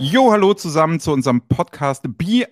Jo, 0.00 0.30
hallo 0.30 0.54
zusammen 0.54 1.00
zu 1.00 1.12
unserem 1.12 1.40
Podcast 1.48 2.04
BI 2.16 2.46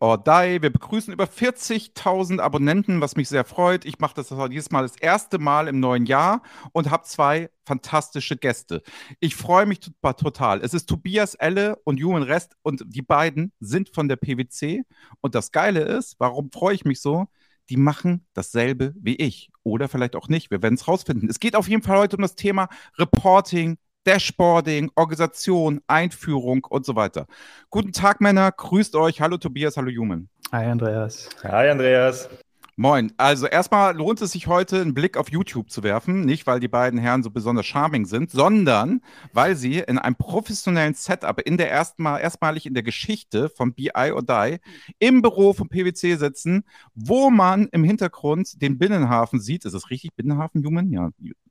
or 0.00 0.18
Die. 0.18 0.60
Wir 0.60 0.70
begrüßen 0.70 1.12
über 1.12 1.26
40.000 1.26 2.40
Abonnenten, 2.40 3.00
was 3.00 3.14
mich 3.14 3.28
sehr 3.28 3.44
freut. 3.44 3.84
Ich 3.84 4.00
mache 4.00 4.14
das 4.16 4.34
dieses 4.50 4.72
Mal 4.72 4.82
das 4.82 4.96
erste 4.96 5.38
Mal 5.38 5.68
im 5.68 5.78
neuen 5.78 6.04
Jahr 6.04 6.42
und 6.72 6.90
habe 6.90 7.04
zwei 7.04 7.48
fantastische 7.64 8.36
Gäste. 8.36 8.82
Ich 9.20 9.36
freue 9.36 9.66
mich 9.66 9.78
total. 10.02 10.62
Es 10.62 10.74
ist 10.74 10.88
Tobias 10.88 11.36
Elle 11.36 11.76
und 11.84 12.02
Human 12.02 12.24
Rest 12.24 12.56
und 12.62 12.82
die 12.84 13.02
beiden 13.02 13.52
sind 13.60 13.90
von 13.94 14.08
der 14.08 14.16
PwC. 14.16 14.82
Und 15.20 15.36
das 15.36 15.52
Geile 15.52 15.82
ist, 15.82 16.16
warum 16.18 16.50
freue 16.50 16.74
ich 16.74 16.84
mich 16.84 17.00
so? 17.00 17.28
Die 17.68 17.76
machen 17.76 18.26
dasselbe 18.32 18.94
wie 18.96 19.14
ich. 19.14 19.52
Oder 19.62 19.88
vielleicht 19.88 20.16
auch 20.16 20.26
nicht. 20.26 20.50
Wir 20.50 20.60
werden 20.60 20.74
es 20.74 20.88
rausfinden. 20.88 21.30
Es 21.30 21.38
geht 21.38 21.54
auf 21.54 21.68
jeden 21.68 21.84
Fall 21.84 21.98
heute 21.98 22.16
um 22.16 22.22
das 22.22 22.34
Thema 22.34 22.68
Reporting, 22.98 23.78
Dashboarding, 24.04 24.90
Organisation, 24.94 25.80
Einführung 25.86 26.64
und 26.64 26.86
so 26.86 26.96
weiter. 26.96 27.26
Guten 27.68 27.92
Tag, 27.92 28.20
Männer. 28.20 28.50
Grüßt 28.52 28.96
euch. 28.96 29.20
Hallo 29.20 29.36
Tobias, 29.36 29.76
hallo 29.76 29.90
Human. 29.90 30.28
Hi 30.52 30.64
Andreas. 30.66 31.28
Hi 31.44 31.68
Andreas. 31.68 32.28
Moin. 32.76 33.12
Also 33.18 33.46
erstmal 33.46 33.94
lohnt 33.94 34.22
es 34.22 34.32
sich 34.32 34.46
heute, 34.46 34.80
einen 34.80 34.94
Blick 34.94 35.18
auf 35.18 35.30
YouTube 35.30 35.70
zu 35.70 35.82
werfen. 35.82 36.24
Nicht, 36.24 36.46
weil 36.46 36.60
die 36.60 36.68
beiden 36.68 36.98
Herren 36.98 37.22
so 37.22 37.30
besonders 37.30 37.66
charming 37.66 38.06
sind, 38.06 38.30
sondern 38.30 39.02
weil 39.34 39.54
sie 39.54 39.80
in 39.80 39.98
einem 39.98 40.16
professionellen 40.16 40.94
Setup 40.94 41.38
in 41.42 41.58
der 41.58 41.68
erstmal, 41.68 42.22
erstmalig 42.22 42.64
in 42.64 42.72
der 42.72 42.82
Geschichte 42.82 43.50
von 43.50 43.74
BI 43.74 44.12
or 44.12 44.22
Die 44.22 44.60
im 44.98 45.20
Büro 45.20 45.52
von 45.52 45.68
PwC 45.68 46.16
sitzen, 46.16 46.64
wo 46.94 47.28
man 47.28 47.68
im 47.72 47.84
Hintergrund 47.84 48.62
den 48.62 48.78
Binnenhafen 48.78 49.40
sieht. 49.40 49.66
Ist 49.66 49.74
es 49.74 49.90
richtig? 49.90 50.14
Binnenhafen, 50.16 50.64
Human? 50.64 50.90
Ja, 50.90 51.10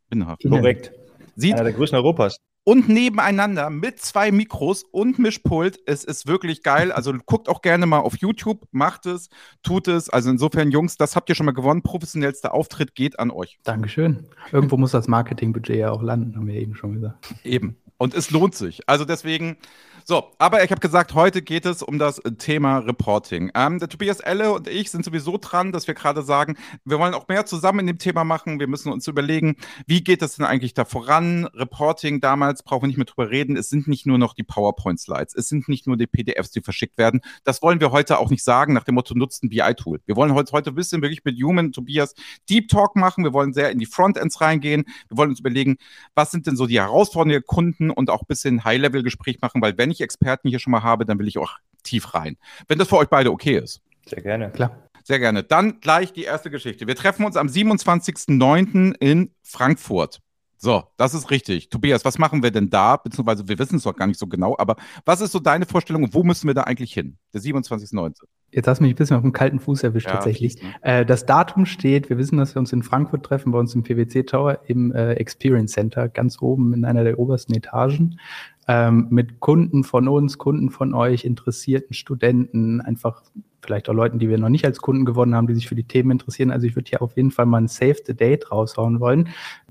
Binnenhafen. 0.09 0.49
Korrekt 0.49 0.91
sieht. 1.39 1.53
Einer 1.53 1.63
der 1.63 1.73
größten 1.73 1.97
Europas. 1.97 2.37
Und 2.65 2.87
nebeneinander 2.87 3.69
mit 3.69 3.99
zwei 3.99 4.31
Mikros 4.31 4.83
und 4.83 5.17
Mischpult. 5.17 5.79
Es 5.87 6.03
ist 6.03 6.27
wirklich 6.27 6.61
geil. 6.61 6.91
Also 6.91 7.13
guckt 7.25 7.49
auch 7.49 7.61
gerne 7.61 7.85
mal 7.85 7.99
auf 7.99 8.17
YouTube, 8.17 8.67
macht 8.71 9.05
es, 9.05 9.29
tut 9.63 9.87
es. 9.87 10.09
Also 10.09 10.29
insofern, 10.29 10.69
Jungs, 10.69 10.97
das 10.97 11.15
habt 11.15 11.29
ihr 11.29 11.35
schon 11.35 11.47
mal 11.47 11.53
gewonnen. 11.53 11.81
Professionellster 11.81 12.53
Auftritt 12.53 12.93
geht 12.93 13.17
an 13.17 13.31
euch. 13.31 13.59
Dankeschön. 13.63 14.27
Irgendwo 14.51 14.77
muss 14.77 14.91
das 14.91 15.07
Marketingbudget 15.07 15.77
ja 15.77 15.91
auch 15.91 16.03
landen, 16.03 16.35
haben 16.35 16.47
wir 16.47 16.55
eben 16.55 16.75
schon 16.75 16.93
gesagt. 16.93 17.33
Eben. 17.43 17.77
Und 17.99 18.13
es 18.13 18.31
lohnt 18.31 18.55
sich. 18.55 18.87
Also 18.87 19.03
deswegen, 19.03 19.57
so, 20.05 20.31
aber 20.39 20.63
ich 20.63 20.71
habe 20.71 20.79
gesagt, 20.79 21.13
heute 21.15 21.41
geht 21.41 21.65
es 21.65 21.83
um 21.83 21.99
das 21.99 22.21
Thema 22.37 22.77
Reporting. 22.77 23.51
Ähm, 23.53 23.77
der 23.77 23.89
Tobias 23.89 24.21
Elle 24.21 24.53
und 24.53 24.69
ich 24.69 24.89
sind 24.89 25.03
sowieso 25.03 25.37
dran, 25.37 25.73
dass 25.73 25.85
wir 25.85 25.95
gerade 25.95 26.23
sagen, 26.23 26.55
wir 26.85 26.97
wollen 26.97 27.13
auch 27.13 27.27
mehr 27.27 27.45
zusammen 27.45 27.81
in 27.81 27.87
dem 27.87 27.97
Thema 27.97 28.23
machen. 28.23 28.59
Wir 28.59 28.67
müssen 28.67 28.89
uns 28.91 29.05
überlegen, 29.07 29.57
wie 29.85 30.01
geht 30.01 30.21
es 30.21 30.37
denn 30.37 30.45
eigentlich 30.45 30.73
da 30.73 30.85
voran? 30.85 31.45
Reporting 31.53 32.21
damals 32.21 32.63
brauchen 32.63 32.83
wir 32.83 32.87
nicht 32.87 32.97
mehr 32.97 33.05
drüber 33.05 33.29
reden. 33.29 33.57
Es 33.57 33.69
sind 33.69 33.89
nicht 33.89 34.05
nur 34.05 34.17
noch 34.17 34.33
die 34.33 34.43
PowerPoint-Slides. 34.43 35.35
Es 35.35 35.49
sind 35.49 35.67
nicht 35.67 35.85
nur 35.85 35.97
die 35.97 36.07
PDFs, 36.07 36.51
die 36.51 36.61
verschickt 36.61 36.97
werden. 36.97 37.19
Das 37.43 37.61
wollen 37.61 37.81
wir 37.81 37.91
heute 37.91 38.17
auch 38.17 38.29
nicht 38.29 38.45
sagen 38.45 38.73
nach 38.73 38.85
dem 38.85 38.95
Motto, 38.95 39.13
nutzt 39.13 39.43
ein 39.43 39.49
BI-Tool. 39.49 39.99
Wir 40.05 40.15
wollen 40.15 40.33
heute 40.33 40.71
ein 40.71 40.75
bisschen 40.75 41.01
wirklich 41.01 41.25
mit 41.25 41.35
Human, 41.43 41.73
Tobias, 41.73 42.15
Deep 42.49 42.69
Talk 42.69 42.95
machen. 42.95 43.25
Wir 43.25 43.33
wollen 43.33 43.51
sehr 43.51 43.71
in 43.71 43.77
die 43.77 43.85
Frontends 43.85 44.39
reingehen. 44.39 44.85
Wir 45.09 45.17
wollen 45.17 45.31
uns 45.31 45.41
überlegen, 45.41 45.77
was 46.15 46.31
sind 46.31 46.47
denn 46.47 46.55
so 46.55 46.65
die 46.65 46.79
Herausforderungen 46.79 47.33
der 47.33 47.41
Kunden 47.41 47.88
und 47.91 48.09
auch 48.09 48.21
ein 48.21 48.27
bisschen 48.27 48.63
High-Level-Gespräch 48.63 49.39
machen, 49.41 49.61
weil 49.61 49.77
wenn 49.77 49.91
ich 49.91 49.99
ich 49.99 50.03
Experten 50.03 50.49
hier 50.49 50.59
schon 50.59 50.71
mal 50.71 50.83
habe, 50.83 51.05
dann 51.05 51.19
will 51.19 51.27
ich 51.27 51.37
auch 51.37 51.57
tief 51.83 52.13
rein. 52.13 52.37
Wenn 52.67 52.79
das 52.79 52.87
für 52.87 52.97
euch 52.97 53.09
beide 53.09 53.31
okay 53.31 53.57
ist. 53.57 53.81
Sehr 54.07 54.21
gerne. 54.21 54.51
Klar. 54.51 54.89
Sehr 55.03 55.19
gerne. 55.19 55.43
Dann 55.43 55.79
gleich 55.79 56.13
die 56.13 56.23
erste 56.23 56.51
Geschichte. 56.51 56.87
Wir 56.87 56.95
treffen 56.95 57.25
uns 57.25 57.35
am 57.35 57.47
27.09. 57.47 58.95
in 58.99 59.31
Frankfurt. 59.43 60.19
So, 60.61 60.83
das 60.97 61.13
ist 61.13 61.31
richtig. 61.31 61.69
Tobias, 61.69 62.03
was 62.03 62.17
machen 62.17 62.43
wir 62.43 62.51
denn 62.51 62.69
da? 62.69 62.97
Beziehungsweise 62.97 63.47
wir 63.47 63.57
wissen 63.59 63.77
es 63.77 63.83
doch 63.83 63.95
gar 63.95 64.07
nicht 64.07 64.19
so 64.19 64.27
genau, 64.27 64.57
aber 64.57 64.75
was 65.05 65.21
ist 65.21 65.31
so 65.31 65.39
deine 65.39 65.65
Vorstellung 65.65 66.03
und 66.03 66.13
wo 66.13 66.21
müssen 66.21 66.47
wir 66.47 66.53
da 66.53 66.63
eigentlich 66.63 66.91
hin? 66.91 67.17
Der 67.33 67.39
27.09. 67.39 68.23
Jetzt 68.51 68.67
hast 68.67 68.79
du 68.79 68.83
mich 68.83 68.93
ein 68.93 68.97
bisschen 68.97 69.15
auf 69.15 69.21
dem 69.21 69.31
kalten 69.31 69.61
Fuß 69.61 69.83
erwischt 69.83 70.07
ja, 70.07 70.15
tatsächlich. 70.15 70.61
Äh, 70.81 71.05
das 71.05 71.25
Datum 71.25 71.65
steht, 71.65 72.09
wir 72.09 72.17
wissen, 72.17 72.37
dass 72.37 72.55
wir 72.55 72.59
uns 72.59 72.73
in 72.73 72.83
Frankfurt 72.83 73.25
treffen, 73.25 73.53
bei 73.53 73.59
uns 73.59 73.73
im 73.73 73.83
PwC 73.83 74.23
Tower 74.23 74.59
im 74.67 74.91
äh, 74.91 75.13
Experience 75.13 75.71
Center, 75.71 76.09
ganz 76.09 76.41
oben 76.41 76.73
in 76.73 76.83
einer 76.83 77.05
der 77.05 77.19
obersten 77.19 77.55
Etagen 77.55 78.19
ähm, 78.67 79.07
mit 79.11 79.39
Kunden 79.39 79.85
von 79.85 80.09
uns, 80.09 80.37
Kunden 80.37 80.71
von 80.71 80.93
euch, 80.93 81.23
interessierten 81.23 81.93
Studenten, 81.93 82.81
einfach 82.81 83.21
vielleicht 83.61 83.87
auch 83.87 83.93
Leuten, 83.93 84.19
die 84.19 84.27
wir 84.27 84.37
noch 84.37 84.49
nicht 84.49 84.65
als 84.65 84.79
Kunden 84.79 85.05
gewonnen 85.05 85.35
haben, 85.35 85.47
die 85.47 85.55
sich 85.55 85.69
für 85.69 85.75
die 85.75 85.85
Themen 85.85 86.11
interessieren. 86.11 86.51
Also 86.51 86.67
ich 86.67 86.75
würde 86.75 86.89
hier 86.89 87.01
auf 87.01 87.15
jeden 87.15 87.31
Fall 87.31 87.45
mal 87.45 87.61
ein 87.61 87.67
Save 87.69 87.97
the 88.05 88.13
Date 88.13 88.51
raushauen 88.51 88.99
wollen. 88.99 89.29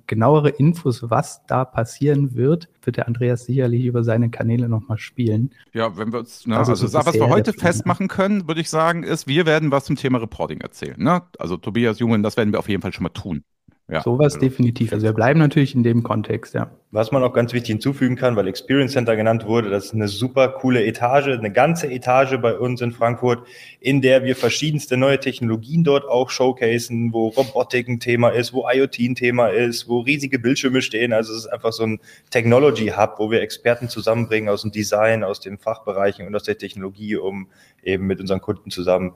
Genauere 0.09 0.49
Infos, 0.49 1.11
was 1.11 1.45
da 1.47 1.65
passieren 1.65 2.35
wird, 2.35 2.69
wird 2.83 2.97
der 2.97 3.07
Andreas 3.07 3.45
sicherlich 3.45 3.85
über 3.85 4.03
seine 4.03 4.31
Kanäle 4.31 4.69
nochmal 4.69 4.99
spielen. 4.99 5.51
Ja, 5.75 5.97
wenn 5.99 6.13
wir 6.13 6.21
uns, 6.21 6.47
ne, 6.47 6.57
also, 6.57 6.73
also 6.73 6.93
was 6.93 7.15
wir 7.15 7.29
heute 7.29 7.53
festmachen 7.53 8.09
können, 8.09 8.49
würde 8.49 8.63
ich 8.63 8.71
sagen, 8.71 9.05
ist, 9.05 9.29
wir 9.29 9.45
werden 9.45 9.71
was 9.71 9.85
zum 9.85 9.97
Thema 9.97 10.19
Reporting 10.19 10.63
erzählen. 10.63 11.01
Ne? 11.01 11.23
Also 11.39 11.59
Tobias 11.59 11.99
Jungen, 11.99 12.23
das 12.23 12.37
werden 12.39 12.53
wir 12.53 12.59
auf 12.59 12.69
jeden 12.69 12.81
Fall 12.81 12.93
schon 12.93 13.03
mal 13.03 13.11
tun. 13.11 13.45
Ja. 13.91 14.03
Sowas 14.03 14.35
also, 14.35 14.41
definitiv. 14.47 14.93
Also 14.93 15.07
wir 15.07 15.15
bleiben 15.15 15.39
natürlich 15.39 15.75
in 15.75 15.83
dem 15.83 16.03
Kontext, 16.03 16.55
ja. 16.55 16.71
Was 16.91 17.11
man 17.11 17.23
auch 17.23 17.33
ganz 17.33 17.53
wichtig 17.55 17.69
hinzufügen 17.69 18.17
kann, 18.17 18.37
weil 18.37 18.47
Experience 18.47 18.93
Center 18.93 19.17
genannt 19.17 19.47
wurde, 19.47 19.71
das 19.71 19.87
ist 19.87 19.95
eine 19.95 20.09
super 20.09 20.49
coole 20.49 20.85
Etage, 20.85 21.29
eine 21.29 21.53
ganze 21.53 21.91
Etage 21.91 22.37
bei 22.41 22.59
uns 22.59 22.83
in 22.83 22.93
Frankfurt, 22.93 23.47
in 23.81 24.03
der 24.03 24.25
wir 24.25 24.37
verschiedenste 24.37 24.97
neue 24.99 25.21
Technologien 25.21 25.85
dort 25.85 26.07
auch 26.07 26.29
showcasen, 26.29 27.13
wo 27.13 27.29
Robotik 27.29 27.89
ein 27.89 28.01
Thema 28.01 28.29
ist, 28.31 28.53
wo 28.53 28.67
IoT 28.71 28.99
ein 29.01 29.15
Thema 29.15 29.49
ist, 29.49 29.89
wo 29.89 30.01
riesige 30.01 30.39
Bildschirme 30.39 30.83
stehen. 30.83 31.15
Also 31.15 31.33
es 31.33 31.41
ist 31.41 31.47
einfach 31.47 31.73
so 31.73 31.85
ein 31.85 32.01
Technology 32.31 32.89
Hub, 32.89 33.15
wo 33.19 33.31
wir 33.31 33.41
Experten 33.41 33.89
zusammenbringen 33.89 34.51
aus 34.51 34.63
dem 34.63 34.73
Design, 34.73 35.25
aus 35.25 35.41
den 35.41 35.57
Fachbereichen 35.57 36.27
und 36.27 36.35
aus 36.35 36.43
der 36.43 36.59
Technologie, 36.59 37.17
um 37.17 37.49
eben 37.83 38.07
mit 38.07 38.21
unseren 38.21 38.41
Kunden 38.41 38.71
zusammen 38.71 39.13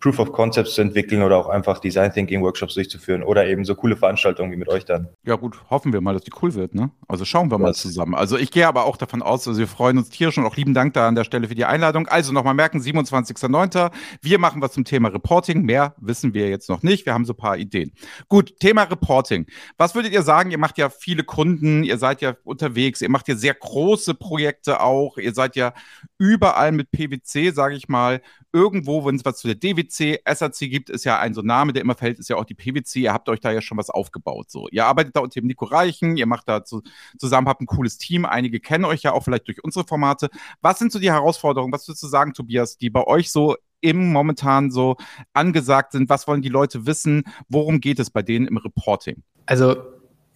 Proof 0.00 0.18
of 0.18 0.32
Concepts 0.32 0.74
zu 0.74 0.80
entwickeln 0.80 1.22
oder 1.22 1.36
auch 1.36 1.48
einfach 1.48 1.78
Design 1.78 2.12
Thinking 2.12 2.42
Workshops 2.42 2.74
durchzuführen 2.74 3.22
oder 3.22 3.46
eben 3.46 3.64
so 3.64 3.74
coole 3.74 3.96
Veranstaltungen 3.96 4.50
wie 4.50 4.56
mit 4.56 4.68
euch 4.68 4.84
dann. 4.84 5.08
Ja 5.24 5.36
gut, 5.36 5.60
hoffen 5.68 5.92
wir 5.92 6.00
mal, 6.00 6.14
dass 6.14 6.22
die 6.22 6.32
cool 6.42 6.54
wird, 6.54 6.74
ne? 6.74 6.90
Also 7.06 7.24
schauen 7.24 7.50
wir 7.50 7.56
Was? 7.56 7.60
mal 7.60 7.74
zusammen. 7.74 8.14
Also 8.14 8.38
ich 8.38 8.50
gehe 8.50 8.66
aber 8.66 8.86
auch 8.86 8.96
davon 8.96 9.22
aus, 9.22 9.46
also 9.46 9.58
wir 9.58 9.68
freuen 9.68 9.98
uns 9.98 10.08
tierisch 10.08 10.38
und 10.38 10.44
auch 10.46 10.56
lieben 10.56 10.74
Dank 10.74 10.94
da 10.94 11.06
an 11.06 11.14
der 11.14 11.24
Stelle 11.24 11.48
für 11.48 11.54
die 11.54 11.64
Einladung. 11.64 12.08
Also 12.08 12.32
nochmal 12.32 12.54
merken, 12.54 12.80
27.09. 12.80 13.90
Wir 14.22 14.38
machen 14.38 14.62
was 14.62 14.72
zum 14.72 14.84
Thema 14.84 15.08
Reporting. 15.08 15.62
Mehr 15.62 15.94
wissen 15.98 16.34
wir 16.34 16.48
jetzt 16.48 16.68
noch 16.68 16.82
nicht. 16.82 17.06
Wir 17.06 17.12
haben 17.12 17.24
so 17.24 17.34
ein 17.34 17.36
paar 17.36 17.58
Ideen. 17.58 17.92
Gut, 18.28 18.58
Thema 18.58 18.84
Reporting. 18.84 19.46
Was 19.76 19.94
würdet 19.94 20.12
ihr 20.12 20.22
sagen? 20.22 20.50
Ihr 20.50 20.58
macht 20.58 20.78
ja 20.78 20.88
viele 20.88 21.24
Kunden, 21.24 21.84
ihr 21.84 21.98
seid 21.98 22.22
ja 22.22 22.34
unterwegs, 22.44 23.00
ihr 23.02 23.10
macht 23.10 23.28
ja 23.28 23.36
sehr 23.36 23.54
große 23.54 24.14
Projekte 24.14 24.80
auch, 24.80 25.18
ihr 25.18 25.34
seid 25.34 25.56
ja 25.56 25.74
überall 26.18 26.72
mit 26.72 26.90
PwC, 26.90 27.50
sage 27.50 27.74
ich 27.74 27.88
mal, 27.88 28.20
irgendwo, 28.52 29.04
wenn 29.04 29.16
es 29.16 29.24
was 29.24 29.38
zu 29.38 29.46
der 29.46 29.56
DWC, 29.90 30.20
SAC 30.26 30.70
gibt, 30.70 30.90
ist 30.90 31.04
ja 31.04 31.18
ein 31.18 31.34
so 31.34 31.42
Name, 31.42 31.72
der 31.72 31.82
immer 31.82 31.94
fällt, 31.94 32.18
ist 32.18 32.28
ja 32.28 32.36
auch 32.36 32.44
die 32.44 32.54
PwC. 32.54 33.00
Ihr 33.00 33.12
habt 33.12 33.28
euch 33.28 33.40
da 33.40 33.50
ja 33.50 33.60
schon 33.60 33.78
was 33.78 33.90
aufgebaut. 33.90 34.50
So, 34.50 34.68
ihr 34.70 34.86
arbeitet 34.86 35.16
da 35.16 35.20
unter 35.20 35.40
dem 35.40 35.46
Nico 35.46 35.64
Reichen, 35.64 36.16
ihr 36.16 36.26
macht 36.26 36.48
da 36.48 36.64
zu, 36.64 36.82
zusammen, 37.18 37.48
habt 37.48 37.60
ein 37.60 37.66
cooles 37.66 37.98
Team. 37.98 38.24
Einige 38.24 38.60
kennen 38.60 38.84
euch 38.84 39.02
ja 39.02 39.12
auch 39.12 39.22
vielleicht 39.22 39.48
durch 39.48 39.62
unsere 39.62 39.84
Formate. 39.84 40.28
Was 40.60 40.78
sind 40.78 40.92
so 40.92 40.98
die 40.98 41.10
Herausforderungen? 41.10 41.72
Was 41.72 41.86
würdest 41.88 42.02
du 42.02 42.08
sagen, 42.08 42.32
Tobias, 42.32 42.78
die 42.78 42.90
bei 42.90 43.06
euch 43.06 43.30
so 43.30 43.56
im 43.80 44.12
momentan 44.12 44.70
so 44.70 44.96
angesagt 45.32 45.92
sind? 45.92 46.08
Was 46.08 46.26
wollen 46.26 46.42
die 46.42 46.48
Leute 46.48 46.86
wissen? 46.86 47.24
Worum 47.48 47.80
geht 47.80 47.98
es 47.98 48.10
bei 48.10 48.22
denen 48.22 48.46
im 48.46 48.56
Reporting? 48.58 49.22
Also 49.46 49.76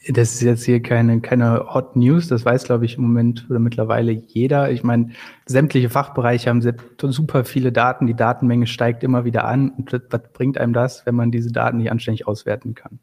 das 0.08 0.34
ist 0.34 0.42
jetzt 0.42 0.64
hier 0.64 0.82
keine, 0.82 1.20
keine 1.20 1.72
Hot 1.72 1.96
News, 1.96 2.28
das 2.28 2.44
weiß, 2.44 2.64
glaube 2.64 2.84
ich, 2.84 2.96
im 2.96 3.04
Moment 3.04 3.46
oder 3.48 3.58
mittlerweile 3.58 4.12
jeder. 4.12 4.70
Ich 4.70 4.82
meine, 4.82 5.10
sämtliche 5.46 5.88
Fachbereiche 5.88 6.50
haben 6.50 6.60
super 6.60 7.44
viele 7.44 7.72
Daten, 7.72 8.06
die 8.06 8.14
Datenmenge 8.14 8.66
steigt 8.66 9.02
immer 9.02 9.24
wieder 9.24 9.44
an. 9.44 9.70
Und 9.70 9.92
was 9.92 10.22
bringt 10.32 10.58
einem 10.58 10.72
das, 10.72 11.06
wenn 11.06 11.14
man 11.14 11.30
diese 11.30 11.52
Daten 11.52 11.78
nicht 11.78 11.90
anständig 11.90 12.26
auswerten 12.26 12.74
kann? 12.74 12.98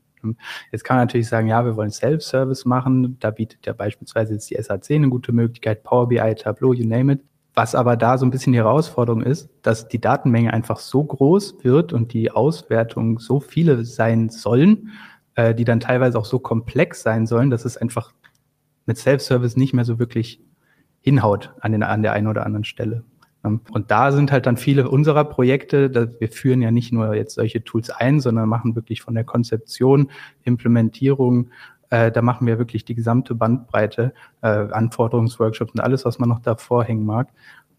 Jetzt 0.71 0.83
kann 0.83 0.97
man 0.97 1.07
natürlich 1.07 1.27
sagen, 1.27 1.47
ja, 1.47 1.65
wir 1.65 1.75
wollen 1.75 1.89
Self-Service 1.89 2.65
machen. 2.65 3.17
Da 3.19 3.31
bietet 3.31 3.65
ja 3.65 3.73
beispielsweise 3.73 4.33
jetzt 4.33 4.51
die 4.51 4.61
SAC 4.61 4.91
eine 4.91 5.09
gute 5.09 5.31
Möglichkeit, 5.31 5.83
Power 5.83 6.07
BI, 6.07 6.35
Tableau, 6.35 6.73
you 6.73 6.87
name 6.87 7.13
it. 7.13 7.21
Was 7.53 7.75
aber 7.75 7.97
da 7.97 8.17
so 8.17 8.25
ein 8.25 8.31
bisschen 8.31 8.53
die 8.53 8.59
Herausforderung 8.59 9.21
ist, 9.21 9.49
dass 9.61 9.87
die 9.89 9.99
Datenmenge 9.99 10.53
einfach 10.53 10.79
so 10.79 11.03
groß 11.03 11.63
wird 11.63 11.91
und 11.91 12.13
die 12.13 12.31
Auswertungen 12.31 13.17
so 13.17 13.41
viele 13.41 13.83
sein 13.83 14.29
sollen, 14.29 14.91
äh, 15.35 15.55
die 15.55 15.65
dann 15.65 15.79
teilweise 15.79 16.17
auch 16.17 16.25
so 16.25 16.39
komplex 16.39 17.01
sein 17.01 17.25
sollen, 17.25 17.49
dass 17.49 17.65
es 17.65 17.77
einfach 17.77 18.13
mit 18.85 18.97
Self-Service 18.97 19.57
nicht 19.57 19.73
mehr 19.73 19.85
so 19.85 19.99
wirklich 19.99 20.41
hinhaut 21.01 21.53
an, 21.61 21.71
den, 21.71 21.83
an 21.83 22.01
der 22.01 22.13
einen 22.13 22.27
oder 22.27 22.45
anderen 22.45 22.63
Stelle. 22.63 23.03
Ähm, 23.43 23.61
und 23.71 23.91
da 23.91 24.11
sind 24.11 24.31
halt 24.31 24.45
dann 24.45 24.57
viele 24.57 24.89
unserer 24.89 25.25
Projekte, 25.25 26.15
wir 26.19 26.29
führen 26.29 26.61
ja 26.61 26.71
nicht 26.71 26.91
nur 26.91 27.15
jetzt 27.15 27.35
solche 27.35 27.63
Tools 27.63 27.89
ein, 27.89 28.19
sondern 28.19 28.49
machen 28.49 28.75
wirklich 28.75 29.01
von 29.01 29.15
der 29.15 29.23
Konzeption, 29.23 30.09
Implementierung, 30.43 31.49
äh, 31.89 32.11
da 32.11 32.21
machen 32.21 32.47
wir 32.47 32.57
wirklich 32.57 32.85
die 32.85 32.95
gesamte 32.95 33.35
Bandbreite, 33.35 34.13
äh, 34.41 34.47
Anforderungsworkshops 34.47 35.73
und 35.73 35.81
alles, 35.81 36.05
was 36.05 36.19
man 36.19 36.29
noch 36.29 36.39
davor 36.39 36.83
hängen 36.83 37.05
mag. 37.05 37.29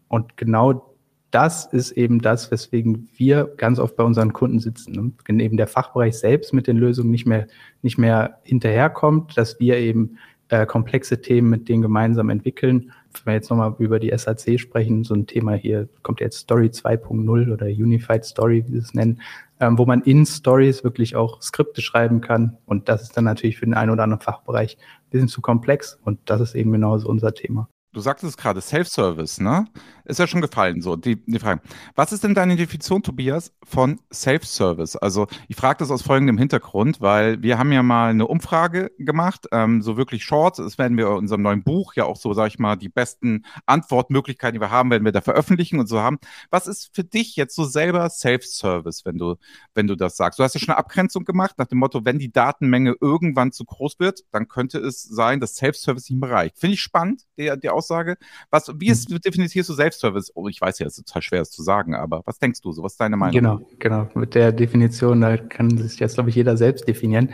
Und 0.07 0.37
genau 0.37 0.92
das 1.33 1.65
ist 1.65 1.93
eben 1.93 2.21
das, 2.21 2.51
weswegen 2.51 3.09
wir 3.15 3.51
ganz 3.57 3.79
oft 3.79 3.95
bei 3.95 4.03
unseren 4.03 4.33
Kunden 4.33 4.59
sitzen. 4.59 4.91
Ne? 4.91 5.11
Wenn 5.25 5.39
eben 5.39 5.57
der 5.57 5.65
Fachbereich 5.65 6.19
selbst 6.19 6.53
mit 6.53 6.67
den 6.67 6.77
Lösungen 6.77 7.09
nicht 7.09 7.25
mehr, 7.25 7.47
nicht 7.81 7.97
mehr 7.97 8.37
hinterherkommt, 8.43 9.35
dass 9.35 9.59
wir 9.59 9.77
eben 9.77 10.19
äh, 10.49 10.67
komplexe 10.67 11.21
Themen 11.21 11.49
mit 11.49 11.67
denen 11.69 11.81
gemeinsam 11.81 12.29
entwickeln. 12.29 12.91
Wenn 13.13 13.25
wir 13.25 13.33
jetzt 13.33 13.49
nochmal 13.49 13.73
über 13.79 13.99
die 13.99 14.15
SAC 14.15 14.59
sprechen, 14.59 15.03
so 15.03 15.15
ein 15.15 15.25
Thema 15.25 15.53
hier 15.53 15.89
kommt 16.03 16.19
jetzt 16.19 16.37
Story 16.37 16.67
2.0 16.67 17.51
oder 17.51 17.65
Unified 17.65 18.23
Story, 18.23 18.63
wie 18.67 18.73
sie 18.73 18.77
es 18.77 18.93
nennen, 18.93 19.19
ähm, 19.59 19.79
wo 19.79 19.87
man 19.87 20.03
in 20.03 20.27
Stories 20.27 20.83
wirklich 20.83 21.15
auch 21.15 21.41
Skripte 21.41 21.81
schreiben 21.81 22.21
kann. 22.21 22.57
Und 22.67 22.89
das 22.89 23.01
ist 23.01 23.17
dann 23.17 23.23
natürlich 23.23 23.57
für 23.57 23.65
den 23.65 23.73
einen 23.73 23.89
oder 23.89 24.03
anderen 24.03 24.21
Fachbereich 24.21 24.77
ein 24.77 25.09
bisschen 25.09 25.29
zu 25.29 25.41
komplex. 25.41 25.97
Und 26.03 26.19
das 26.25 26.41
ist 26.41 26.53
eben 26.53 26.71
genauso 26.71 27.09
unser 27.09 27.33
Thema. 27.33 27.67
Du 27.93 27.99
sagtest 27.99 28.39
gerade 28.39 28.59
Self-Service, 28.59 29.39
ne? 29.39 29.65
Ist 30.05 30.19
ja 30.19 30.25
schon 30.25 30.41
gefallen, 30.41 30.81
so 30.81 30.95
die, 30.95 31.23
die 31.25 31.37
Frage. 31.37 31.61
Was 31.95 32.11
ist 32.11 32.23
denn 32.23 32.33
deine 32.33 32.55
Definition, 32.55 33.03
Tobias, 33.03 33.53
von 33.63 34.01
Self-Service? 34.11 34.95
Also 34.97 35.27
ich 35.47 35.55
frage 35.55 35.77
das 35.77 35.91
aus 35.91 36.01
folgendem 36.01 36.39
Hintergrund, 36.39 36.99
weil 37.01 37.41
wir 37.43 37.59
haben 37.59 37.71
ja 37.71 37.83
mal 37.83 38.09
eine 38.09 38.25
Umfrage 38.25 38.91
gemacht, 38.97 39.47
ähm, 39.51 39.83
so 39.83 39.95
wirklich 39.95 40.25
short. 40.25 40.57
Das 40.57 40.79
werden 40.79 40.97
wir 40.97 41.05
in 41.05 41.13
unserem 41.13 41.43
neuen 41.43 41.63
Buch 41.63 41.93
ja 41.93 42.05
auch 42.05 42.17
so, 42.17 42.33
sag 42.33 42.47
ich 42.47 42.57
mal, 42.57 42.75
die 42.77 42.89
besten 42.89 43.45
Antwortmöglichkeiten, 43.67 44.55
die 44.55 44.61
wir 44.61 44.71
haben, 44.71 44.89
werden 44.89 45.05
wir 45.05 45.11
da 45.11 45.21
veröffentlichen 45.21 45.79
und 45.79 45.87
so 45.87 45.99
haben. 45.99 46.17
Was 46.49 46.65
ist 46.65 46.89
für 46.93 47.03
dich 47.03 47.35
jetzt 47.35 47.55
so 47.55 47.63
selber 47.63 48.09
Self-Service, 48.09 49.05
wenn 49.05 49.19
du, 49.19 49.35
wenn 49.75 49.85
du 49.85 49.95
das 49.95 50.17
sagst? 50.17 50.39
Du 50.39 50.43
hast 50.43 50.55
ja 50.55 50.59
schon 50.59 50.69
eine 50.69 50.79
Abgrenzung 50.79 51.25
gemacht 51.25 51.59
nach 51.59 51.67
dem 51.67 51.77
Motto, 51.77 52.03
wenn 52.03 52.17
die 52.17 52.31
Datenmenge 52.31 52.95
irgendwann 52.99 53.51
zu 53.51 53.65
groß 53.65 53.99
wird, 53.99 54.21
dann 54.31 54.47
könnte 54.47 54.79
es 54.79 55.03
sein, 55.03 55.39
dass 55.39 55.55
Self-Service 55.55 56.09
nicht 56.09 56.19
mehr 56.19 56.31
reicht. 56.31 56.57
Finde 56.57 56.73
ich 56.73 56.81
spannend, 56.81 57.21
der, 57.37 57.55
der 57.55 57.73
Aussage. 57.83 58.17
Was, 58.49 58.71
wie 58.79 58.87
ist, 58.87 59.09
hm. 59.09 59.19
definierst 59.19 59.55
du 59.55 59.73
Self-Service? 59.73 60.31
Oh, 60.35 60.47
ich 60.47 60.61
weiß 60.61 60.79
ja, 60.79 60.87
es 60.87 60.97
ist 60.97 61.07
total 61.07 61.21
schwer, 61.21 61.41
es 61.41 61.51
zu 61.51 61.63
sagen, 61.63 61.95
aber 61.95 62.21
was 62.25 62.39
denkst 62.39 62.61
du 62.61 62.71
so? 62.71 62.83
Was 62.83 62.93
ist 62.93 63.01
deine 63.01 63.17
Meinung? 63.17 63.33
Genau, 63.33 63.61
genau. 63.79 64.09
Mit 64.15 64.35
der 64.35 64.51
Definition, 64.51 65.21
da 65.21 65.37
kann 65.37 65.77
sich 65.77 65.99
jetzt, 65.99 66.15
glaube 66.15 66.29
ich, 66.29 66.35
jeder 66.35 66.57
selbst 66.57 66.87
definieren. 66.87 67.31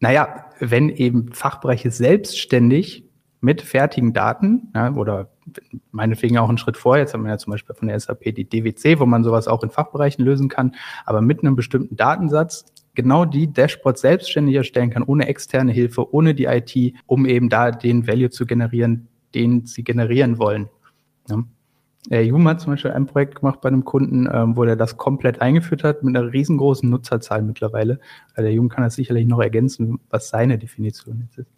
Naja, 0.00 0.46
wenn 0.60 0.90
eben 0.90 1.32
Fachbereiche 1.32 1.90
selbstständig 1.90 3.04
mit 3.40 3.62
fertigen 3.62 4.12
Daten 4.12 4.70
ja, 4.74 4.92
oder 4.94 5.30
meinetwegen 5.90 6.38
auch 6.38 6.48
einen 6.48 6.58
Schritt 6.58 6.76
vor, 6.76 6.98
jetzt 6.98 7.14
haben 7.14 7.22
wir 7.22 7.30
ja 7.30 7.38
zum 7.38 7.52
Beispiel 7.52 7.74
von 7.74 7.88
der 7.88 7.98
SAP 7.98 8.34
die 8.34 8.48
DWC, 8.48 8.98
wo 8.98 9.06
man 9.06 9.24
sowas 9.24 9.48
auch 9.48 9.62
in 9.62 9.70
Fachbereichen 9.70 10.24
lösen 10.24 10.48
kann, 10.48 10.74
aber 11.04 11.20
mit 11.20 11.40
einem 11.40 11.56
bestimmten 11.56 11.96
Datensatz 11.96 12.64
genau 12.94 13.24
die 13.24 13.52
Dashboards 13.52 14.00
selbstständig 14.00 14.56
erstellen 14.56 14.90
kann, 14.90 15.04
ohne 15.04 15.28
externe 15.28 15.70
Hilfe, 15.70 16.12
ohne 16.12 16.34
die 16.34 16.46
IT, 16.46 16.94
um 17.06 17.26
eben 17.26 17.48
da 17.48 17.70
den 17.70 18.06
Value 18.06 18.30
zu 18.30 18.46
generieren, 18.46 19.08
den 19.36 19.66
sie 19.66 19.84
generieren 19.84 20.38
wollen. 20.38 20.68
Ja. 21.28 21.44
Der 22.08 22.24
Juma 22.24 22.50
hat 22.50 22.60
zum 22.60 22.72
Beispiel 22.72 22.92
ein 22.92 23.06
Projekt 23.06 23.40
gemacht 23.40 23.60
bei 23.60 23.68
einem 23.68 23.84
Kunden, 23.84 24.28
ähm, 24.32 24.56
wo 24.56 24.64
er 24.64 24.76
das 24.76 24.96
komplett 24.96 25.40
eingeführt 25.40 25.82
hat 25.82 26.04
mit 26.04 26.16
einer 26.16 26.32
riesengroßen 26.32 26.88
Nutzerzahl 26.88 27.42
mittlerweile. 27.42 27.98
Also 28.34 28.42
der 28.42 28.52
Jum 28.52 28.68
kann 28.68 28.84
das 28.84 28.94
sicherlich 28.94 29.26
noch 29.26 29.40
ergänzen, 29.40 29.98
was 30.08 30.28
seine 30.28 30.56
Definition 30.56 31.22
jetzt 31.26 31.38
ist. 31.38 31.50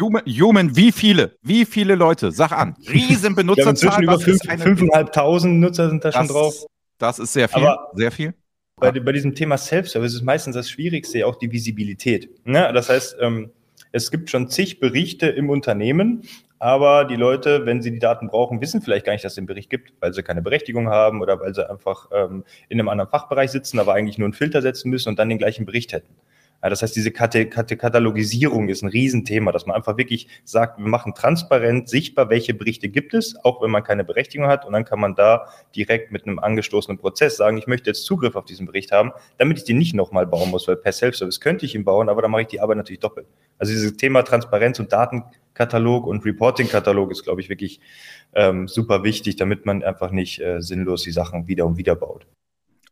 Human, 0.00 0.22
Human, 0.26 0.74
wie 0.74 0.90
viele? 0.90 1.36
Wie 1.42 1.66
viele 1.66 1.94
Leute? 1.94 2.32
Sag 2.32 2.52
an. 2.52 2.74
Riesen 2.90 3.34
Benutzerzahl. 3.36 4.02
Ja, 4.02 4.14
inzwischen 4.14 4.48
über 4.54 4.86
5.500 4.94 5.46
Nutzer 5.48 5.90
sind 5.90 6.02
da 6.02 6.10
das, 6.10 6.16
schon 6.16 6.28
drauf. 6.28 6.66
Das 6.96 7.18
ist 7.18 7.34
sehr 7.34 7.48
viel. 7.48 7.62
Aber 7.62 7.90
sehr 7.94 8.10
viel. 8.10 8.34
Bei, 8.76 8.90
bei 8.92 9.12
diesem 9.12 9.34
Thema 9.34 9.58
Self-Service 9.58 10.14
ist 10.14 10.22
meistens 10.22 10.54
das 10.54 10.70
Schwierigste 10.70 11.26
auch 11.26 11.36
die 11.36 11.52
Visibilität. 11.52 12.30
Ne? 12.46 12.72
Das 12.72 12.88
heißt, 12.88 13.16
ähm, 13.20 13.50
es 13.92 14.10
gibt 14.10 14.30
schon 14.30 14.48
zig 14.48 14.80
Berichte 14.80 15.26
im 15.26 15.50
Unternehmen, 15.50 16.22
aber 16.60 17.06
die 17.06 17.16
Leute, 17.16 17.64
wenn 17.64 17.80
sie 17.80 17.90
die 17.90 17.98
Daten 17.98 18.28
brauchen, 18.28 18.60
wissen 18.60 18.82
vielleicht 18.82 19.06
gar 19.06 19.14
nicht, 19.14 19.24
dass 19.24 19.32
es 19.32 19.36
den 19.36 19.46
Bericht 19.46 19.70
gibt, 19.70 19.94
weil 20.00 20.12
sie 20.12 20.22
keine 20.22 20.42
Berechtigung 20.42 20.90
haben 20.90 21.22
oder 21.22 21.40
weil 21.40 21.54
sie 21.54 21.68
einfach 21.68 22.08
ähm, 22.12 22.44
in 22.68 22.78
einem 22.78 22.90
anderen 22.90 23.10
Fachbereich 23.10 23.50
sitzen, 23.50 23.78
aber 23.78 23.94
eigentlich 23.94 24.18
nur 24.18 24.26
einen 24.26 24.34
Filter 24.34 24.60
setzen 24.60 24.90
müssen 24.90 25.08
und 25.08 25.18
dann 25.18 25.30
den 25.30 25.38
gleichen 25.38 25.64
Bericht 25.64 25.94
hätten. 25.94 26.14
Das 26.68 26.82
heißt, 26.82 26.94
diese 26.94 27.10
Katalogisierung 27.10 28.68
ist 28.68 28.82
ein 28.82 28.88
Riesenthema, 28.88 29.50
dass 29.50 29.64
man 29.64 29.76
einfach 29.76 29.96
wirklich 29.96 30.28
sagt, 30.44 30.78
wir 30.78 30.86
machen 30.86 31.14
transparent 31.14 31.88
sichtbar, 31.88 32.28
welche 32.28 32.52
Berichte 32.52 32.90
gibt 32.90 33.14
es, 33.14 33.34
auch 33.44 33.62
wenn 33.62 33.70
man 33.70 33.82
keine 33.82 34.04
Berechtigung 34.04 34.46
hat. 34.46 34.66
Und 34.66 34.74
dann 34.74 34.84
kann 34.84 35.00
man 35.00 35.14
da 35.14 35.46
direkt 35.74 36.12
mit 36.12 36.26
einem 36.26 36.38
angestoßenen 36.38 36.98
Prozess 36.98 37.36
sagen, 37.36 37.56
ich 37.56 37.66
möchte 37.66 37.88
jetzt 37.88 38.04
Zugriff 38.04 38.36
auf 38.36 38.44
diesen 38.44 38.66
Bericht 38.66 38.92
haben, 38.92 39.12
damit 39.38 39.58
ich 39.58 39.64
den 39.64 39.78
nicht 39.78 39.94
nochmal 39.94 40.26
bauen 40.26 40.50
muss, 40.50 40.68
weil 40.68 40.76
per 40.76 40.92
Self-Service 40.92 41.40
könnte 41.40 41.64
ich 41.64 41.74
ihn 41.74 41.84
bauen, 41.84 42.08
aber 42.08 42.20
dann 42.20 42.30
mache 42.30 42.42
ich 42.42 42.48
die 42.48 42.60
Arbeit 42.60 42.76
natürlich 42.76 43.00
doppelt. 43.00 43.26
Also 43.58 43.72
dieses 43.72 43.96
Thema 43.96 44.22
Transparenz 44.22 44.78
und 44.78 44.92
Datenkatalog 44.92 46.06
und 46.06 46.24
Reporting-Katalog 46.24 47.10
ist, 47.10 47.24
glaube 47.24 47.40
ich, 47.40 47.48
wirklich 47.48 47.80
ähm, 48.34 48.68
super 48.68 49.02
wichtig, 49.02 49.36
damit 49.36 49.64
man 49.64 49.82
einfach 49.82 50.10
nicht 50.10 50.40
äh, 50.40 50.60
sinnlos 50.60 51.02
die 51.02 51.12
Sachen 51.12 51.48
wieder 51.48 51.66
und 51.66 51.78
wieder 51.78 51.96
baut. 51.96 52.26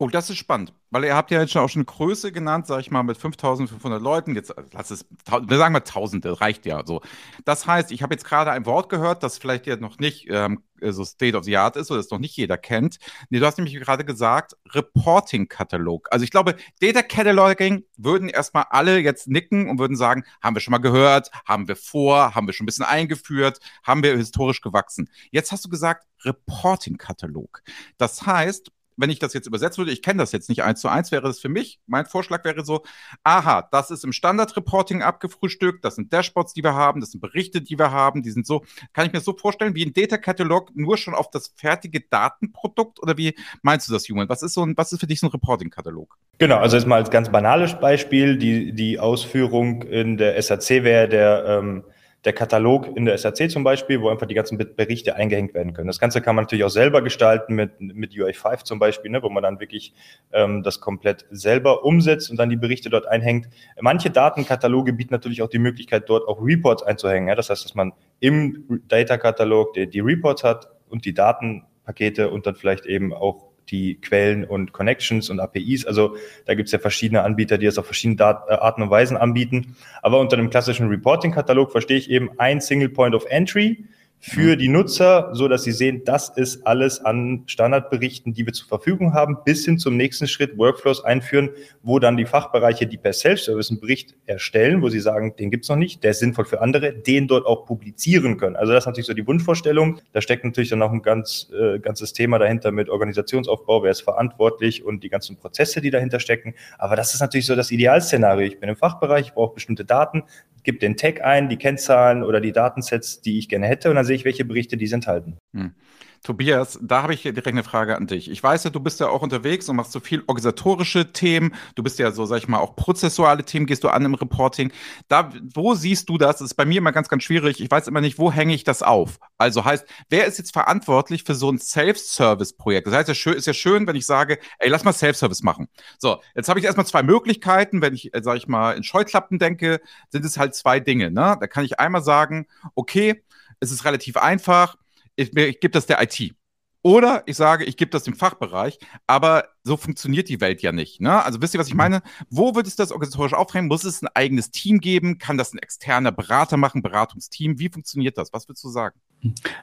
Oh, 0.00 0.06
das 0.08 0.30
ist 0.30 0.36
spannend, 0.36 0.72
weil 0.90 1.04
ihr 1.04 1.16
habt 1.16 1.32
ja 1.32 1.40
jetzt 1.40 1.50
schon 1.50 1.62
auch 1.62 1.68
schon 1.68 1.84
Größe 1.84 2.30
genannt, 2.30 2.68
sag 2.68 2.78
ich 2.78 2.92
mal, 2.92 3.02
mit 3.02 3.16
5500 3.16 4.00
Leuten. 4.00 4.36
Jetzt 4.36 4.54
lass 4.72 4.92
es, 4.92 5.04
wir 5.26 5.58
sagen 5.58 5.72
mal 5.72 5.80
1000, 5.80 6.24
das 6.24 6.40
reicht 6.40 6.66
ja 6.66 6.86
so. 6.86 7.00
Das 7.44 7.66
heißt, 7.66 7.90
ich 7.90 8.00
habe 8.00 8.14
jetzt 8.14 8.24
gerade 8.24 8.52
ein 8.52 8.64
Wort 8.64 8.90
gehört, 8.90 9.24
das 9.24 9.38
vielleicht 9.38 9.66
ja 9.66 9.74
noch 9.74 9.98
nicht 9.98 10.28
ähm, 10.30 10.62
so 10.80 11.04
State 11.04 11.36
of 11.36 11.42
the 11.42 11.56
Art 11.56 11.74
ist 11.74 11.90
oder 11.90 11.98
das 11.98 12.10
noch 12.10 12.20
nicht 12.20 12.36
jeder 12.36 12.56
kennt. 12.56 12.98
Nee, 13.28 13.40
du 13.40 13.46
hast 13.46 13.58
nämlich 13.58 13.74
gerade 13.74 14.04
gesagt, 14.04 14.56
Reporting-Katalog. 14.72 16.06
Also 16.12 16.22
ich 16.22 16.30
glaube, 16.30 16.54
Data 16.80 17.02
Cataloging 17.02 17.82
würden 17.96 18.28
erstmal 18.28 18.66
alle 18.70 19.00
jetzt 19.00 19.26
nicken 19.26 19.68
und 19.68 19.80
würden 19.80 19.96
sagen, 19.96 20.22
haben 20.40 20.54
wir 20.54 20.60
schon 20.60 20.70
mal 20.70 20.78
gehört, 20.78 21.32
haben 21.44 21.66
wir 21.66 21.74
vor, 21.74 22.36
haben 22.36 22.46
wir 22.46 22.54
schon 22.54 22.64
ein 22.64 22.66
bisschen 22.66 22.86
eingeführt, 22.86 23.58
haben 23.82 24.04
wir 24.04 24.16
historisch 24.16 24.60
gewachsen. 24.60 25.10
Jetzt 25.32 25.50
hast 25.50 25.64
du 25.64 25.68
gesagt, 25.68 26.06
Reporting-Katalog. 26.24 27.62
Das 27.96 28.24
heißt, 28.24 28.70
wenn 28.98 29.10
ich 29.10 29.18
das 29.18 29.32
jetzt 29.32 29.46
übersetzen 29.46 29.78
würde, 29.78 29.92
ich 29.92 30.02
kenne 30.02 30.18
das 30.18 30.32
jetzt 30.32 30.48
nicht 30.48 30.62
eins 30.62 30.80
zu 30.80 30.88
eins, 30.88 31.10
wäre 31.12 31.22
das 31.22 31.38
für 31.38 31.48
mich, 31.48 31.80
mein 31.86 32.04
Vorschlag 32.04 32.44
wäre 32.44 32.64
so, 32.64 32.82
aha, 33.22 33.66
das 33.70 33.90
ist 33.90 34.04
im 34.04 34.12
Standard-Reporting 34.12 35.02
abgefrühstückt, 35.02 35.84
das 35.84 35.94
sind 35.94 36.12
Dashboards, 36.12 36.52
die 36.52 36.62
wir 36.62 36.74
haben, 36.74 37.00
das 37.00 37.12
sind 37.12 37.20
Berichte, 37.20 37.62
die 37.62 37.78
wir 37.78 37.92
haben, 37.92 38.22
die 38.22 38.30
sind 38.30 38.46
so, 38.46 38.64
kann 38.92 39.06
ich 39.06 39.12
mir 39.12 39.20
so 39.20 39.36
vorstellen, 39.36 39.74
wie 39.74 39.86
ein 39.86 39.92
Data-Katalog 39.92 40.72
nur 40.74 40.98
schon 40.98 41.14
auf 41.14 41.30
das 41.30 41.54
fertige 41.56 42.00
Datenprodukt 42.00 43.00
oder 43.00 43.16
wie 43.16 43.34
meinst 43.62 43.88
du 43.88 43.92
das, 43.92 44.08
Human? 44.08 44.28
Was 44.28 44.42
ist 44.42 44.54
so 44.54 44.64
ein, 44.64 44.76
was 44.76 44.92
ist 44.92 45.00
für 45.00 45.06
dich 45.06 45.20
so 45.20 45.28
ein 45.28 45.30
Reporting-Katalog? 45.30 46.16
Genau, 46.38 46.58
also 46.58 46.76
jetzt 46.76 46.86
mal 46.86 46.96
als 46.96 47.10
ganz 47.10 47.30
banales 47.30 47.78
Beispiel, 47.78 48.36
die, 48.36 48.72
die 48.72 48.98
Ausführung 48.98 49.82
in 49.82 50.16
der 50.16 50.40
SAC 50.42 50.82
wäre 50.82 51.08
der, 51.08 51.44
ähm, 51.46 51.84
der 52.24 52.32
Katalog 52.32 52.96
in 52.96 53.04
der 53.04 53.16
SAC 53.16 53.50
zum 53.50 53.62
Beispiel, 53.62 54.00
wo 54.00 54.08
einfach 54.08 54.26
die 54.26 54.34
ganzen 54.34 54.58
Berichte 54.58 55.14
eingehängt 55.14 55.54
werden 55.54 55.72
können. 55.72 55.86
Das 55.86 56.00
Ganze 56.00 56.20
kann 56.20 56.34
man 56.34 56.44
natürlich 56.44 56.64
auch 56.64 56.70
selber 56.70 57.00
gestalten 57.00 57.54
mit, 57.54 57.80
mit 57.80 58.12
UI5 58.12 58.64
zum 58.64 58.78
Beispiel, 58.80 59.10
ne, 59.10 59.22
wo 59.22 59.28
man 59.28 59.44
dann 59.44 59.60
wirklich 59.60 59.94
ähm, 60.32 60.62
das 60.64 60.80
komplett 60.80 61.26
selber 61.30 61.84
umsetzt 61.84 62.30
und 62.30 62.36
dann 62.36 62.50
die 62.50 62.56
Berichte 62.56 62.90
dort 62.90 63.06
einhängt. 63.06 63.48
Manche 63.80 64.10
Datenkataloge 64.10 64.92
bieten 64.92 65.14
natürlich 65.14 65.42
auch 65.42 65.48
die 65.48 65.60
Möglichkeit, 65.60 66.08
dort 66.08 66.26
auch 66.26 66.44
Reports 66.44 66.82
einzuhängen. 66.82 67.28
Ja? 67.28 67.36
Das 67.36 67.50
heißt, 67.50 67.64
dass 67.64 67.74
man 67.76 67.92
im 68.18 68.82
Data-Katalog 68.88 69.74
die, 69.74 69.88
die 69.88 70.00
Reports 70.00 70.42
hat 70.42 70.68
und 70.88 71.04
die 71.04 71.14
Datenpakete 71.14 72.30
und 72.30 72.46
dann 72.46 72.56
vielleicht 72.56 72.84
eben 72.86 73.14
auch 73.14 73.47
die 73.70 74.00
Quellen 74.00 74.44
und 74.44 74.72
Connections 74.72 75.30
und 75.30 75.40
APIs. 75.40 75.86
Also 75.86 76.16
da 76.46 76.54
gibt 76.54 76.68
es 76.68 76.72
ja 76.72 76.78
verschiedene 76.78 77.22
Anbieter, 77.22 77.58
die 77.58 77.66
das 77.66 77.78
auf 77.78 77.86
verschiedene 77.86 78.22
äh, 78.22 78.54
Arten 78.54 78.82
und 78.82 78.90
Weisen 78.90 79.16
anbieten. 79.16 79.76
Aber 80.02 80.20
unter 80.20 80.36
einem 80.36 80.50
klassischen 80.50 80.88
Reporting-Katalog 80.88 81.72
verstehe 81.72 81.98
ich 81.98 82.10
eben 82.10 82.30
ein 82.38 82.60
Single 82.60 82.88
Point 82.88 83.14
of 83.14 83.24
Entry 83.28 83.84
für 84.20 84.56
die 84.56 84.68
Nutzer, 84.68 85.30
so 85.32 85.46
dass 85.46 85.62
sie 85.62 85.72
sehen, 85.72 86.02
das 86.04 86.28
ist 86.30 86.66
alles 86.66 87.04
an 87.04 87.44
Standardberichten, 87.46 88.34
die 88.34 88.44
wir 88.46 88.52
zur 88.52 88.66
Verfügung 88.66 89.14
haben, 89.14 89.38
bis 89.44 89.64
hin 89.64 89.78
zum 89.78 89.96
nächsten 89.96 90.26
Schritt 90.26 90.58
Workflows 90.58 91.04
einführen, 91.04 91.50
wo 91.82 91.98
dann 91.98 92.16
die 92.16 92.26
Fachbereiche, 92.26 92.86
die 92.86 92.96
per 92.96 93.12
Self-Service 93.12 93.70
einen 93.70 93.80
Bericht 93.80 94.16
erstellen, 94.26 94.82
wo 94.82 94.88
sie 94.88 95.00
sagen, 95.00 95.36
den 95.36 95.50
gibt's 95.50 95.68
noch 95.68 95.76
nicht, 95.76 96.02
der 96.02 96.10
ist 96.10 96.18
sinnvoll 96.18 96.46
für 96.46 96.60
andere, 96.60 96.92
den 96.92 97.28
dort 97.28 97.46
auch 97.46 97.64
publizieren 97.64 98.38
können. 98.38 98.56
Also 98.56 98.72
das 98.72 98.82
ist 98.82 98.86
natürlich 98.86 99.06
so 99.06 99.14
die 99.14 99.26
Wunschvorstellung. 99.26 100.00
Da 100.12 100.20
steckt 100.20 100.44
natürlich 100.44 100.70
dann 100.70 100.82
auch 100.82 100.92
ein 100.92 101.02
ganz 101.02 101.50
äh, 101.52 101.78
ganzes 101.78 102.12
Thema 102.12 102.38
dahinter 102.38 102.72
mit 102.72 102.88
Organisationsaufbau, 102.88 103.84
wer 103.84 103.92
ist 103.92 104.00
verantwortlich 104.00 104.84
und 104.84 105.04
die 105.04 105.08
ganzen 105.08 105.36
Prozesse, 105.36 105.80
die 105.80 105.90
dahinter 105.90 106.18
stecken. 106.18 106.54
Aber 106.76 106.96
das 106.96 107.14
ist 107.14 107.20
natürlich 107.20 107.46
so 107.46 107.54
das 107.54 107.70
Idealszenario. 107.70 108.46
Ich 108.46 108.58
bin 108.58 108.68
im 108.68 108.76
Fachbereich, 108.76 109.26
ich 109.26 109.32
brauche 109.34 109.54
bestimmte 109.54 109.84
Daten, 109.84 110.24
gebe 110.64 110.78
den 110.78 110.96
Tag 110.96 111.22
ein, 111.22 111.48
die 111.48 111.56
Kennzahlen 111.56 112.22
oder 112.22 112.40
die 112.40 112.52
Datensets, 112.52 113.20
die 113.20 113.38
ich 113.38 113.48
gerne 113.48 113.66
hätte, 113.66 113.90
und 113.90 113.96
dann 113.96 114.04
sehe 114.04 114.16
ich, 114.16 114.24
welche 114.24 114.44
Berichte 114.44 114.76
die 114.76 114.90
enthalten. 114.90 115.38
Hm. 115.54 115.72
Tobias, 116.22 116.78
da 116.82 117.02
habe 117.02 117.14
ich 117.14 117.22
direkt 117.22 117.46
eine 117.46 117.64
Frage 117.64 117.96
an 117.96 118.06
dich. 118.06 118.30
Ich 118.30 118.42
weiß 118.42 118.64
ja, 118.64 118.70
du 118.70 118.80
bist 118.80 119.00
ja 119.00 119.08
auch 119.08 119.22
unterwegs 119.22 119.68
und 119.68 119.76
machst 119.76 119.92
so 119.92 120.00
viel 120.00 120.22
organisatorische 120.26 121.12
Themen. 121.12 121.54
Du 121.74 121.82
bist 121.82 121.98
ja 121.98 122.10
so, 122.10 122.24
sag 122.26 122.38
ich 122.38 122.48
mal, 122.48 122.58
auch 122.58 122.74
prozessuale 122.76 123.44
Themen 123.44 123.66
gehst 123.66 123.84
du 123.84 123.88
an 123.88 124.04
im 124.04 124.14
Reporting. 124.14 124.72
Da, 125.08 125.30
wo 125.54 125.74
siehst 125.74 126.08
du 126.08 126.16
das? 126.16 126.38
das 126.38 126.50
ist 126.50 126.54
bei 126.54 126.64
mir 126.64 126.78
immer 126.78 126.92
ganz, 126.92 127.08
ganz 127.08 127.22
schwierig. 127.22 127.60
Ich 127.60 127.70
weiß 127.70 127.88
immer 127.88 128.00
nicht, 128.00 128.18
wo 128.18 128.30
hänge 128.32 128.54
ich 128.54 128.64
das 128.64 128.82
auf? 128.82 129.18
Also 129.38 129.64
heißt, 129.64 129.86
wer 130.08 130.26
ist 130.26 130.38
jetzt 130.38 130.52
verantwortlich 130.52 131.24
für 131.24 131.34
so 131.34 131.50
ein 131.50 131.58
Self-Service-Projekt? 131.58 132.86
Das 132.86 132.94
heißt, 132.94 133.08
es 133.08 133.26
ist 133.26 133.46
ja 133.46 133.54
schön, 133.54 133.86
wenn 133.86 133.96
ich 133.96 134.06
sage, 134.06 134.38
ey, 134.58 134.68
lass 134.68 134.84
mal 134.84 134.92
Self-Service 134.92 135.42
machen. 135.42 135.68
So, 135.98 136.20
jetzt 136.34 136.48
habe 136.48 136.58
ich 136.58 136.66
erstmal 136.66 136.86
zwei 136.86 137.02
Möglichkeiten. 137.02 137.82
Wenn 137.82 137.94
ich, 137.94 138.14
äh, 138.14 138.22
sag 138.22 138.36
ich 138.36 138.48
mal, 138.48 138.76
in 138.76 138.84
Scheuklappen 138.84 139.38
denke, 139.38 139.80
sind 140.10 140.24
es 140.24 140.38
halt 140.38 140.54
zwei 140.54 140.80
Dinge. 140.80 141.10
Ne? 141.10 141.36
Da 141.40 141.46
kann 141.46 141.64
ich 141.64 141.78
einmal 141.80 142.02
sagen, 142.02 142.46
okay, 142.74 143.22
es 143.60 143.72
ist 143.72 143.84
relativ 143.84 144.16
einfach 144.16 144.76
ich, 145.18 145.36
ich 145.36 145.60
gebe 145.60 145.72
das 145.72 145.86
der 145.86 146.02
IT. 146.02 146.34
Oder 146.82 147.24
ich 147.26 147.36
sage, 147.36 147.64
ich 147.64 147.76
gebe 147.76 147.90
das 147.90 148.04
dem 148.04 148.14
Fachbereich, 148.14 148.78
aber 149.08 149.48
so 149.64 149.76
funktioniert 149.76 150.28
die 150.28 150.40
Welt 150.40 150.62
ja 150.62 150.70
nicht. 150.70 151.00
Ne? 151.00 151.22
Also 151.24 151.42
wisst 151.42 151.54
ihr, 151.54 151.60
was 151.60 151.66
ich 151.66 151.74
mhm. 151.74 151.78
meine? 151.78 152.02
Wo 152.30 152.54
wird 152.54 152.68
es 152.68 152.76
das 152.76 152.92
organisatorisch 152.92 153.34
auftreten? 153.34 153.66
Muss 153.66 153.84
es 153.84 154.00
ein 154.00 154.08
eigenes 154.14 154.52
Team 154.52 154.78
geben? 154.78 155.18
Kann 155.18 155.36
das 155.36 155.52
ein 155.52 155.58
externer 155.58 156.12
Berater 156.12 156.56
machen, 156.56 156.82
Beratungsteam? 156.82 157.58
Wie 157.58 157.68
funktioniert 157.68 158.16
das? 158.16 158.32
Was 158.32 158.48
würdest 158.48 158.64
du 158.64 158.68
sagen? 158.68 158.98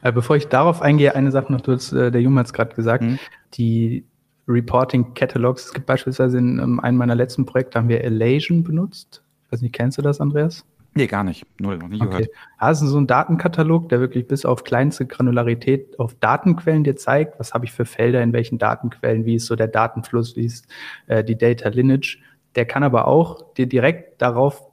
Äh, 0.01 0.11
bevor 0.11 0.35
ich 0.35 0.47
darauf 0.47 0.81
eingehe, 0.81 1.15
eine 1.15 1.31
Sache 1.31 1.51
noch, 1.53 1.61
du 1.61 1.71
hast, 1.71 1.93
äh, 1.93 2.11
der 2.11 2.21
Junge 2.21 2.41
hat 2.41 2.47
es 2.47 2.53
gerade 2.53 2.75
gesagt, 2.75 3.03
mhm. 3.03 3.17
die 3.53 4.05
Reporting 4.47 5.13
Catalogs. 5.13 5.67
Es 5.67 5.73
gibt 5.73 5.85
beispielsweise 5.85 6.37
in 6.37 6.59
ähm, 6.59 6.79
einem 6.81 6.97
meiner 6.97 7.15
letzten 7.15 7.45
Projekte 7.45 7.79
haben 7.79 7.89
wir 7.89 8.03
Elation 8.03 8.63
benutzt. 8.63 9.23
Ich 9.45 9.51
weiß 9.53 9.61
nicht, 9.61 9.73
kennst 9.73 9.97
du 9.97 10.01
das, 10.01 10.19
Andreas? 10.19 10.65
Nee, 10.97 11.07
gar 11.07 11.25
nicht. 11.25 11.45
Null, 11.59 11.77
noch 11.77 11.89
nie 11.89 11.99
okay. 11.99 12.09
gehört. 12.09 12.27
Ja, 12.61 12.69
das 12.69 12.81
ist 12.81 12.89
so 12.89 12.97
ein 12.97 13.05
Datenkatalog, 13.07 13.89
der 13.89 13.99
wirklich 13.99 14.27
bis 14.27 14.45
auf 14.45 14.63
kleinste 14.63 15.05
Granularität 15.05 15.99
auf 15.99 16.15
Datenquellen 16.15 16.85
dir 16.85 16.95
zeigt, 16.95 17.37
was 17.37 17.53
habe 17.53 17.65
ich 17.65 17.73
für 17.73 17.83
Felder, 17.83 18.23
in 18.23 18.31
welchen 18.31 18.57
Datenquellen, 18.57 19.25
wie 19.25 19.35
ist 19.35 19.47
so 19.47 19.57
der 19.57 19.67
Datenfluss, 19.67 20.37
wie 20.37 20.45
ist 20.45 20.67
äh, 21.07 21.21
die 21.21 21.37
Data 21.37 21.67
Lineage. 21.67 22.19
Der 22.55 22.65
kann 22.65 22.83
aber 22.83 23.09
auch 23.09 23.53
dir 23.55 23.67
direkt 23.67 24.21
darauf 24.21 24.71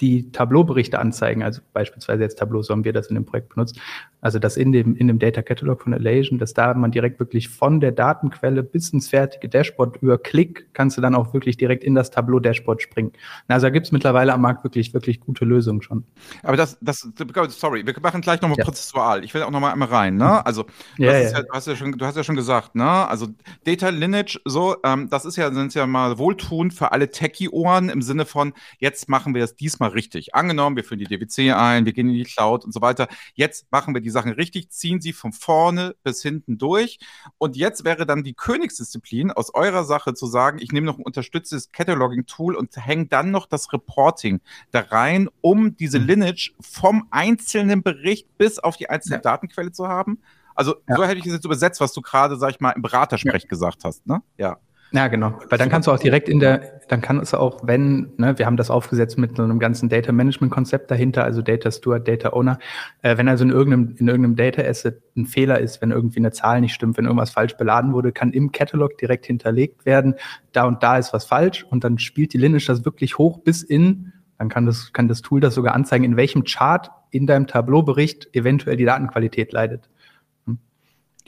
die 0.00 0.30
Tableau-Berichte 0.32 0.98
anzeigen, 0.98 1.42
also 1.42 1.60
beispielsweise 1.72 2.22
jetzt 2.22 2.38
Tableau, 2.38 2.62
so 2.62 2.72
haben 2.72 2.84
wir 2.84 2.92
das 2.92 3.08
in 3.08 3.14
dem 3.14 3.26
Projekt 3.26 3.50
benutzt, 3.50 3.78
also 4.20 4.38
das 4.38 4.56
in 4.56 4.72
dem, 4.72 4.96
in 4.96 5.08
dem 5.08 5.18
Data 5.18 5.42
Catalog 5.42 5.82
von 5.82 5.94
Alation, 5.94 6.38
dass 6.38 6.52
da 6.52 6.74
man 6.74 6.90
direkt 6.90 7.18
wirklich 7.20 7.48
von 7.48 7.80
der 7.80 7.92
Datenquelle 7.92 8.62
bis 8.62 8.90
ins 8.90 9.08
fertige 9.08 9.48
Dashboard 9.48 9.98
über 10.02 10.18
Klick 10.18 10.68
kannst 10.74 10.96
du 10.96 11.00
dann 11.00 11.14
auch 11.14 11.32
wirklich 11.32 11.56
direkt 11.56 11.84
in 11.84 11.94
das 11.94 12.10
Tableau-Dashboard 12.10 12.82
springen. 12.82 13.12
Also 13.48 13.66
da 13.66 13.70
gibt 13.70 13.86
es 13.86 13.92
mittlerweile 13.92 14.32
am 14.32 14.42
Markt 14.42 14.64
wirklich, 14.64 14.92
wirklich 14.92 15.20
gute 15.20 15.44
Lösungen 15.44 15.82
schon. 15.82 16.04
Aber 16.42 16.56
das, 16.56 16.78
das, 16.80 17.08
sorry, 17.48 17.86
wir 17.86 17.94
machen 18.00 18.20
gleich 18.20 18.40
nochmal 18.40 18.58
ja. 18.58 18.64
prozessual. 18.64 19.24
Ich 19.24 19.32
will 19.34 19.42
auch 19.42 19.50
nochmal 19.50 19.72
einmal 19.72 19.88
rein, 19.88 20.16
ne? 20.16 20.24
Mhm. 20.24 20.40
Also, 20.44 20.66
ja, 20.98 21.12
ja. 21.12 21.30
ja, 21.30 21.42
du, 21.42 21.52
hast 21.52 21.66
ja 21.66 21.76
schon, 21.76 21.92
du 21.92 22.04
hast 22.04 22.16
ja 22.16 22.24
schon 22.24 22.36
gesagt, 22.36 22.74
ne? 22.74 23.08
Also 23.08 23.28
Data 23.64 23.88
Lineage, 23.88 24.40
so, 24.44 24.76
ähm, 24.84 25.08
das 25.10 25.24
ist 25.24 25.36
ja, 25.36 25.52
sind 25.52 25.74
ja 25.74 25.86
mal 25.86 26.18
wohltuend 26.18 26.74
für 26.74 26.92
alle 26.92 27.10
Techie-Ohren 27.10 27.88
im 27.88 28.02
Sinne 28.02 28.26
von, 28.26 28.52
jetzt 28.78 29.08
machen 29.08 29.34
wir 29.34 29.40
das 29.40 29.56
diesmal 29.56 29.89
richtig. 29.94 30.34
Angenommen, 30.34 30.76
wir 30.76 30.84
führen 30.84 30.98
die 30.98 31.06
DWC 31.06 31.52
ein, 31.52 31.86
wir 31.86 31.92
gehen 31.92 32.08
in 32.08 32.14
die 32.14 32.24
Cloud 32.24 32.64
und 32.64 32.72
so 32.72 32.80
weiter. 32.82 33.08
Jetzt 33.34 33.70
machen 33.70 33.94
wir 33.94 34.02
die 34.02 34.10
die 34.10 34.12
Sachen 34.12 34.32
richtig, 34.32 34.70
ziehen 34.70 35.00
sie 35.00 35.12
von 35.12 35.32
vorne 35.32 35.94
bis 36.02 36.20
hinten 36.20 36.58
durch. 36.58 36.98
Und 37.38 37.56
jetzt 37.56 37.84
wäre 37.84 38.06
dann 38.06 38.24
die 38.24 38.34
Königsdisziplin 38.34 39.30
aus 39.30 39.54
eurer 39.54 39.84
Sache 39.84 40.14
zu 40.14 40.26
sagen, 40.26 40.58
ich 40.60 40.72
nehme 40.72 40.86
noch 40.86 40.98
ein 40.98 41.04
unterstütztes 41.04 41.70
Cataloging-Tool 41.70 42.56
und 42.56 42.76
hänge 42.76 43.06
dann 43.06 43.30
noch 43.30 43.46
das 43.46 43.72
Reporting 43.72 44.40
da 44.72 44.80
rein, 44.80 45.28
um 45.40 45.76
diese 45.76 46.00
mhm. 46.00 46.06
Lineage 46.06 46.52
vom 46.60 47.06
einzelnen 47.10 47.84
Bericht 47.84 48.36
bis 48.36 48.58
auf 48.58 48.76
die 48.76 48.90
einzelne 48.90 49.16
ja. 49.16 49.22
Datenquelle 49.22 49.70
zu 49.70 49.86
haben. 49.86 50.20
Also 50.56 50.74
ja. 50.88 50.96
so 50.96 51.04
hätte 51.04 51.20
ich 51.20 51.26
es 51.26 51.32
jetzt 51.32 51.44
übersetzt, 51.44 51.80
was 51.80 51.92
du 51.92 52.02
gerade, 52.02 52.36
sag 52.36 52.50
ich 52.50 52.60
mal, 52.60 52.72
im 52.72 52.82
Beratersprech 52.82 53.44
ja. 53.44 53.48
gesagt 53.48 53.84
hast, 53.84 54.06
ne? 54.06 54.22
Ja. 54.36 54.58
Ja, 54.92 55.06
genau. 55.06 55.38
Weil 55.48 55.58
dann 55.58 55.68
kannst 55.68 55.86
du 55.86 55.92
auch 55.92 55.98
direkt 55.98 56.28
in 56.28 56.40
der, 56.40 56.80
dann 56.88 57.00
kann 57.00 57.20
es 57.20 57.32
auch, 57.32 57.60
wenn, 57.62 58.12
ne, 58.16 58.36
wir 58.38 58.46
haben 58.46 58.56
das 58.56 58.70
aufgesetzt 58.70 59.18
mit 59.18 59.36
so 59.36 59.44
einem 59.44 59.60
ganzen 59.60 59.88
Data 59.88 60.10
Management 60.10 60.52
Konzept 60.52 60.90
dahinter, 60.90 61.22
also 61.22 61.42
Data 61.42 61.70
Steward, 61.70 62.08
Data 62.08 62.32
Owner. 62.32 62.58
Äh, 63.02 63.16
wenn 63.16 63.28
also 63.28 63.44
in 63.44 63.50
irgendeinem, 63.50 63.94
in 63.98 64.08
irgendeinem 64.08 64.34
Data 64.34 64.62
Asset 64.62 65.00
ein 65.16 65.26
Fehler 65.26 65.60
ist, 65.60 65.80
wenn 65.80 65.92
irgendwie 65.92 66.18
eine 66.18 66.32
Zahl 66.32 66.60
nicht 66.60 66.74
stimmt, 66.74 66.96
wenn 66.96 67.04
irgendwas 67.04 67.30
falsch 67.30 67.56
beladen 67.56 67.92
wurde, 67.92 68.10
kann 68.10 68.32
im 68.32 68.50
Catalog 68.50 68.98
direkt 68.98 69.26
hinterlegt 69.26 69.86
werden, 69.86 70.16
da 70.52 70.64
und 70.64 70.82
da 70.82 70.98
ist 70.98 71.12
was 71.12 71.24
falsch 71.24 71.64
und 71.70 71.84
dann 71.84 71.98
spielt 71.98 72.32
die 72.32 72.38
Lineage 72.38 72.66
das 72.66 72.84
wirklich 72.84 73.16
hoch 73.16 73.38
bis 73.38 73.62
in, 73.62 74.12
dann 74.38 74.48
kann 74.48 74.66
das, 74.66 74.92
kann 74.92 75.06
das 75.06 75.22
Tool 75.22 75.40
das 75.40 75.54
sogar 75.54 75.74
anzeigen, 75.74 76.04
in 76.04 76.16
welchem 76.16 76.42
Chart 76.44 76.90
in 77.10 77.26
deinem 77.26 77.46
Tableau-Bericht 77.46 78.34
eventuell 78.34 78.76
die 78.76 78.86
Datenqualität 78.86 79.52
leidet. 79.52 79.88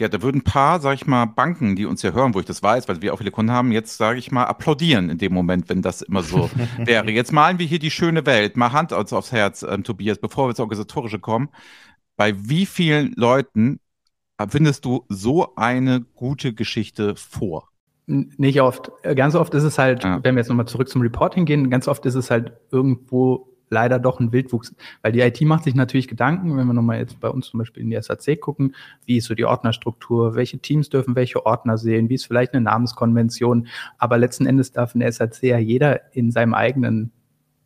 Ja, 0.03 0.09
da 0.09 0.21
würden 0.21 0.39
ein 0.39 0.43
paar, 0.43 0.81
sag 0.81 0.95
ich 0.95 1.07
mal, 1.07 1.27
Banken, 1.27 1.77
die 1.77 1.87
uns 1.87 2.03
ja 2.03 2.11
hören, 2.11 2.35
wo 2.35 2.41
ich 2.41 2.45
das 2.45 2.61
weiß, 2.61 2.89
weil 2.89 3.03
wir 3.03 3.15
auch 3.15 3.19
viele 3.19 3.31
Kunden 3.31 3.53
haben, 3.53 3.71
jetzt, 3.71 3.99
sage 3.99 4.19
ich 4.19 4.33
mal, 4.33 4.47
applaudieren 4.47 5.11
in 5.11 5.19
dem 5.19 5.33
Moment, 5.33 5.69
wenn 5.69 5.81
das 5.81 6.03
immer 6.03 6.25
so 6.25 6.51
wäre. 6.79 7.09
Jetzt 7.13 7.31
malen 7.33 7.61
wir 7.61 7.67
hier 7.67 7.79
die 7.79 7.93
schöne 7.93 8.27
Welt. 8.27 8.57
Mal 8.57 8.73
Hand 8.73 8.93
aufs 8.93 9.31
Herz, 9.31 9.63
ähm, 9.63 9.85
Tobias, 9.85 10.19
bevor 10.19 10.47
wir 10.47 10.51
ins 10.51 10.59
Organisatorische 10.59 11.21
kommen. 11.21 11.51
Bei 12.17 12.35
wie 12.37 12.67
vielen 12.67 13.13
Leuten 13.15 13.79
findest 14.49 14.87
du 14.87 15.05
so 15.09 15.55
eine 15.55 16.01
gute 16.01 16.53
Geschichte 16.53 17.15
vor? 17.15 17.69
Nicht 18.07 18.61
oft. 18.61 18.91
Ganz 19.15 19.37
oft 19.37 19.55
ist 19.55 19.63
es 19.63 19.79
halt, 19.79 20.03
ja. 20.03 20.19
wenn 20.25 20.35
wir 20.35 20.41
jetzt 20.41 20.49
nochmal 20.49 20.67
zurück 20.67 20.89
zum 20.89 21.03
Reporting 21.03 21.45
gehen, 21.45 21.71
ganz 21.71 21.87
oft 21.87 22.05
ist 22.07 22.17
es 22.17 22.29
halt 22.29 22.55
irgendwo 22.73 23.52
leider 23.73 23.99
doch 23.99 24.21
ein 24.21 24.33
Wildwuchs. 24.33 24.75
Weil 25.01 25.13
die 25.13 25.21
IT 25.21 25.41
macht 25.43 25.65
sich 25.65 25.75
natürlich 25.75 26.07
Gedanken, 26.07 26.57
wenn 26.57 26.67
wir 26.67 26.75
nochmal 26.75 26.99
jetzt 26.99 27.19
bei 27.19 27.29
uns 27.29 27.47
zum 27.47 27.59
Beispiel 27.59 27.83
in 27.83 27.91
die 27.91 28.01
SAC 28.01 28.41
gucken, 28.41 28.77
wie 29.07 29.17
ist 29.17 29.27
so 29.27 29.35
die 29.35 29.47
Ordnerstruktur, 29.47 30.35
welche 30.37 30.59
Teams 30.59 30.91
dürfen 30.91 31.17
welche 31.17 31.45
Ordner 31.45 31.79
sehen, 31.79 32.09
wie 32.09 32.15
ist 32.15 32.27
vielleicht 32.27 32.53
eine 32.53 32.63
Namenskonvention. 32.63 33.67
Aber 33.99 34.19
letzten 34.19 34.47
Endes 34.47 34.73
darf 34.73 34.95
in 34.95 35.01
der 35.01 35.11
SAC 35.11 35.43
ja 35.43 35.59
jeder 35.59 36.15
in 36.15 36.31
seinem 36.31 36.55
eigenen 36.55 37.11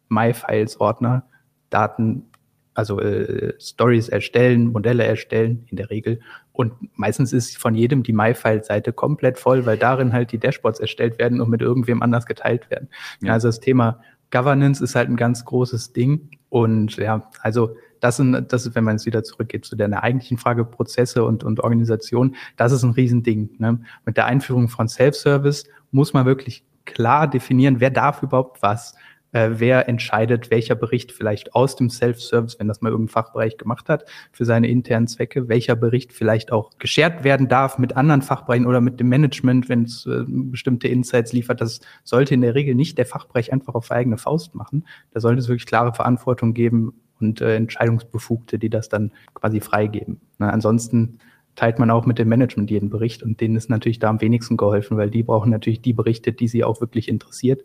MyFiles-Ordner 0.09 1.25
Daten, 1.71 2.31
also 2.75 3.01
äh, 3.01 3.55
Stories 3.59 4.09
erstellen, 4.09 4.71
Modelle 4.71 5.05
erstellen 5.05 5.67
in 5.69 5.77
der 5.77 5.91
Regel. 5.91 6.21
Und 6.53 6.73
meistens 6.97 7.33
ist 7.33 7.59
von 7.59 7.75
jedem 7.75 8.03
die 8.03 8.13
MyFile-Seite 8.13 8.93
komplett 8.93 9.39
voll, 9.39 9.67
weil 9.67 9.77
darin 9.77 10.13
halt 10.13 10.31
die 10.31 10.39
Dashboards 10.39 10.79
erstellt 10.79 11.19
werden 11.19 11.41
und 11.41 11.51
mit 11.51 11.63
irgendwem 11.63 12.03
anders 12.03 12.27
geteilt 12.27 12.71
werden. 12.71 12.89
Ja. 13.23 13.33
Also 13.33 13.49
das 13.49 13.61
Thema 13.61 14.01
Governance 14.31 14.83
ist 14.83 14.95
halt 14.95 15.09
ein 15.09 15.17
ganz 15.17 15.45
großes 15.45 15.93
Ding. 15.93 16.31
Und 16.49 16.97
ja, 16.97 17.29
also 17.41 17.77
das 18.01 18.17
sind, 18.17 18.53
das 18.53 18.67
ist, 18.67 18.75
wenn 18.75 18.85
man 18.85 18.97
jetzt 18.97 19.07
wieder 19.07 19.25
zurückgeht 19.25 19.65
zu 19.65 19.77
der 19.77 20.03
eigentlichen 20.03 20.39
Frage 20.39 20.65
Prozesse 20.65 21.25
und, 21.25 21.45
und 21.45 21.61
Organisation, 21.61 22.37
das 22.57 22.73
ist 22.73 22.83
ein 22.83 22.91
Riesending. 22.91 23.51
Ne? 23.59 23.81
Mit 24.05 24.17
der 24.17 24.27
Einführung 24.27 24.69
von 24.69 24.89
Self-Service 24.89 25.65
muss 25.91 26.13
man 26.13 26.27
wirklich 26.27 26.65
klar 26.85 27.29
definieren, 27.29 27.81
wer 27.81 27.91
darf 27.91 28.23
überhaupt 28.23 28.63
was 28.63 28.95
äh, 29.37 29.61
wer 29.61 29.87
entscheidet, 29.87 30.51
welcher 30.51 30.75
Bericht 30.75 31.13
vielleicht 31.13 31.55
aus 31.55 31.77
dem 31.77 31.91
Self-Service, 31.91 32.59
wenn 32.59 32.69
das 32.69 32.81
mal 32.81 32.89
irgendein 32.89 33.13
Fachbereich 33.13 33.59
gemacht 33.59 33.91
hat, 33.91 34.07
für 34.33 34.47
seine 34.47 34.67
internen 34.69 35.09
Zwecke, 35.09 35.47
welcher 35.49 35.77
Bericht 35.77 36.15
vielleicht 36.15 36.53
auch 36.53 36.71
geshared 36.79 37.23
werden 37.23 37.47
darf 37.47 37.79
mit 37.79 37.97
anderen 37.99 38.23
Fachbereichen 38.23 38.67
oder 38.67 38.81
mit 38.81 38.99
dem 38.99 39.11
Management, 39.11 39.69
wenn 39.69 39.83
es 39.83 40.07
äh, 40.07 40.25
bestimmte 40.27 40.89
Insights 40.89 41.35
liefert. 41.35 41.61
Das 41.61 41.81
sollte 42.03 42.33
in 42.33 42.41
der 42.41 42.55
Regel 42.55 42.75
nicht 42.75 42.97
der 42.97 43.05
Fachbereich 43.05 43.53
einfach 43.53 43.75
auf 43.75 43.91
eigene 43.91 44.17
Faust 44.17 44.55
machen. 44.55 44.87
Da 45.13 45.21
sollte 45.21 45.41
es 45.41 45.49
wirklich 45.49 45.67
klare 45.67 45.93
Verantwortung 45.93 46.55
geben 46.55 46.95
und 47.21 47.43
äh, 47.43 47.57
Entscheidungsbefugte, 47.57 48.59
die 48.59 48.71
das 48.71 48.89
dann 48.89 49.13
quasi 49.35 49.61
freigeben. 49.61 50.23
Na, 50.39 50.49
ansonsten 50.49 51.19
teilt 51.57 51.79
man 51.79 51.91
auch 51.91 52.07
mit 52.07 52.19
dem 52.19 52.29
Management 52.29 52.71
jeden 52.71 52.89
Bericht 52.89 53.23
und 53.23 53.41
denen 53.41 53.57
ist 53.57 53.69
natürlich 53.69 53.99
da 53.99 54.09
am 54.09 54.21
wenigsten 54.23 54.57
geholfen, 54.57 54.97
weil 54.97 55.11
die 55.11 55.23
brauchen 55.23 55.51
natürlich 55.51 55.83
die 55.83 55.95
Berichte, 55.95 56.33
die 56.33 56.49
sie 56.49 56.65
auch 56.65 56.81
wirklich 56.81 57.09
interessiert 57.09 57.65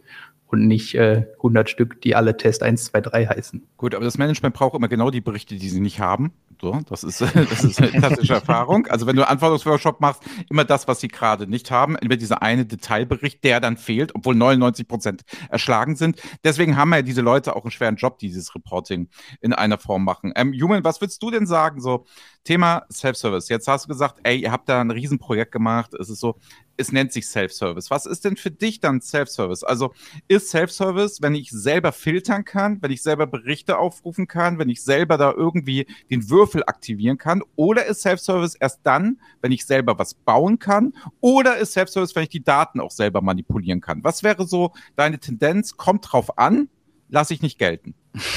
und 0.51 0.67
nicht 0.67 0.96
äh, 0.96 1.25
100 1.38 1.70
Stück, 1.70 2.01
die 2.01 2.15
alle 2.15 2.36
Test 2.36 2.62
1, 2.62 2.86
2, 2.86 3.01
3 3.01 3.25
heißen. 3.27 3.63
Gut, 3.77 3.96
aber 3.96 4.03
das 4.03 4.17
Management 4.17 4.53
braucht 4.53 4.75
immer 4.75 4.89
genau 4.89 5.10
die 5.10 5.22
Berichte, 5.22 5.55
die 5.55 5.70
sie 5.70 5.79
nicht 5.79 6.00
haben. 6.00 6.34
So, 6.60 6.79
das 6.89 7.03
ist, 7.03 7.22
das 7.34 7.63
ist 7.63 7.81
eine 7.81 7.91
klassische 7.91 8.34
Erfahrung. 8.34 8.86
Also 8.88 9.08
wenn 9.08 9.15
du 9.15 9.24
einen 9.24 9.31
Anforderungsworkshop 9.31 10.01
machst, 10.01 10.24
immer 10.50 10.65
das, 10.65 10.88
was 10.88 11.00
sie 11.00 11.08
gerade 11.08 11.48
nicht 11.48 11.72
haben, 11.72 11.96
immer 11.96 12.17
dieser 12.17 12.41
eine 12.41 12.65
Detailbericht, 12.65 13.43
der 13.43 13.62
dann 13.62 13.77
fehlt, 13.77 14.13
obwohl 14.13 14.36
99 14.36 14.88
Prozent 14.88 15.22
erschlagen 15.50 15.96
sind. 15.96 16.22
Deswegen 16.43 16.75
haben 16.75 16.93
ja 16.93 17.01
diese 17.01 17.22
Leute 17.22 17.55
auch 17.55 17.63
einen 17.63 17.72
schweren 17.72 17.96
Job, 17.96 18.20
die 18.20 18.27
dieses 18.27 18.53
Reporting 18.53 19.08
in 19.39 19.53
einer 19.53 19.77
Form 19.77 20.03
machen. 20.03 20.34
Ähm, 20.36 20.53
Human, 20.53 20.84
was 20.84 21.01
würdest 21.01 21.24
du 21.24 21.31
denn 21.31 21.48
sagen? 21.48 21.81
So, 21.81 22.05
Thema 22.43 22.84
Self-Service. 22.91 23.50
Jetzt 23.50 23.67
hast 23.67 23.86
du 23.86 23.88
gesagt, 23.88 24.20
ey, 24.24 24.38
ihr 24.41 24.51
habt 24.51 24.67
da 24.67 24.81
ein 24.81 24.91
Riesenprojekt 24.91 25.51
gemacht. 25.51 25.93
Es 25.93 26.10
ist 26.10 26.20
so, 26.20 26.36
es 26.82 26.92
nennt 26.92 27.14
sich 27.14 27.28
Self-Service. 27.28 27.90
Was 27.90 28.06
ist 28.06 28.26
denn 28.26 28.36
für 28.36 28.52
dich 28.52 28.80
dann 28.80 29.02
Self-Service? 29.02 29.64
Also 29.64 29.94
ist 30.28 30.50
Self-Service, 30.50 31.22
wenn 31.22 31.36
ich 31.36 31.52
selber 31.52 31.92
filtern 31.92 32.44
kann, 32.44 32.82
wenn 32.82 32.92
ich 32.92 33.02
selber 33.02 33.28
Berichte 33.28 33.78
aufrufen 33.78 34.28
kann, 34.28 34.60
wenn 34.60 34.70
ich 34.70 34.84
selber 34.84 35.18
da 35.18 35.32
irgendwie 35.32 35.88
den 36.10 36.30
Würfel 36.30 36.64
aktivieren 36.66 37.18
kann? 37.18 37.42
Oder 37.56 37.86
ist 37.86 38.02
Self-Service 38.02 38.56
erst 38.56 38.82
dann, 38.84 39.20
wenn 39.42 39.52
ich 39.52 39.66
selber 39.66 39.98
was 39.98 40.14
bauen 40.14 40.60
kann? 40.60 40.94
Oder 41.22 41.58
ist 41.58 41.74
Self-Service, 41.74 42.16
wenn 42.16 42.24
ich 42.24 42.30
die 42.30 42.44
Daten 42.44 42.80
auch 42.80 42.92
selber 42.92 43.22
manipulieren 43.22 43.80
kann? 43.80 44.04
Was 44.04 44.24
wäre 44.24 44.46
so 44.46 44.74
deine 44.96 45.20
Tendenz? 45.20 45.78
Kommt 45.78 46.12
drauf 46.12 46.38
an, 46.38 46.68
lasse 47.12 47.34
ich 47.34 47.41
nicht 47.44 47.60
gelten. 47.60 47.94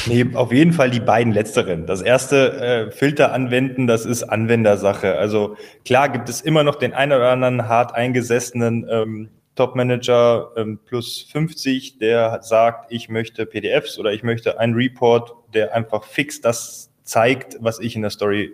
Nee, 0.07 0.27
auf 0.35 0.53
jeden 0.53 0.73
Fall 0.73 0.91
die 0.91 1.01
beiden 1.01 1.33
letzteren. 1.33 1.87
Das 1.87 2.03
erste 2.03 2.53
äh, 2.61 2.91
Filter 2.91 3.33
anwenden, 3.33 3.87
das 3.87 4.05
ist 4.05 4.23
Anwendersache. 4.25 5.17
Also 5.17 5.57
klar 5.85 6.11
gibt 6.11 6.29
es 6.29 6.43
immer 6.43 6.63
noch 6.63 6.75
den 6.75 6.93
einen 6.93 7.13
oder 7.13 7.31
anderen 7.31 7.69
hart 7.69 7.95
eingesessenen 7.95 8.87
ähm, 8.91 9.31
Top-Manager 9.55 10.51
ähm, 10.57 10.79
plus 10.85 11.23
50, 11.31 11.99
der 11.99 12.43
sagt, 12.43 12.93
ich 12.93 13.09
möchte 13.09 13.47
PDFs 13.47 13.99
oder 13.99 14.13
ich 14.13 14.23
möchte 14.23 14.59
einen 14.59 14.75
Report, 14.75 15.33
der 15.55 15.75
einfach 15.75 16.05
fix 16.05 16.41
das 16.41 16.91
zeigt, 17.05 17.57
was 17.61 17.79
ich 17.79 17.95
in 17.97 18.03
der 18.03 18.11
Story 18.11 18.53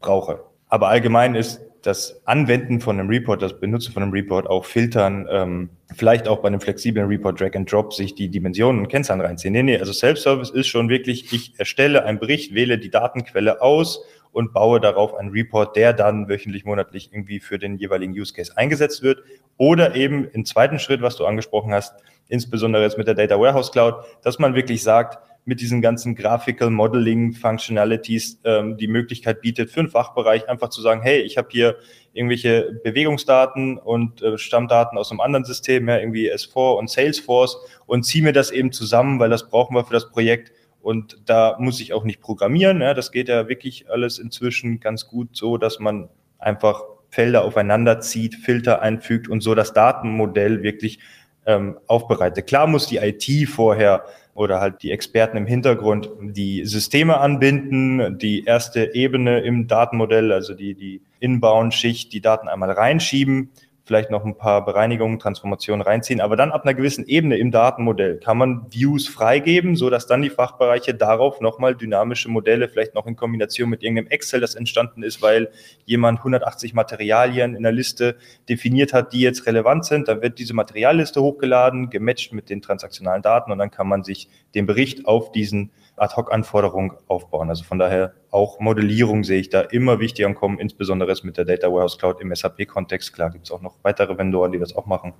brauche. 0.00 0.40
Aber 0.68 0.88
allgemein 0.88 1.34
ist 1.34 1.60
das 1.82 2.20
Anwenden 2.26 2.80
von 2.80 2.98
einem 2.98 3.08
Report, 3.08 3.42
das 3.42 3.58
Benutzen 3.58 3.92
von 3.92 4.02
einem 4.02 4.12
Report 4.12 4.48
auch 4.48 4.64
filtern, 4.64 5.26
ähm, 5.30 5.70
vielleicht 5.94 6.28
auch 6.28 6.40
bei 6.40 6.48
einem 6.48 6.60
flexiblen 6.60 7.06
Report 7.06 7.40
Drag 7.40 7.54
and 7.54 7.70
Drop 7.70 7.92
sich 7.92 8.14
die 8.14 8.28
Dimensionen 8.28 8.82
und 8.82 8.88
Kennzahlen 8.88 9.20
reinziehen. 9.20 9.52
Nee, 9.52 9.62
nee, 9.62 9.78
also 9.78 9.92
Self-Service 9.92 10.50
ist 10.50 10.68
schon 10.68 10.88
wirklich, 10.88 11.32
ich 11.32 11.52
erstelle 11.58 12.04
einen 12.04 12.18
Bericht, 12.18 12.54
wähle 12.54 12.78
die 12.78 12.90
Datenquelle 12.90 13.60
aus 13.60 14.04
und 14.32 14.52
baue 14.52 14.80
darauf 14.80 15.14
einen 15.14 15.30
Report, 15.30 15.76
der 15.76 15.92
dann 15.92 16.28
wöchentlich, 16.28 16.64
monatlich 16.64 17.10
irgendwie 17.12 17.40
für 17.40 17.58
den 17.58 17.76
jeweiligen 17.76 18.12
Use 18.12 18.32
Case 18.32 18.56
eingesetzt 18.56 19.02
wird. 19.02 19.22
Oder 19.58 19.94
eben 19.94 20.26
im 20.28 20.44
zweiten 20.44 20.78
Schritt, 20.78 21.02
was 21.02 21.16
du 21.16 21.26
angesprochen 21.26 21.72
hast, 21.72 21.94
insbesondere 22.28 22.82
jetzt 22.82 22.98
mit 22.98 23.06
der 23.06 23.14
Data 23.14 23.38
Warehouse 23.38 23.70
Cloud, 23.70 23.96
dass 24.22 24.38
man 24.38 24.54
wirklich 24.54 24.82
sagt, 24.82 25.18
mit 25.44 25.60
diesen 25.60 25.82
ganzen 25.82 26.14
Graphical 26.14 26.70
Modeling 26.70 27.32
Functionalities 27.32 28.40
ähm, 28.44 28.76
die 28.76 28.86
Möglichkeit 28.86 29.40
bietet, 29.40 29.70
für 29.70 29.80
einen 29.80 29.88
Fachbereich 29.88 30.48
einfach 30.48 30.68
zu 30.68 30.80
sagen, 30.80 31.02
hey, 31.02 31.20
ich 31.20 31.36
habe 31.36 31.48
hier 31.50 31.76
irgendwelche 32.12 32.80
Bewegungsdaten 32.84 33.76
und 33.76 34.22
äh, 34.22 34.38
Stammdaten 34.38 34.96
aus 34.98 35.10
einem 35.10 35.20
anderen 35.20 35.44
System, 35.44 35.88
ja, 35.88 35.98
irgendwie 35.98 36.32
S4 36.32 36.78
und 36.78 36.90
Salesforce 36.90 37.58
und 37.86 38.04
ziehe 38.04 38.22
mir 38.22 38.32
das 38.32 38.50
eben 38.50 38.70
zusammen, 38.70 39.18
weil 39.18 39.30
das 39.30 39.48
brauchen 39.48 39.74
wir 39.74 39.84
für 39.84 39.94
das 39.94 40.10
Projekt. 40.10 40.52
Und 40.82 41.22
da 41.26 41.56
muss 41.58 41.80
ich 41.80 41.92
auch 41.92 42.04
nicht 42.04 42.20
programmieren. 42.20 42.80
Ja, 42.80 42.92
das 42.92 43.12
geht 43.12 43.28
ja 43.28 43.48
wirklich 43.48 43.88
alles 43.88 44.18
inzwischen 44.18 44.80
ganz 44.80 45.06
gut 45.06 45.36
so, 45.36 45.56
dass 45.56 45.78
man 45.78 46.08
einfach 46.38 46.82
Felder 47.08 47.44
aufeinander 47.44 48.00
zieht, 48.00 48.34
Filter 48.34 48.82
einfügt 48.82 49.28
und 49.28 49.42
so 49.42 49.54
das 49.54 49.72
Datenmodell 49.72 50.62
wirklich 50.62 50.98
ähm, 51.46 51.78
aufbereitet. 51.86 52.46
Klar 52.46 52.66
muss 52.66 52.86
die 52.86 52.96
IT 52.96 53.48
vorher 53.48 54.04
oder 54.34 54.60
halt 54.60 54.82
die 54.82 54.90
Experten 54.90 55.36
im 55.36 55.46
Hintergrund 55.46 56.10
die 56.20 56.64
Systeme 56.64 57.18
anbinden, 57.18 58.18
die 58.18 58.44
erste 58.44 58.94
Ebene 58.94 59.40
im 59.40 59.68
Datenmodell, 59.68 60.32
also 60.32 60.54
die, 60.54 60.74
die 60.74 61.02
Inbound-Schicht, 61.20 62.12
die 62.12 62.20
Daten 62.20 62.48
einmal 62.48 62.70
reinschieben 62.70 63.50
vielleicht 63.84 64.10
noch 64.10 64.24
ein 64.24 64.36
paar 64.36 64.64
Bereinigungen, 64.64 65.18
Transformationen 65.18 65.82
reinziehen. 65.82 66.20
Aber 66.20 66.36
dann 66.36 66.52
ab 66.52 66.62
einer 66.62 66.74
gewissen 66.74 67.06
Ebene 67.06 67.36
im 67.36 67.50
Datenmodell 67.50 68.18
kann 68.18 68.38
man 68.38 68.66
Views 68.70 69.08
freigeben, 69.08 69.74
so 69.76 69.90
dass 69.90 70.06
dann 70.06 70.22
die 70.22 70.30
Fachbereiche 70.30 70.94
darauf 70.94 71.40
nochmal 71.40 71.74
dynamische 71.74 72.28
Modelle, 72.28 72.68
vielleicht 72.68 72.94
noch 72.94 73.06
in 73.06 73.16
Kombination 73.16 73.68
mit 73.68 73.82
irgendeinem 73.82 74.08
Excel, 74.08 74.40
das 74.40 74.54
entstanden 74.54 75.02
ist, 75.02 75.20
weil 75.20 75.50
jemand 75.84 76.18
180 76.18 76.74
Materialien 76.74 77.56
in 77.56 77.62
der 77.64 77.72
Liste 77.72 78.16
definiert 78.48 78.92
hat, 78.92 79.12
die 79.12 79.20
jetzt 79.20 79.46
relevant 79.46 79.84
sind. 79.84 80.08
Dann 80.08 80.22
wird 80.22 80.38
diese 80.38 80.54
Materialliste 80.54 81.20
hochgeladen, 81.20 81.90
gematcht 81.90 82.32
mit 82.32 82.50
den 82.50 82.62
transaktionalen 82.62 83.22
Daten 83.22 83.50
und 83.50 83.58
dann 83.58 83.70
kann 83.70 83.88
man 83.88 84.04
sich 84.04 84.28
den 84.54 84.66
Bericht 84.66 85.06
auf 85.06 85.32
diesen 85.32 85.72
Ad-Hoc-Anforderung 85.96 86.94
aufbauen. 87.08 87.48
Also 87.48 87.64
von 87.64 87.78
daher 87.78 88.14
auch 88.32 88.60
Modellierung 88.60 89.24
sehe 89.24 89.38
ich 89.38 89.50
da 89.50 89.60
immer 89.60 90.00
wichtiger 90.00 90.26
und 90.26 90.34
kommen, 90.34 90.58
insbesondere 90.58 91.14
mit 91.22 91.36
der 91.36 91.44
Data 91.44 91.68
Warehouse 91.68 91.98
Cloud 91.98 92.20
im 92.22 92.34
SAP-Kontext. 92.34 93.12
Klar 93.12 93.30
gibt 93.30 93.44
es 93.44 93.52
auch 93.52 93.60
noch 93.60 93.76
weitere 93.82 94.16
Vendoren, 94.16 94.52
die 94.52 94.58
das 94.58 94.74
auch 94.74 94.86
machen. 94.86 95.12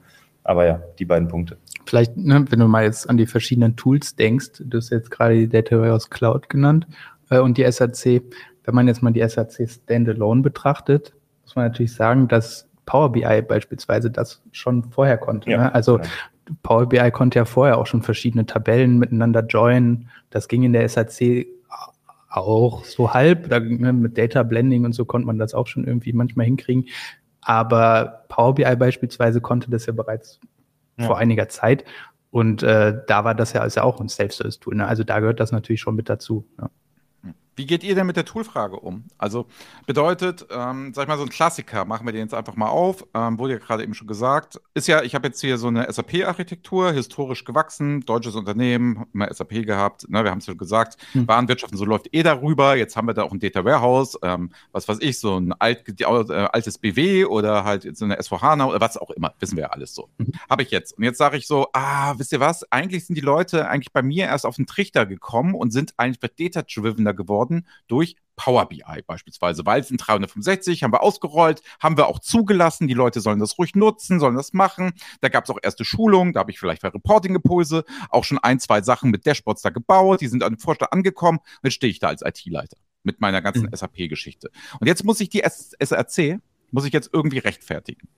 Aber 0.44 0.64
ja, 0.64 0.82
die 0.98 1.04
beiden 1.04 1.28
Punkte. 1.28 1.58
Vielleicht, 1.86 2.16
ne, 2.16 2.44
wenn 2.48 2.58
du 2.58 2.66
mal 2.66 2.84
jetzt 2.84 3.08
an 3.08 3.18
die 3.18 3.26
verschiedenen 3.26 3.76
Tools 3.76 4.16
denkst, 4.16 4.62
du 4.64 4.78
hast 4.78 4.90
jetzt 4.90 5.10
gerade 5.10 5.34
die 5.34 5.48
Data 5.48 5.78
Warehouse 5.78 6.08
Cloud 6.08 6.48
genannt 6.48 6.86
äh, 7.28 7.38
und 7.38 7.58
die 7.58 7.70
SAC. 7.70 8.22
Wenn 8.64 8.74
man 8.74 8.88
jetzt 8.88 9.02
mal 9.02 9.12
die 9.12 9.28
SAC 9.28 9.68
Standalone 9.68 10.40
betrachtet, 10.40 11.12
muss 11.42 11.54
man 11.54 11.66
natürlich 11.66 11.92
sagen, 11.92 12.28
dass 12.28 12.66
Power 12.86 13.12
BI 13.12 13.42
beispielsweise 13.42 14.10
das 14.10 14.42
schon 14.52 14.84
vorher 14.84 15.18
konnte. 15.18 15.50
Ja, 15.50 15.58
ne? 15.58 15.74
Also 15.74 15.98
ja. 15.98 16.04
Power 16.62 16.88
BI 16.88 17.10
konnte 17.10 17.38
ja 17.38 17.44
vorher 17.44 17.76
auch 17.76 17.86
schon 17.86 18.02
verschiedene 18.02 18.46
Tabellen 18.46 18.98
miteinander 18.98 19.44
joinen. 19.44 20.08
Das 20.30 20.48
ging 20.48 20.62
in 20.62 20.72
der 20.72 20.88
SAC 20.88 21.46
auch 22.36 22.84
so 22.84 23.12
halb. 23.12 23.48
Da, 23.48 23.60
ne, 23.60 23.92
mit 23.92 24.18
Data 24.18 24.42
Blending 24.42 24.84
und 24.84 24.92
so 24.92 25.04
konnte 25.04 25.26
man 25.26 25.38
das 25.38 25.54
auch 25.54 25.66
schon 25.66 25.84
irgendwie 25.84 26.12
manchmal 26.12 26.46
hinkriegen. 26.46 26.86
Aber 27.40 28.24
Power 28.28 28.54
BI 28.54 28.76
beispielsweise 28.76 29.40
konnte 29.40 29.70
das 29.70 29.86
ja 29.86 29.92
bereits 29.92 30.40
ja. 30.98 31.06
vor 31.06 31.18
einiger 31.18 31.48
Zeit. 31.48 31.84
Und 32.30 32.62
äh, 32.62 33.00
da 33.06 33.24
war 33.24 33.34
das 33.34 33.52
ja, 33.52 33.64
ist 33.64 33.76
ja 33.76 33.82
auch 33.82 34.00
ein 34.00 34.08
Self-Service-Tool. 34.08 34.76
Ne? 34.76 34.86
Also 34.86 35.04
da 35.04 35.20
gehört 35.20 35.40
das 35.40 35.52
natürlich 35.52 35.80
schon 35.80 35.96
mit 35.96 36.08
dazu. 36.08 36.46
Ja. 36.58 36.70
Wie 37.54 37.66
geht 37.66 37.84
ihr 37.84 37.94
denn 37.94 38.06
mit 38.06 38.16
der 38.16 38.24
Toolfrage 38.24 38.76
um? 38.76 39.04
Also 39.18 39.46
bedeutet, 39.86 40.46
ähm, 40.50 40.92
sag 40.94 41.02
ich 41.02 41.08
mal, 41.08 41.18
so 41.18 41.24
ein 41.24 41.28
Klassiker, 41.28 41.84
machen 41.84 42.06
wir 42.06 42.12
den 42.12 42.22
jetzt 42.22 42.34
einfach 42.34 42.56
mal 42.56 42.68
auf, 42.68 43.06
ähm, 43.14 43.38
wurde 43.38 43.54
ja 43.54 43.58
gerade 43.58 43.82
eben 43.82 43.94
schon 43.94 44.06
gesagt, 44.06 44.60
ist 44.74 44.88
ja, 44.88 45.02
ich 45.02 45.14
habe 45.14 45.28
jetzt 45.28 45.40
hier 45.40 45.58
so 45.58 45.68
eine 45.68 45.90
SAP-Architektur, 45.92 46.92
historisch 46.92 47.44
gewachsen, 47.44 48.00
deutsches 48.00 48.34
Unternehmen, 48.34 49.04
immer 49.12 49.32
SAP 49.32 49.66
gehabt, 49.66 50.08
ne, 50.08 50.24
wir 50.24 50.30
haben 50.30 50.38
es 50.38 50.46
schon 50.46 50.56
gesagt, 50.56 50.96
hm. 51.12 51.28
Warenwirtschaft 51.28 51.72
und 51.72 51.78
so 51.78 51.84
läuft 51.84 52.08
eh 52.14 52.22
darüber, 52.22 52.76
jetzt 52.76 52.96
haben 52.96 53.06
wir 53.06 53.14
da 53.14 53.22
auch 53.22 53.32
ein 53.32 53.40
Data 53.40 53.64
Warehouse, 53.64 54.18
ähm, 54.22 54.50
was 54.72 54.88
weiß 54.88 54.98
ich, 55.00 55.20
so 55.20 55.38
ein 55.38 55.52
alt, 55.52 56.00
äh, 56.00 56.04
altes 56.04 56.78
BW 56.78 57.26
oder 57.26 57.64
halt 57.64 57.96
so 57.96 58.04
eine 58.04 58.18
S4HANA 58.18 58.66
oder 58.66 58.80
was 58.80 58.96
auch 58.96 59.10
immer, 59.10 59.34
wissen 59.40 59.56
wir 59.56 59.64
ja 59.64 59.70
alles 59.70 59.94
so. 59.94 60.08
Mhm. 60.18 60.32
Habe 60.48 60.62
ich 60.62 60.70
jetzt. 60.70 60.96
Und 60.96 61.04
jetzt 61.04 61.18
sage 61.18 61.36
ich 61.36 61.46
so, 61.46 61.68
ah, 61.74 62.14
wisst 62.16 62.32
ihr 62.32 62.40
was, 62.40 62.70
eigentlich 62.72 63.06
sind 63.06 63.16
die 63.16 63.22
Leute 63.22 63.68
eigentlich 63.68 63.92
bei 63.92 64.02
mir 64.02 64.26
erst 64.26 64.46
auf 64.46 64.56
den 64.56 64.66
Trichter 64.66 65.04
gekommen 65.04 65.54
und 65.54 65.70
sind 65.70 65.94
eigentlich 65.98 66.22
data-drivener 66.38 67.14
geworden 67.14 67.41
worden 67.42 67.66
durch 67.88 68.16
Power 68.36 68.68
BI 68.68 68.82
beispielsweise, 69.06 69.66
weil 69.66 69.80
es 69.80 69.90
in 69.90 69.98
365 69.98 70.82
haben 70.82 70.92
wir 70.92 71.02
ausgerollt, 71.02 71.62
haben 71.80 71.96
wir 71.96 72.06
auch 72.06 72.18
zugelassen, 72.18 72.88
die 72.88 72.94
Leute 72.94 73.20
sollen 73.20 73.38
das 73.38 73.58
ruhig 73.58 73.74
nutzen, 73.74 74.20
sollen 74.20 74.36
das 74.36 74.52
machen. 74.52 74.92
Da 75.20 75.28
gab 75.28 75.44
es 75.44 75.50
auch 75.50 75.58
erste 75.62 75.84
Schulungen, 75.84 76.32
da 76.32 76.40
habe 76.40 76.50
ich 76.50 76.58
vielleicht 76.58 76.80
für 76.80 76.92
Reporting-Impulse 76.92 77.84
auch 78.08 78.24
schon 78.24 78.38
ein, 78.38 78.58
zwei 78.58 78.80
Sachen 78.80 79.10
mit 79.10 79.26
Dashboards 79.26 79.62
da 79.62 79.70
gebaut, 79.70 80.20
die 80.22 80.28
sind 80.28 80.42
an 80.42 80.54
dem 80.54 80.58
Vorstand 80.58 80.92
angekommen 80.92 81.38
und 81.38 81.64
jetzt 81.64 81.74
stehe 81.74 81.90
ich 81.90 81.98
da 81.98 82.08
als 82.08 82.22
IT-Leiter 82.22 82.78
mit 83.02 83.20
meiner 83.20 83.42
ganzen 83.42 83.64
mhm. 83.64 83.76
SAP-Geschichte. 83.76 84.50
Und 84.80 84.86
jetzt 84.86 85.04
muss 85.04 85.20
ich 85.20 85.28
die 85.28 85.42
SRC, 85.42 86.40
muss 86.70 86.86
ich 86.86 86.92
jetzt 86.92 87.10
irgendwie 87.12 87.38
rechtfertigen. 87.38 88.08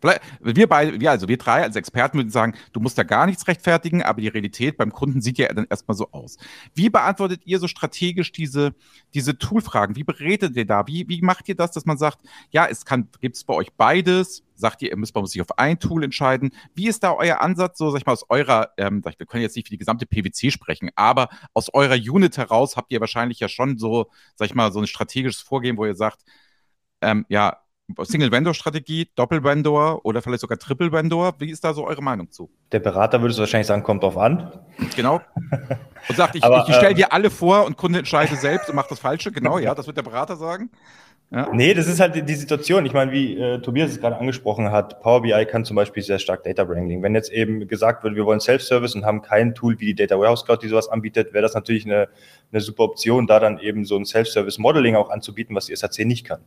Wir 0.00 0.68
beide, 0.68 1.00
wir, 1.00 1.10
also 1.10 1.26
wir 1.26 1.38
drei 1.38 1.62
als 1.62 1.74
Experten 1.74 2.18
würden 2.18 2.30
sagen, 2.30 2.54
du 2.72 2.78
musst 2.78 2.96
da 2.98 3.02
gar 3.02 3.26
nichts 3.26 3.48
rechtfertigen, 3.48 4.02
aber 4.02 4.20
die 4.20 4.28
Realität 4.28 4.76
beim 4.76 4.92
Kunden 4.92 5.20
sieht 5.20 5.38
ja 5.38 5.52
dann 5.52 5.66
erstmal 5.68 5.96
so 5.96 6.12
aus. 6.12 6.36
Wie 6.74 6.88
beantwortet 6.88 7.42
ihr 7.44 7.58
so 7.58 7.66
strategisch 7.66 8.30
diese, 8.30 8.74
diese 9.14 9.38
Toolfragen? 9.38 9.96
Wie 9.96 10.04
beretet 10.04 10.56
ihr 10.56 10.66
da? 10.66 10.86
Wie, 10.86 11.08
wie 11.08 11.20
macht 11.20 11.48
ihr 11.48 11.56
das, 11.56 11.72
dass 11.72 11.84
man 11.84 11.98
sagt, 11.98 12.20
ja, 12.50 12.66
es 12.66 12.84
kann, 12.84 13.08
gibt 13.20 13.36
es 13.36 13.44
bei 13.44 13.54
euch 13.54 13.72
beides? 13.72 14.44
Sagt 14.54 14.82
ihr, 14.82 14.90
ihr 14.90 14.96
müsst 14.96 15.14
bei 15.14 15.24
sich 15.24 15.40
auf 15.40 15.58
ein 15.58 15.80
Tool 15.80 16.04
entscheiden? 16.04 16.50
Wie 16.74 16.86
ist 16.88 17.02
da 17.02 17.14
euer 17.14 17.40
Ansatz, 17.40 17.78
so 17.78 17.90
sag 17.90 17.98
ich 17.98 18.06
mal, 18.06 18.12
aus 18.12 18.28
eurer, 18.28 18.70
ähm, 18.76 19.04
wir 19.04 19.26
können 19.26 19.42
jetzt 19.42 19.56
nicht 19.56 19.66
für 19.66 19.72
die 19.72 19.78
gesamte 19.78 20.06
PwC 20.06 20.52
sprechen, 20.52 20.90
aber 20.94 21.28
aus 21.54 21.72
eurer 21.74 21.96
Unit 21.96 22.36
heraus 22.38 22.76
habt 22.76 22.92
ihr 22.92 23.00
wahrscheinlich 23.00 23.40
ja 23.40 23.48
schon 23.48 23.78
so, 23.78 24.10
sag 24.36 24.46
ich 24.46 24.54
mal, 24.54 24.72
so 24.72 24.80
ein 24.80 24.86
strategisches 24.86 25.42
Vorgehen, 25.42 25.76
wo 25.76 25.86
ihr 25.86 25.94
sagt, 25.96 26.22
ähm, 27.00 27.24
ja, 27.28 27.58
Single-Vendor-Strategie, 27.96 29.08
Doppel-Vendor 29.14 30.04
oder 30.04 30.22
vielleicht 30.22 30.40
sogar 30.40 30.58
Triple-Vendor. 30.58 31.34
Wie 31.38 31.50
ist 31.50 31.64
da 31.64 31.72
so 31.72 31.86
eure 31.86 32.02
Meinung 32.02 32.30
zu? 32.30 32.50
Der 32.72 32.80
Berater 32.80 33.20
würde 33.20 33.32
es 33.32 33.38
wahrscheinlich 33.38 33.66
sagen, 33.66 33.82
kommt 33.82 34.02
drauf 34.02 34.16
an. 34.16 34.52
Genau. 34.94 35.20
Und 36.08 36.16
sagt, 36.16 36.36
ich, 36.36 36.44
ich, 36.44 36.68
ich 36.68 36.74
stelle 36.74 36.90
ähm, 36.90 36.96
dir 36.96 37.12
alle 37.12 37.30
vor 37.30 37.64
und 37.64 37.76
Kunde 37.76 38.00
entscheidet 38.00 38.40
selbst 38.40 38.68
und 38.68 38.76
macht 38.76 38.90
das 38.90 39.00
Falsche. 39.00 39.32
Genau, 39.32 39.58
ja, 39.58 39.74
das 39.74 39.86
wird 39.86 39.96
der 39.96 40.02
Berater 40.02 40.36
sagen. 40.36 40.70
Ja. 41.30 41.50
Nee, 41.52 41.74
das 41.74 41.86
ist 41.88 42.00
halt 42.00 42.14
die, 42.14 42.22
die 42.22 42.34
Situation. 42.34 42.86
Ich 42.86 42.94
meine, 42.94 43.12
wie 43.12 43.36
äh, 43.36 43.60
Tobias 43.60 43.90
es 43.90 44.00
gerade 44.00 44.16
angesprochen 44.16 44.70
hat, 44.70 45.02
Power 45.02 45.20
BI 45.20 45.44
kann 45.44 45.66
zum 45.66 45.76
Beispiel 45.76 46.02
sehr 46.02 46.18
stark 46.18 46.42
Data 46.44 46.66
Wrangling. 46.66 47.02
Wenn 47.02 47.14
jetzt 47.14 47.30
eben 47.30 47.68
gesagt 47.68 48.02
wird, 48.02 48.14
wir 48.14 48.24
wollen 48.24 48.40
Self-Service 48.40 48.94
und 48.94 49.04
haben 49.04 49.20
kein 49.20 49.54
Tool 49.54 49.78
wie 49.78 49.86
die 49.86 49.94
Data 49.94 50.18
Warehouse 50.18 50.46
Cloud, 50.46 50.62
die 50.62 50.68
sowas 50.68 50.88
anbietet, 50.88 51.34
wäre 51.34 51.42
das 51.42 51.52
natürlich 51.52 51.84
eine, 51.84 52.08
eine 52.50 52.62
super 52.62 52.84
Option, 52.84 53.26
da 53.26 53.40
dann 53.40 53.58
eben 53.58 53.84
so 53.84 53.96
ein 53.96 54.06
Self-Service 54.06 54.56
Modeling 54.56 54.96
auch 54.96 55.10
anzubieten, 55.10 55.54
was 55.54 55.66
die 55.66 55.76
SAC 55.76 56.06
nicht 56.06 56.26
kann. 56.26 56.40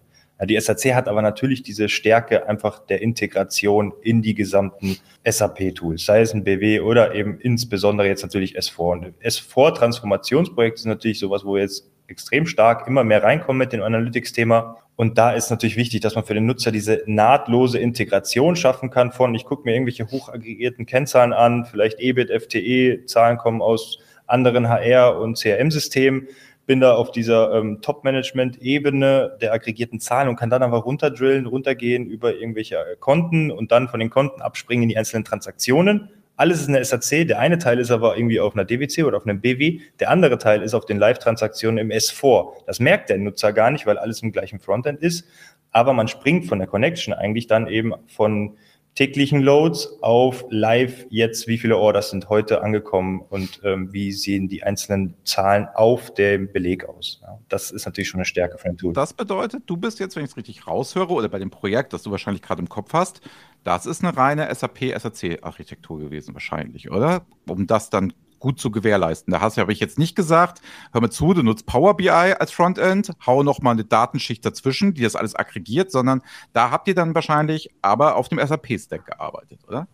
Die 0.45 0.59
SAC 0.59 0.95
hat 0.95 1.07
aber 1.07 1.21
natürlich 1.21 1.61
diese 1.61 1.87
Stärke 1.87 2.47
einfach 2.49 2.79
der 2.79 3.01
Integration 3.01 3.93
in 4.01 4.21
die 4.21 4.33
gesamten 4.33 4.97
SAP-Tools, 5.23 6.03
sei 6.03 6.21
es 6.21 6.33
ein 6.33 6.43
BW 6.43 6.79
oder 6.79 7.13
eben 7.13 7.39
insbesondere 7.39 8.07
jetzt 8.07 8.23
natürlich 8.23 8.57
S4. 8.57 8.79
Und 8.79 9.05
S4-Transformationsprojekte 9.23 10.79
ist 10.79 10.85
natürlich 10.85 11.19
sowas, 11.19 11.45
wo 11.45 11.57
jetzt 11.57 11.91
extrem 12.07 12.47
stark 12.47 12.87
immer 12.87 13.03
mehr 13.03 13.23
reinkommen 13.23 13.59
mit 13.59 13.71
dem 13.71 13.83
Analytics-Thema. 13.83 14.77
Und 14.95 15.17
da 15.17 15.31
ist 15.31 15.49
natürlich 15.49 15.77
wichtig, 15.77 16.01
dass 16.01 16.15
man 16.15 16.25
für 16.25 16.33
den 16.33 16.45
Nutzer 16.45 16.71
diese 16.71 17.03
nahtlose 17.05 17.79
Integration 17.79 18.55
schaffen 18.55 18.89
kann 18.89 19.11
von, 19.11 19.33
ich 19.35 19.45
gucke 19.45 19.63
mir 19.63 19.73
irgendwelche 19.73 20.07
hochaggregierten 20.07 20.85
Kennzahlen 20.85 21.33
an, 21.33 21.65
vielleicht 21.65 21.99
EBIT, 21.99 22.29
FTE, 22.29 23.05
Zahlen 23.05 23.37
kommen 23.37 23.61
aus 23.61 23.99
anderen 24.27 24.67
HR- 24.67 25.19
und 25.19 25.37
CRM-Systemen 25.37 26.27
bin 26.65 26.79
da 26.79 26.93
auf 26.93 27.11
dieser 27.11 27.53
ähm, 27.53 27.81
Top-Management-Ebene 27.81 29.37
der 29.41 29.53
aggregierten 29.53 29.99
Zahlen 29.99 30.29
und 30.29 30.35
kann 30.35 30.49
dann 30.49 30.63
einfach 30.63 30.85
runterdrillen, 30.85 31.45
runtergehen 31.45 32.05
über 32.05 32.35
irgendwelche 32.35 32.77
äh, 32.77 32.95
Konten 32.99 33.51
und 33.51 33.71
dann 33.71 33.87
von 33.87 33.99
den 33.99 34.09
Konten 34.09 34.41
abspringen 34.41 34.83
in 34.83 34.89
die 34.89 34.97
einzelnen 34.97 35.25
Transaktionen. 35.25 36.09
Alles 36.37 36.61
ist 36.61 36.67
in 36.67 36.73
der 36.73 36.85
SAC. 36.85 37.27
Der 37.27 37.39
eine 37.39 37.59
Teil 37.59 37.79
ist 37.79 37.91
aber 37.91 38.17
irgendwie 38.17 38.39
auf 38.39 38.55
einer 38.55 38.65
DWC 38.65 39.03
oder 39.03 39.17
auf 39.17 39.27
einem 39.27 39.41
BW. 39.41 39.79
Der 39.99 40.09
andere 40.09 40.37
Teil 40.37 40.63
ist 40.63 40.73
auf 40.73 40.85
den 40.85 40.97
Live-Transaktionen 40.97 41.77
im 41.77 41.89
S4. 41.89 42.65
Das 42.65 42.79
merkt 42.79 43.09
der 43.09 43.17
Nutzer 43.17 43.53
gar 43.53 43.69
nicht, 43.69 43.85
weil 43.85 43.97
alles 43.97 44.23
im 44.23 44.31
gleichen 44.31 44.59
Frontend 44.59 45.01
ist. 45.01 45.27
Aber 45.71 45.93
man 45.93 46.07
springt 46.07 46.47
von 46.47 46.57
der 46.59 46.67
Connection 46.67 47.13
eigentlich 47.13 47.47
dann 47.47 47.67
eben 47.67 47.93
von 48.07 48.57
täglichen 48.95 49.41
Loads 49.41 50.01
auf 50.01 50.45
live 50.49 51.05
jetzt, 51.09 51.47
wie 51.47 51.57
viele 51.57 51.77
Orders 51.77 52.09
sind 52.09 52.29
heute 52.29 52.61
angekommen 52.61 53.21
und 53.29 53.61
ähm, 53.63 53.91
wie 53.93 54.11
sehen 54.11 54.49
die 54.49 54.63
einzelnen 54.63 55.15
Zahlen 55.23 55.67
auf 55.75 56.13
dem 56.13 56.51
Beleg 56.51 56.85
aus. 56.85 57.19
Ja, 57.21 57.39
das 57.47 57.71
ist 57.71 57.85
natürlich 57.85 58.09
schon 58.09 58.19
eine 58.19 58.25
Stärke 58.25 58.57
von 58.57 58.71
dem 58.71 58.77
Tool. 58.77 58.93
Das 58.93 59.13
bedeutet, 59.13 59.63
du 59.65 59.77
bist 59.77 59.99
jetzt, 59.99 60.15
wenn 60.15 60.25
ich 60.25 60.31
es 60.31 60.37
richtig 60.37 60.67
raushöre, 60.67 61.09
oder 61.09 61.29
bei 61.29 61.39
dem 61.39 61.49
Projekt, 61.49 61.93
das 61.93 62.03
du 62.03 62.11
wahrscheinlich 62.11 62.41
gerade 62.41 62.61
im 62.61 62.69
Kopf 62.69 62.93
hast, 62.93 63.21
das 63.63 63.85
ist 63.85 64.03
eine 64.03 64.15
reine 64.15 64.53
SAP-SAC-Architektur 64.53 65.99
gewesen 65.99 66.33
wahrscheinlich, 66.33 66.91
oder? 66.91 67.25
Um 67.47 67.67
das 67.67 67.89
dann 67.89 68.13
gut 68.41 68.59
zu 68.59 68.71
gewährleisten. 68.71 69.31
Da 69.31 69.39
hast 69.39 69.55
du, 69.55 69.61
habe 69.61 69.71
ich 69.71 69.79
jetzt 69.79 69.97
nicht 69.97 70.15
gesagt, 70.15 70.61
hör 70.91 70.99
mal 70.99 71.09
zu, 71.09 71.33
du 71.33 71.43
nutzt 71.43 71.65
Power 71.65 71.95
BI 71.95 72.09
als 72.09 72.51
Frontend, 72.51 73.13
hau 73.25 73.43
noch 73.43 73.61
mal 73.61 73.71
eine 73.71 73.85
Datenschicht 73.85 74.45
dazwischen, 74.45 74.93
die 74.93 75.03
das 75.03 75.15
alles 75.15 75.33
aggregiert, 75.35 75.91
sondern 75.91 76.21
da 76.51 76.71
habt 76.71 76.89
ihr 76.89 76.95
dann 76.95 77.15
wahrscheinlich 77.15 77.69
aber 77.81 78.17
auf 78.17 78.27
dem 78.27 78.45
SAP-Stack 78.45 79.05
gearbeitet, 79.05 79.59
oder? 79.65 79.87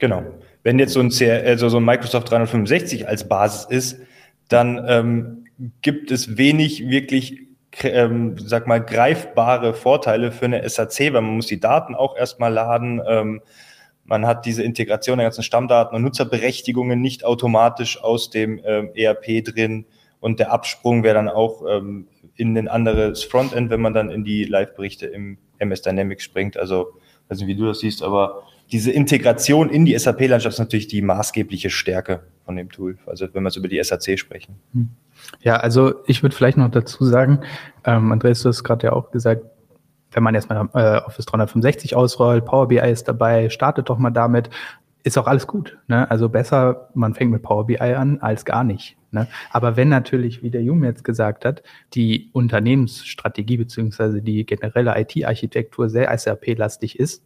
Genau. 0.00 0.24
Wenn 0.64 0.78
jetzt 0.80 0.94
so 0.94 1.00
ein, 1.00 1.10
CR, 1.10 1.44
also 1.44 1.68
so 1.68 1.76
ein 1.76 1.84
Microsoft 1.84 2.30
365 2.30 3.06
als 3.06 3.28
Basis 3.28 3.66
ist, 3.66 4.00
dann 4.48 4.84
ähm, 4.88 5.44
gibt 5.82 6.10
es 6.10 6.36
wenig 6.36 6.88
wirklich 6.88 7.50
ähm, 7.82 8.36
sag 8.36 8.66
mal, 8.66 8.80
greifbare 8.80 9.74
Vorteile 9.74 10.32
für 10.32 10.46
eine 10.46 10.68
SAC, 10.68 11.12
weil 11.12 11.22
man 11.22 11.36
muss 11.36 11.46
die 11.46 11.60
Daten 11.60 11.94
auch 11.94 12.16
erstmal 12.16 12.52
laden. 12.52 13.00
Ähm, 13.06 13.42
man 14.10 14.26
hat 14.26 14.44
diese 14.44 14.64
Integration 14.64 15.18
der 15.18 15.26
ganzen 15.26 15.44
Stammdaten 15.44 15.94
und 15.94 16.02
Nutzerberechtigungen 16.02 17.00
nicht 17.00 17.24
automatisch 17.24 18.02
aus 18.02 18.28
dem 18.28 18.60
ähm, 18.64 18.90
ERP 18.92 19.44
drin. 19.44 19.86
Und 20.18 20.40
der 20.40 20.52
Absprung 20.52 21.04
wäre 21.04 21.14
dann 21.14 21.28
auch 21.28 21.62
ähm, 21.66 22.08
in 22.34 22.58
ein 22.58 22.66
anderes 22.66 23.22
Frontend, 23.22 23.70
wenn 23.70 23.80
man 23.80 23.94
dann 23.94 24.10
in 24.10 24.24
die 24.24 24.44
Live-Berichte 24.44 25.06
im 25.06 25.38
MS 25.58 25.82
Dynamics 25.82 26.24
springt. 26.24 26.56
Also, 26.56 26.88
weiß 27.28 27.38
nicht, 27.38 27.46
wie 27.46 27.54
du 27.54 27.66
das 27.66 27.78
siehst, 27.78 28.02
aber 28.02 28.42
diese 28.72 28.90
Integration 28.90 29.70
in 29.70 29.84
die 29.84 29.96
SAP-Landschaft 29.96 30.54
ist 30.54 30.58
natürlich 30.58 30.88
die 30.88 31.02
maßgebliche 31.02 31.70
Stärke 31.70 32.24
von 32.44 32.56
dem 32.56 32.68
Tool. 32.68 32.98
Also, 33.06 33.28
wenn 33.32 33.44
wir 33.44 33.50
jetzt 33.50 33.56
über 33.56 33.68
die 33.68 33.80
SAC 33.80 34.18
sprechen. 34.18 34.56
Hm. 34.74 34.88
Ja, 35.42 35.56
also 35.56 35.94
ich 36.06 36.22
würde 36.24 36.34
vielleicht 36.34 36.56
noch 36.56 36.70
dazu 36.70 37.04
sagen, 37.04 37.42
ähm, 37.84 38.10
Andreas, 38.10 38.42
du 38.42 38.48
hast 38.48 38.64
gerade 38.64 38.88
ja 38.88 38.92
auch 38.92 39.12
gesagt, 39.12 39.44
wenn 40.12 40.22
man 40.22 40.34
erstmal 40.34 40.68
äh, 40.74 40.98
Office 41.04 41.26
365 41.26 41.96
ausrollt, 41.96 42.44
Power 42.44 42.68
BI 42.68 42.78
ist 42.78 43.08
dabei, 43.08 43.48
startet 43.50 43.88
doch 43.88 43.98
mal 43.98 44.10
damit, 44.10 44.50
ist 45.02 45.18
auch 45.18 45.26
alles 45.26 45.46
gut. 45.46 45.78
Ne? 45.88 46.10
Also 46.10 46.28
besser, 46.28 46.88
man 46.94 47.14
fängt 47.14 47.30
mit 47.30 47.42
Power 47.42 47.66
BI 47.66 47.78
an, 47.78 48.18
als 48.20 48.44
gar 48.44 48.64
nicht. 48.64 48.96
Ne? 49.12 49.26
Aber 49.50 49.76
wenn 49.76 49.88
natürlich, 49.88 50.42
wie 50.42 50.50
der 50.50 50.62
Jung 50.62 50.84
jetzt 50.84 51.04
gesagt 51.04 51.44
hat, 51.44 51.62
die 51.94 52.30
Unternehmensstrategie 52.32 53.56
beziehungsweise 53.56 54.22
die 54.22 54.44
generelle 54.44 54.94
IT-Architektur 55.00 55.88
sehr 55.88 56.16
SAP-lastig 56.16 56.98
ist, 56.98 57.24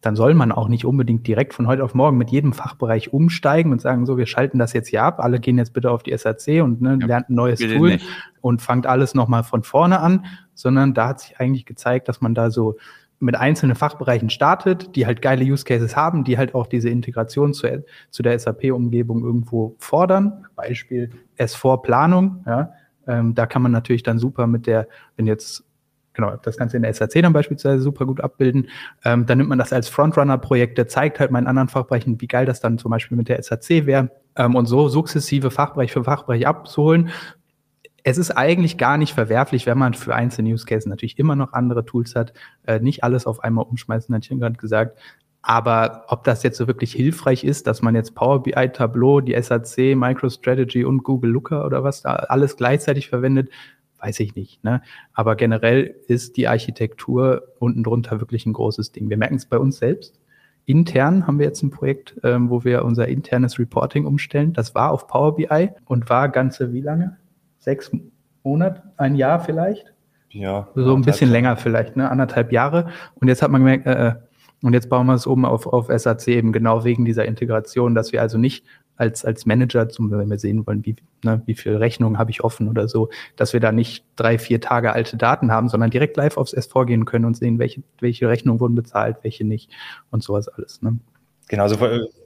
dann 0.00 0.16
soll 0.16 0.34
man 0.34 0.52
auch 0.52 0.68
nicht 0.68 0.84
unbedingt 0.84 1.26
direkt 1.26 1.54
von 1.54 1.66
heute 1.66 1.82
auf 1.82 1.94
morgen 1.94 2.18
mit 2.18 2.30
jedem 2.30 2.52
Fachbereich 2.52 3.12
umsteigen 3.12 3.72
und 3.72 3.80
sagen, 3.80 4.06
so, 4.06 4.16
wir 4.16 4.26
schalten 4.26 4.58
das 4.58 4.72
jetzt 4.72 4.88
hier 4.88 5.02
ab, 5.02 5.18
alle 5.20 5.40
gehen 5.40 5.58
jetzt 5.58 5.72
bitte 5.72 5.90
auf 5.90 6.02
die 6.02 6.16
SAC 6.16 6.62
und 6.62 6.80
ne, 6.80 6.98
ja, 7.00 7.06
lernt 7.06 7.30
ein 7.30 7.34
neues 7.34 7.58
Tool 7.58 7.90
nicht. 7.90 8.06
und 8.40 8.62
fangt 8.62 8.86
alles 8.86 9.14
nochmal 9.14 9.42
von 9.42 9.62
vorne 9.62 10.00
an, 10.00 10.26
sondern 10.54 10.94
da 10.94 11.08
hat 11.08 11.20
sich 11.20 11.40
eigentlich 11.40 11.66
gezeigt, 11.66 12.08
dass 12.08 12.20
man 12.20 12.34
da 12.34 12.50
so 12.50 12.76
mit 13.20 13.34
einzelnen 13.34 13.74
Fachbereichen 13.74 14.30
startet, 14.30 14.94
die 14.94 15.06
halt 15.06 15.22
geile 15.22 15.44
Use 15.44 15.64
Cases 15.64 15.96
haben, 15.96 16.22
die 16.22 16.38
halt 16.38 16.54
auch 16.54 16.68
diese 16.68 16.88
Integration 16.88 17.52
zu, 17.52 17.84
zu 18.10 18.22
der 18.22 18.38
SAP-Umgebung 18.38 19.24
irgendwo 19.24 19.74
fordern. 19.78 20.46
Beispiel 20.54 21.10
S4-Planung, 21.36 22.44
ja. 22.46 22.72
Ähm, 23.08 23.34
da 23.34 23.46
kann 23.46 23.62
man 23.62 23.72
natürlich 23.72 24.02
dann 24.02 24.18
super 24.18 24.46
mit 24.46 24.66
der, 24.66 24.86
wenn 25.16 25.26
jetzt 25.26 25.64
genau, 26.18 26.36
das 26.42 26.56
Ganze 26.56 26.76
in 26.76 26.82
der 26.82 26.92
SAC 26.92 27.22
dann 27.22 27.32
beispielsweise 27.32 27.80
super 27.80 28.04
gut 28.04 28.20
abbilden. 28.20 28.68
Ähm, 29.04 29.24
dann 29.24 29.38
nimmt 29.38 29.50
man 29.50 29.58
das 29.58 29.72
als 29.72 29.88
Frontrunner-Projekt, 29.88 30.76
der 30.76 30.88
zeigt 30.88 31.20
halt 31.20 31.30
meinen 31.30 31.46
anderen 31.46 31.68
Fachbereichen, 31.68 32.20
wie 32.20 32.26
geil 32.26 32.44
das 32.44 32.60
dann 32.60 32.76
zum 32.76 32.90
Beispiel 32.90 33.16
mit 33.16 33.28
der 33.28 33.40
SAC 33.40 33.86
wäre. 33.86 34.10
Ähm, 34.34 34.56
und 34.56 34.66
so 34.66 34.88
sukzessive 34.88 35.52
Fachbereich 35.52 35.92
für 35.92 36.02
Fachbereich 36.02 36.46
abzuholen. 36.46 37.10
Es 38.02 38.18
ist 38.18 38.32
eigentlich 38.32 38.78
gar 38.78 38.98
nicht 38.98 39.14
verwerflich, 39.14 39.66
wenn 39.66 39.78
man 39.78 39.94
für 39.94 40.14
einzelne 40.14 40.50
Use 40.52 40.66
Cases 40.66 40.86
natürlich 40.86 41.18
immer 41.20 41.36
noch 41.36 41.52
andere 41.52 41.84
Tools 41.84 42.16
hat, 42.16 42.32
äh, 42.66 42.80
nicht 42.80 43.04
alles 43.04 43.26
auf 43.26 43.44
einmal 43.44 43.66
umschmeißen, 43.66 44.12
hatte 44.12 44.32
ich 44.32 44.40
gerade 44.40 44.56
gesagt. 44.56 44.98
Aber 45.40 46.04
ob 46.08 46.24
das 46.24 46.42
jetzt 46.42 46.58
so 46.58 46.66
wirklich 46.66 46.92
hilfreich 46.92 47.44
ist, 47.44 47.68
dass 47.68 47.80
man 47.80 47.94
jetzt 47.94 48.16
Power 48.16 48.42
BI, 48.42 48.68
Tableau, 48.70 49.20
die 49.20 49.40
SAC, 49.40 49.94
MicroStrategy 49.94 50.84
und 50.84 51.04
Google 51.04 51.30
Looker 51.30 51.64
oder 51.64 51.84
was 51.84 52.02
da 52.02 52.14
alles 52.14 52.56
gleichzeitig 52.56 53.08
verwendet, 53.08 53.50
weiß 54.00 54.20
ich 54.20 54.34
nicht. 54.34 54.62
Ne? 54.64 54.82
Aber 55.12 55.36
generell 55.36 55.94
ist 56.06 56.36
die 56.36 56.48
Architektur 56.48 57.42
unten 57.58 57.82
drunter 57.82 58.20
wirklich 58.20 58.46
ein 58.46 58.52
großes 58.52 58.92
Ding. 58.92 59.10
Wir 59.10 59.16
merken 59.16 59.36
es 59.36 59.46
bei 59.46 59.58
uns 59.58 59.78
selbst. 59.78 60.18
Intern 60.64 61.26
haben 61.26 61.38
wir 61.38 61.46
jetzt 61.46 61.62
ein 61.62 61.70
Projekt, 61.70 62.20
ähm, 62.24 62.50
wo 62.50 62.62
wir 62.62 62.84
unser 62.84 63.08
internes 63.08 63.58
Reporting 63.58 64.04
umstellen. 64.04 64.52
Das 64.52 64.74
war 64.74 64.92
auf 64.92 65.06
Power 65.06 65.34
BI 65.34 65.70
und 65.86 66.10
war 66.10 66.28
ganze 66.28 66.72
wie 66.72 66.82
lange? 66.82 67.16
Sechs 67.58 67.90
Monate, 68.42 68.82
ein 68.96 69.14
Jahr 69.14 69.40
vielleicht? 69.40 69.94
Ja. 70.30 70.68
So 70.74 70.94
ein 70.94 71.02
bisschen 71.02 71.30
länger 71.30 71.56
vielleicht, 71.56 71.96
ne? 71.96 72.10
Anderthalb 72.10 72.52
Jahre. 72.52 72.90
Und 73.14 73.28
jetzt 73.28 73.42
hat 73.42 73.50
man 73.50 73.62
gemerkt, 73.62 73.86
äh, 73.86 74.08
äh 74.08 74.14
und 74.60 74.72
jetzt 74.72 74.88
bauen 74.88 75.06
wir 75.06 75.14
es 75.14 75.26
oben 75.26 75.44
auf, 75.44 75.68
auf 75.68 75.86
SAC 75.86 76.28
eben 76.28 76.52
genau 76.52 76.84
wegen 76.84 77.04
dieser 77.04 77.24
Integration, 77.26 77.94
dass 77.94 78.12
wir 78.12 78.20
also 78.20 78.38
nicht 78.38 78.64
als, 78.98 79.24
als 79.24 79.46
Manager, 79.46 79.88
zum, 79.88 80.10
wenn 80.10 80.28
wir 80.28 80.38
sehen 80.38 80.66
wollen, 80.66 80.84
wie, 80.84 80.96
ne, 81.24 81.40
wie 81.46 81.54
viel 81.54 81.76
Rechnungen 81.76 82.18
habe 82.18 82.30
ich 82.30 82.44
offen 82.44 82.68
oder 82.68 82.88
so, 82.88 83.08
dass 83.36 83.52
wir 83.52 83.60
da 83.60 83.72
nicht 83.72 84.04
drei, 84.16 84.38
vier 84.38 84.60
Tage 84.60 84.92
alte 84.92 85.16
Daten 85.16 85.50
haben, 85.50 85.68
sondern 85.68 85.90
direkt 85.90 86.16
live 86.16 86.36
aufs 86.36 86.52
S 86.52 86.66
vorgehen 86.66 87.04
können 87.04 87.24
und 87.24 87.36
sehen, 87.36 87.58
welche, 87.58 87.82
welche 88.00 88.28
Rechnungen 88.28 88.60
wurden 88.60 88.74
bezahlt, 88.74 89.18
welche 89.22 89.44
nicht 89.44 89.70
und 90.10 90.22
sowas 90.22 90.48
alles. 90.48 90.82
Ne? 90.82 90.98
Genau, 91.48 91.62
also 91.62 91.76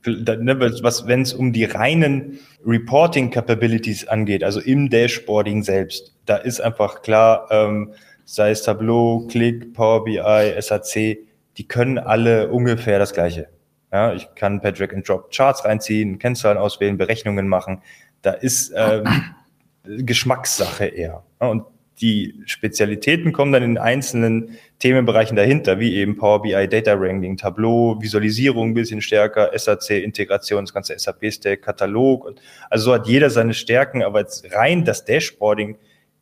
ne, 0.05 0.61
was, 0.83 1.07
wenn 1.07 1.23
es 1.23 1.33
um 1.33 1.53
die 1.53 1.65
reinen 1.65 2.41
Reporting 2.67 3.31
Capabilities 3.31 4.09
angeht, 4.09 4.43
also 4.43 4.59
im 4.61 4.91
Dashboarding 4.91 5.63
selbst, 5.63 6.15
da 6.27 6.37
ist 6.37 6.61
einfach 6.61 7.03
klar, 7.03 7.47
ähm, 7.51 7.93
sei 8.25 8.51
es 8.51 8.63
Tableau, 8.63 9.27
Click, 9.29 9.75
Power 9.75 10.05
BI, 10.05 10.55
SAC, 10.59 11.19
die 11.59 11.69
können 11.69 11.99
alle 11.99 12.51
ungefähr 12.51 12.99
das 12.99 13.13
Gleiche. 13.13 13.49
Ja, 13.93 14.15
ich 14.15 14.35
kann 14.35 14.61
per 14.61 14.73
Drag 14.73 14.93
and 14.95 15.07
Drop 15.07 15.31
Charts 15.31 15.65
reinziehen, 15.65 16.19
Kennzahlen 16.19 16.57
auswählen, 16.57 16.97
Berechnungen 16.97 17.47
machen. 17.47 17.83
Da 18.23 18.33
ist 18.33 18.73
ähm, 18.75 19.05
Geschmackssache 19.85 20.87
eher. 20.87 21.23
Und 21.39 21.65
die 22.01 22.35
Spezialitäten 22.47 23.33
kommen 23.33 23.53
dann 23.53 23.63
in 23.63 23.79
einzelnen 23.79 24.59
Themenbereichen 24.79 25.37
dahinter, 25.37 25.79
wie 25.79 25.95
eben 25.95 26.17
Power 26.17 26.43
BI, 26.43 26.69
Data 26.69 26.99
Wrangling, 26.99 27.37
Tableau, 27.37 28.01
Visualisierung 28.01 28.71
ein 28.71 28.75
bisschen 28.75 29.03
stärker, 29.03 29.51
SAC, 29.57 29.91
Integration, 29.91 30.65
das 30.65 30.73
ganze 30.73 30.99
SAP-Stack, 30.99 31.63
Katalog. 31.63 32.25
Und, 32.25 32.41
also 32.71 32.87
so 32.87 32.95
hat 32.95 33.07
jeder 33.07 33.31
seine 33.31 33.55
Stärken, 33.55 34.03
aber 34.03 34.21
jetzt 34.21 34.53
rein 34.53 34.85
das 34.85 35.05
Dashboarding 35.05 35.77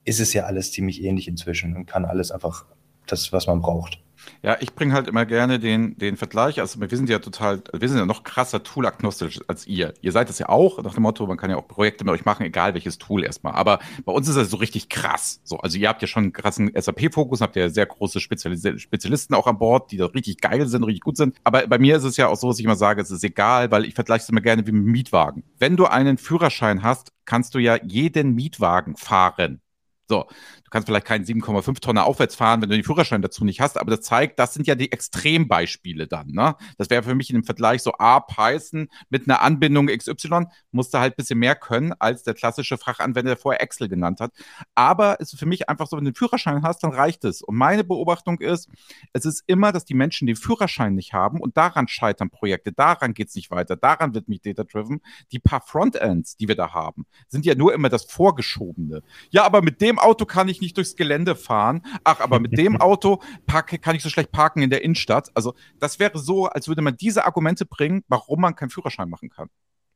ist 0.05 0.21
es 0.21 0.33
ja 0.33 0.45
alles 0.45 0.73
ziemlich 0.73 1.03
ähnlich 1.03 1.29
inzwischen 1.29 1.77
und 1.77 1.87
kann 1.87 2.05
alles 2.05 2.31
einfach 2.33 2.65
das, 3.07 3.33
was 3.33 3.47
man 3.47 3.61
braucht. 3.61 4.01
Ja, 4.43 4.57
ich 4.61 4.75
bringe 4.75 4.95
halt 4.95 5.07
immer 5.07 5.27
gerne 5.27 5.59
den, 5.59 5.99
den 5.99 6.17
Vergleich. 6.17 6.61
Also 6.61 6.81
wir 6.81 6.89
sind 6.89 7.09
ja 7.09 7.19
total, 7.19 7.63
wir 7.73 7.89
sind 7.89 7.99
ja 7.99 8.07
noch 8.07 8.25
krasser 8.25 8.63
Tool-agnostisch 8.63 9.41
als 9.49 9.67
ihr. 9.67 9.95
Ihr 10.01 10.13
seid 10.13 10.29
das 10.29 10.39
ja 10.39 10.49
auch, 10.49 10.83
nach 10.83 10.95
dem 10.95 11.03
Motto, 11.03 11.27
man 11.27 11.37
kann 11.37 11.51
ja 11.51 11.57
auch 11.57 11.69
Projekte 11.69 12.05
mit 12.05 12.15
euch 12.15 12.25
machen, 12.25 12.45
egal 12.45 12.75
welches 12.75 12.99
Tool 12.99 13.25
erstmal. 13.25 13.55
Aber 13.55 13.81
bei 14.05 14.13
uns 14.13 14.29
ist 14.29 14.37
das 14.37 14.51
so 14.51 14.57
richtig 14.57 14.89
krass. 14.89 15.41
So, 15.45 15.59
also 15.59 15.79
ihr 15.79 15.89
habt 15.89 16.01
ja 16.03 16.09
schon 16.09 16.25
einen 16.25 16.33
krassen 16.33 16.71
SAP-Fokus, 16.75 17.41
habt 17.41 17.57
ja 17.57 17.69
sehr 17.69 17.87
große 17.87 18.21
Spezialis 18.21 18.81
Spezialisten 18.81 19.35
auch 19.35 19.47
an 19.47 19.59
Bord, 19.59 19.93
die 19.93 19.97
da 19.97 20.07
richtig 20.07 20.41
geil 20.41 20.67
sind, 20.67 20.85
richtig 20.85 21.03
gut 21.03 21.17
sind. 21.17 21.37
Aber 21.45 21.67
bei 21.67 21.79
mir 21.79 21.97
ist 21.97 22.05
es 22.05 22.17
ja 22.17 22.29
auch 22.29 22.37
so, 22.37 22.49
dass 22.49 22.59
ich 22.59 22.65
immer 22.65 22.77
sage, 22.77 23.03
es 23.03 23.11
ist 23.11 23.25
egal, 23.25 23.71
weil 23.71 23.85
ich 23.85 23.95
vergleiche 23.95 24.23
es 24.23 24.29
immer 24.29 24.41
gerne 24.41 24.67
wie 24.67 24.73
mit 24.73 24.83
einem 24.83 24.93
Mietwagen. 24.93 25.45
Wenn 25.59 25.77
du 25.77 25.87
einen 25.87 26.19
Führerschein 26.19 26.83
hast, 26.83 27.13
kannst 27.25 27.55
du 27.55 27.59
ja 27.59 27.77
jeden 27.85 28.35
Mietwagen 28.35 28.97
fahren. 28.97 29.61
So, 30.09 30.27
Du 30.71 30.77
kannst 30.77 30.87
vielleicht 30.87 31.07
keinen 31.07 31.25
7,5 31.25 31.81
Tonner 31.81 32.07
aufwärts 32.07 32.37
fahren, 32.37 32.63
wenn 32.63 32.69
du 32.69 32.77
den 32.77 32.85
Führerschein 32.85 33.23
dazu 33.23 33.45
nicht 33.45 33.61
hast, 33.61 33.77
aber 33.77 33.91
das 33.91 34.03
zeigt, 34.03 34.39
das 34.39 34.55
sind 34.55 34.69
ja 34.69 34.77
die 34.77 34.93
Extrembeispiele 34.93 36.07
dann. 36.07 36.29
Ne? 36.29 36.55
Das 36.79 36.91
wäre 36.91 37.03
für 37.03 37.17
mich 37.17 37.29
in 37.29 37.35
dem 37.35 37.43
Vergleich 37.43 37.83
so 37.83 37.93
A, 37.99 38.21
Python 38.21 38.89
mit 39.09 39.29
einer 39.29 39.43
Anbindung 39.43 39.89
XY, 39.89 40.47
musste 40.71 41.01
halt 41.01 41.15
ein 41.15 41.17
bisschen 41.17 41.41
mehr 41.41 41.57
können, 41.57 41.93
als 41.99 42.23
der 42.23 42.35
klassische 42.35 42.79
Fachanwender, 42.79 43.31
der 43.33 43.37
vorher 43.37 43.61
Excel 43.61 43.89
genannt 43.89 44.21
hat. 44.21 44.31
Aber 44.77 45.17
es 45.19 45.33
ist 45.33 45.41
für 45.41 45.47
mich 45.47 45.69
einfach 45.69 45.89
so, 45.89 45.97
wenn 45.97 46.05
du 46.05 46.13
den 46.13 46.17
Führerschein 46.17 46.63
hast, 46.63 46.85
dann 46.85 46.93
reicht 46.93 47.25
es. 47.25 47.43
Und 47.43 47.57
meine 47.57 47.83
Beobachtung 47.83 48.39
ist, 48.39 48.69
es 49.13 49.25
ist 49.25 49.43
immer, 49.49 49.73
dass 49.73 49.85
die 49.85 49.95
Menschen 49.95 50.29
den 50.29 50.37
Führerschein 50.37 50.95
nicht 50.95 51.15
haben 51.15 51.41
und 51.41 51.57
daran 51.57 51.89
scheitern 51.89 52.31
Projekte, 52.31 52.71
daran 52.71 53.13
geht 53.13 53.27
es 53.27 53.35
nicht 53.35 53.51
weiter, 53.51 53.75
daran 53.75 54.15
wird 54.15 54.29
mich 54.29 54.41
data-driven. 54.41 55.01
Die 55.33 55.41
paar 55.41 55.63
Frontends, 55.63 56.37
die 56.37 56.47
wir 56.47 56.55
da 56.55 56.73
haben, 56.75 57.07
sind 57.27 57.45
ja 57.45 57.57
nur 57.57 57.75
immer 57.75 57.89
das 57.89 58.05
Vorgeschobene. 58.05 59.03
Ja, 59.31 59.43
aber 59.43 59.63
mit 59.63 59.81
dem 59.81 59.99
Auto 59.99 60.27
kann 60.27 60.49
ich 60.49 60.60
nicht 60.61 60.77
durchs 60.77 60.97
Gelände 60.97 61.37
fahren. 61.37 61.83
Ach, 62.05 62.21
aber 62.21 62.41
mit 62.41 62.57
dem 62.57 62.77
Auto 62.81 63.23
parke, 63.47 63.79
kann 63.79 63.97
ich 63.97 64.03
so 64.03 64.09
schlecht 64.09 64.33
parken 64.33 64.63
in 64.63 64.71
der 64.71 64.83
Innenstadt. 64.83 65.31
Also 65.35 65.55
das 65.79 65.99
wäre 65.99 66.19
so, 66.19 66.47
als 66.47 66.69
würde 66.69 66.83
man 66.83 66.97
diese 66.97 67.25
Argumente 67.25 67.67
bringen, 67.67 68.05
warum 68.09 68.41
man 68.41 68.55
keinen 68.55 68.71
Führerschein 68.71 69.09
machen 69.09 69.31
kann. 69.31 69.49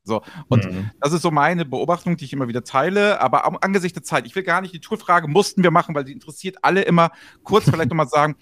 So, 0.03 0.21
und 0.49 0.65
mhm. 0.65 0.91
das 1.01 1.13
ist 1.13 1.23
so 1.23 1.31
meine 1.31 1.65
Beobachtung, 1.65 2.15
die 2.15 2.25
ich 2.25 2.33
immer 2.33 2.47
wieder 2.47 2.63
teile. 2.63 3.19
Aber 3.21 3.63
angesichts 3.63 3.95
der 3.95 4.03
Zeit, 4.03 4.27
ich 4.27 4.35
will 4.35 4.43
gar 4.43 4.61
nicht 4.61 4.73
die 4.73 4.79
Tourfrage 4.79 5.27
mussten 5.27 5.63
wir 5.63 5.71
machen, 5.71 5.95
weil 5.95 6.03
die 6.03 6.13
interessiert 6.13 6.57
alle 6.61 6.83
immer. 6.83 7.11
Kurz 7.43 7.65
vielleicht 7.69 7.89
nochmal 7.89 8.07
sagen, 8.07 8.35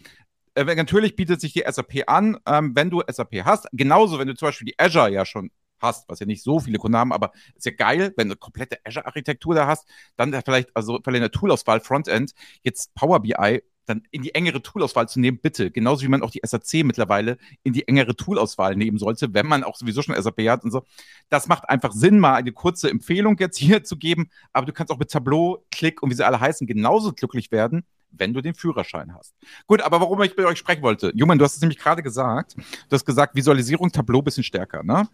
äh, 0.55 0.63
natürlich 0.75 1.15
bietet 1.15 1.41
sich 1.41 1.53
die 1.53 1.63
SAP 1.65 2.03
an, 2.07 2.37
ähm, 2.45 2.75
wenn 2.75 2.89
du 2.89 3.01
SAP 3.07 3.45
hast. 3.45 3.67
Genauso, 3.71 4.19
wenn 4.19 4.27
du 4.27 4.35
zum 4.35 4.49
Beispiel 4.49 4.65
die 4.65 4.77
Azure 4.77 5.09
ja 5.09 5.25
schon 5.25 5.51
hast, 5.83 6.09
was 6.09 6.19
ja 6.19 6.25
nicht 6.25 6.43
so 6.43 6.59
viele 6.59 6.79
Kunden 6.79 6.97
haben, 6.97 7.13
aber 7.13 7.31
ist 7.55 7.65
ja 7.65 7.73
geil, 7.73 8.13
wenn 8.17 8.29
du 8.29 8.33
eine 8.33 8.37
komplette 8.37 8.79
Azure-Architektur 8.83 9.53
da 9.53 9.67
hast, 9.67 9.87
dann 10.15 10.33
vielleicht, 10.43 10.75
also 10.75 10.99
vielleicht 11.03 11.21
eine 11.21 11.31
Toolauswahl 11.31 11.79
Frontend, 11.81 12.33
jetzt 12.63 12.95
Power 12.95 13.19
BI 13.19 13.61
dann 13.85 14.03
in 14.11 14.21
die 14.21 14.33
engere 14.33 14.61
Toolauswahl 14.61 15.07
zu 15.09 15.19
nehmen, 15.19 15.39
bitte. 15.41 15.71
Genauso 15.71 16.03
wie 16.03 16.07
man 16.07 16.21
auch 16.21 16.31
die 16.31 16.41
SAC 16.43 16.85
mittlerweile 16.85 17.37
in 17.63 17.73
die 17.73 17.87
engere 17.87 18.15
Toolauswahl 18.15 18.75
nehmen 18.75 18.97
sollte, 18.97 19.33
wenn 19.33 19.45
man 19.45 19.63
auch 19.63 19.75
sowieso 19.75 20.01
schon 20.01 20.15
SAP 20.19 20.41
hat 20.47 20.63
und 20.63 20.71
so. 20.71 20.83
Das 21.29 21.47
macht 21.47 21.69
einfach 21.69 21.91
Sinn, 21.91 22.19
mal 22.19 22.35
eine 22.35 22.51
kurze 22.51 22.89
Empfehlung 22.89 23.37
jetzt 23.39 23.57
hier 23.57 23.83
zu 23.83 23.97
geben. 23.97 24.29
Aber 24.53 24.65
du 24.65 24.73
kannst 24.73 24.91
auch 24.91 24.99
mit 24.99 25.11
Tableau, 25.11 25.65
Click 25.71 26.01
und 26.01 26.09
wie 26.09 26.15
sie 26.15 26.25
alle 26.25 26.39
heißen, 26.39 26.67
genauso 26.67 27.13
glücklich 27.13 27.51
werden, 27.51 27.83
wenn 28.17 28.33
du 28.33 28.41
den 28.41 28.53
Führerschein 28.53 29.13
hast. 29.15 29.33
Gut, 29.67 29.81
aber 29.81 29.99
warum 29.99 30.21
ich 30.21 30.35
mit 30.35 30.45
euch 30.45 30.57
sprechen 30.57 30.81
wollte, 30.81 31.11
Juman, 31.15 31.37
du 31.37 31.45
hast 31.45 31.55
es 31.55 31.61
nämlich 31.61 31.79
gerade 31.79 32.03
gesagt, 32.03 32.55
du 32.55 32.93
hast 32.93 33.05
gesagt, 33.05 33.35
Visualisierung, 33.35 33.91
Tableau 33.91 34.21
bisschen 34.21 34.43
stärker, 34.43 34.83
ne? 34.83 35.07